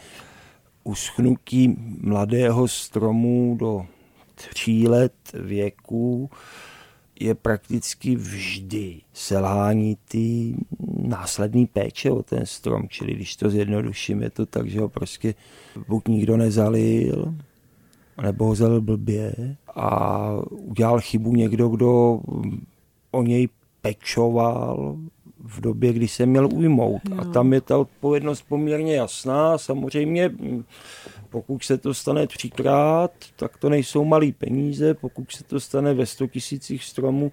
uschnutí 0.86 1.76
mladého 2.02 2.68
stromu 2.68 3.56
do 3.60 3.86
tří 4.36 4.88
let 4.88 5.14
věku 5.34 6.30
je 7.20 7.36
prakticky 7.36 8.16
vždy 8.16 9.02
selhání 9.14 9.98
ty 10.08 10.56
následný 10.98 11.66
péče 11.66 12.12
o 12.12 12.24
ten 12.24 12.46
strom. 12.46 12.90
Čili 12.90 13.14
když 13.14 13.36
to 13.36 13.50
zjednoduším, 13.50 14.22
je 14.22 14.30
to 14.30 14.46
tak, 14.46 14.70
že 14.70 14.82
ho 14.82 14.90
prostě 14.90 15.36
buď 15.88 16.08
nikdo 16.08 16.38
nezalil, 16.38 17.36
nebo 18.22 18.46
ho 18.46 18.56
zalil 18.56 18.82
blbě 18.82 19.56
a 19.76 20.30
udělal 20.50 21.00
chybu 21.02 21.36
někdo, 21.36 21.70
kdo 21.70 22.20
o 23.12 23.24
něj 23.24 23.50
pečoval 23.82 24.98
v 25.46 25.62
době, 25.62 25.94
kdy 25.94 26.08
se 26.08 26.26
měl 26.26 26.50
ujmout. 26.54 27.02
Jo. 27.10 27.16
A 27.18 27.26
tam 27.26 27.54
je 27.54 27.62
ta 27.62 27.78
odpovědnost 27.78 28.46
poměrně 28.50 28.96
jasná. 28.96 29.58
Samozřejmě, 29.58 30.32
pokud 31.30 31.64
se 31.64 31.78
to 31.78 31.94
stane 31.94 32.28
třikrát, 32.28 33.12
tak 33.36 33.58
to 33.58 33.70
nejsou 33.70 34.06
malé 34.06 34.32
peníze. 34.32 34.94
Pokud 34.94 35.32
se 35.32 35.44
to 35.44 35.60
stane 35.60 35.94
ve 35.94 36.06
100 36.06 36.28
tisících 36.28 36.84
stromů, 36.84 37.32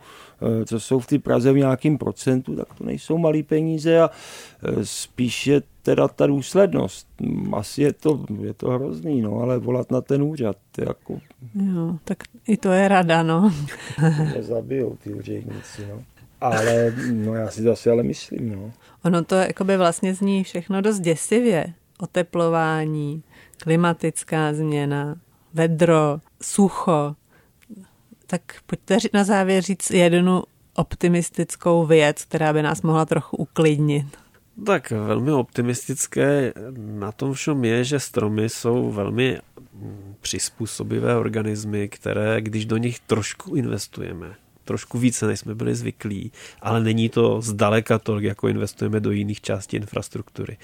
eh, 0.63 0.65
co 0.65 0.81
jsou 0.81 0.99
v 0.99 1.07
té 1.07 1.19
Praze 1.19 1.53
v 1.53 1.57
nějakém 1.57 1.99
procentu, 1.99 2.57
tak 2.57 2.75
to 2.75 2.85
nejsou 2.85 3.19
malé 3.19 3.43
peníze 3.43 4.01
a 4.01 4.11
eh, 4.11 4.87
spíš 4.87 5.47
je 5.47 5.63
teda 5.83 6.09
ta 6.09 6.27
důslednost. 6.27 7.07
Asi 7.53 7.83
je 7.83 7.93
to, 7.93 8.25
je 8.43 8.55
to 8.55 8.71
hrozný, 8.71 9.23
no, 9.23 9.41
ale 9.41 9.59
volat 9.59 9.91
na 9.91 10.01
ten 10.01 10.23
úřad, 10.23 10.57
jako... 10.79 11.19
Jo, 11.55 11.97
tak 12.05 12.19
i 12.49 12.57
to 12.57 12.73
je 12.73 12.89
rada, 12.89 13.23
no. 13.23 13.53
zabijou 14.41 14.97
ty 14.97 15.15
úředníci, 15.15 15.87
no. 15.91 16.03
Ale 16.43 16.95
no 17.13 17.35
já 17.35 17.51
si 17.51 17.63
to 17.63 17.73
asi 17.73 17.91
ale 17.91 18.03
myslím, 18.03 18.53
no. 18.53 18.73
Ono 19.05 19.25
to 19.25 19.35
jakoby 19.35 19.77
vlastně 19.77 20.15
zní 20.15 20.45
všechno 20.45 20.81
dost 20.81 21.01
děsivě. 21.01 21.67
Oteplování, 21.99 23.23
klimatická 23.63 24.53
změna, 24.53 25.17
vedro, 25.55 26.21
sucho. 26.43 27.15
Tak 28.27 28.43
pojďte 28.67 28.97
na 29.15 29.25
závěr 29.25 29.63
říct 29.63 29.91
jednu 29.91 30.43
optimistickou 30.75 31.87
věc, 31.87 32.25
která 32.25 32.53
by 32.53 32.63
nás 32.63 32.83
mohla 32.83 33.05
trochu 33.05 33.37
uklidnit. 33.37 34.07
Tak 34.67 34.91
velmi 34.91 35.33
optimistické 35.33 36.53
na 36.77 37.13
tom 37.13 37.33
všem 37.33 37.65
je, 37.65 37.85
že 37.85 38.01
stromy 38.01 38.49
jsou 38.49 38.91
velmi 38.91 39.39
přizpůsobivé 40.21 41.17
organismy, 41.17 41.89
které, 41.89 42.41
když 42.41 42.67
do 42.67 42.77
nich 42.77 43.01
trošku 43.01 43.55
investujeme, 43.55 44.35
trošku 44.65 44.99
více, 44.99 45.27
než 45.27 45.41
jsme 45.41 45.55
byli 45.55 45.75
zvyklí, 45.75 46.33
ale 46.63 46.81
není 46.81 47.09
to 47.09 47.41
zdaleka 47.41 47.99
tolik, 47.99 48.25
jako 48.25 48.49
investujeme 48.49 49.01
do 49.01 49.11
jiných 49.11 49.41
částí 49.41 49.77
infrastruktury. 49.77 50.57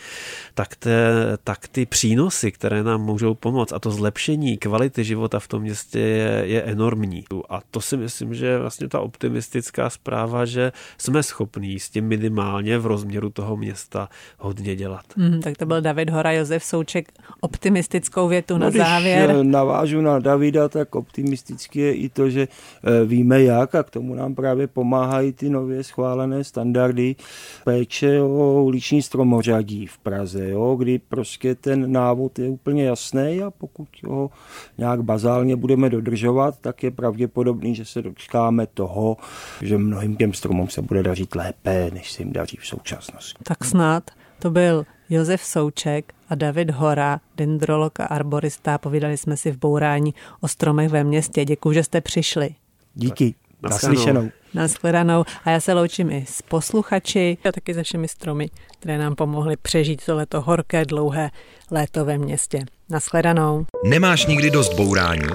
Tak, 0.54 0.76
te, 0.76 1.12
tak 1.44 1.68
ty 1.68 1.86
přínosy, 1.86 2.52
které 2.52 2.82
nám 2.82 3.02
můžou 3.02 3.34
pomoct 3.34 3.72
a 3.72 3.78
to 3.78 3.90
zlepšení 3.90 4.58
kvality 4.58 5.04
života 5.04 5.40
v 5.40 5.48
tom 5.48 5.62
městě 5.62 5.98
je, 5.98 6.42
je 6.46 6.62
enormní. 6.62 7.24
A 7.48 7.60
to 7.70 7.80
si 7.80 7.96
myslím, 7.96 8.34
že 8.34 8.46
je 8.46 8.58
vlastně 8.58 8.88
ta 8.88 9.00
optimistická 9.00 9.90
zpráva, 9.90 10.44
že 10.44 10.72
jsme 10.98 11.22
schopní 11.22 11.78
s 11.80 11.90
tím 11.90 12.04
minimálně 12.04 12.78
v 12.78 12.86
rozměru 12.86 13.30
toho 13.30 13.56
města 13.56 14.08
hodně 14.38 14.76
dělat. 14.76 15.04
Hmm, 15.16 15.42
tak 15.42 15.56
to 15.56 15.66
byl 15.66 15.80
David 15.80 16.10
Hora, 16.10 16.32
Josef 16.32 16.64
Souček. 16.64 17.12
Optimistickou 17.40 18.28
větu 18.28 18.58
no, 18.58 18.58
na 18.58 18.70
závěr. 18.70 19.30
Když 19.30 19.42
navážu 19.42 20.00
na 20.00 20.18
Davida, 20.18 20.68
tak 20.68 20.94
optimisticky 20.94 21.80
je 21.80 21.94
i 21.94 22.08
to, 22.08 22.30
že 22.30 22.48
eh, 22.48 23.04
víme 23.04 23.42
jak 23.42 23.74
a 23.74 23.82
k 23.82 23.90
tomu 23.98 24.14
nám 24.14 24.34
právě 24.34 24.66
pomáhají 24.66 25.32
ty 25.32 25.50
nově 25.50 25.84
schválené 25.84 26.44
standardy 26.44 27.16
péče 27.64 28.22
o 28.22 28.62
uliční 28.64 29.02
stromořadí 29.02 29.86
v 29.86 29.98
Praze, 29.98 30.48
jo, 30.48 30.76
kdy 30.76 30.98
prostě 30.98 31.54
ten 31.54 31.92
návod 31.92 32.38
je 32.38 32.48
úplně 32.48 32.84
jasný 32.84 33.42
a 33.42 33.50
pokud 33.50 33.88
ho 34.06 34.30
nějak 34.78 35.02
bazálně 35.02 35.56
budeme 35.56 35.90
dodržovat, 35.90 36.54
tak 36.60 36.82
je 36.82 36.90
pravděpodobný, 36.90 37.74
že 37.74 37.84
se 37.84 38.02
dočkáme 38.02 38.66
toho, 38.66 39.16
že 39.62 39.78
mnohým 39.78 40.16
těm 40.16 40.32
stromům 40.32 40.68
se 40.68 40.82
bude 40.82 41.02
dařit 41.02 41.34
lépe, 41.34 41.90
než 41.94 42.12
se 42.12 42.22
jim 42.22 42.32
daří 42.32 42.56
v 42.60 42.66
současnosti. 42.66 43.38
Tak 43.44 43.64
snad 43.64 44.10
to 44.38 44.50
byl 44.50 44.86
Josef 45.10 45.44
Souček 45.44 46.12
a 46.28 46.34
David 46.34 46.70
Hora, 46.70 47.20
dendrolog 47.36 48.00
a 48.00 48.04
arborista. 48.04 48.78
Povídali 48.78 49.16
jsme 49.16 49.36
si 49.36 49.50
v 49.50 49.58
bourání 49.58 50.14
o 50.40 50.48
stromech 50.48 50.88
ve 50.88 51.04
městě. 51.04 51.44
Děkuji, 51.44 51.72
že 51.72 51.84
jste 51.84 52.00
přišli. 52.00 52.54
Díky. 52.94 53.34
Naslyšenou. 53.62 54.28
Naschledanou. 54.54 55.24
A 55.44 55.50
já 55.50 55.60
se 55.60 55.72
loučím 55.72 56.10
i 56.10 56.24
s 56.28 56.42
posluchači 56.42 57.38
a 57.48 57.52
taky 57.52 57.74
se 57.74 57.82
všemi 57.82 58.08
stromy, 58.08 58.50
které 58.78 58.98
nám 58.98 59.14
pomohly 59.14 59.56
přežít 59.56 60.04
tohleto 60.04 60.40
horké, 60.40 60.84
dlouhé 60.84 61.30
léto 61.70 62.04
ve 62.04 62.18
městě. 62.18 62.64
Naschledanou. 62.90 63.66
Nemáš 63.84 64.26
nikdy 64.26 64.50
dost 64.50 64.74
bourání? 64.74 65.28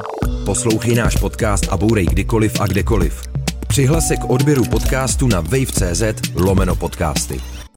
Poslouchej 0.46 0.96
náš 0.96 1.16
podcast 1.16 1.68
a 1.70 1.78
bourej 1.78 2.06
kdykoliv 2.06 2.62
a 2.62 2.68
kdekoliv. 2.68 3.22
Přihlas 3.68 4.08
se 4.08 4.18
k 4.18 4.30
odběru 4.30 4.66
podcastu 4.66 5.28
na 5.28 5.42
wave.cz 5.42 6.04
lomeno 6.36 6.76
podcasty. 6.76 7.63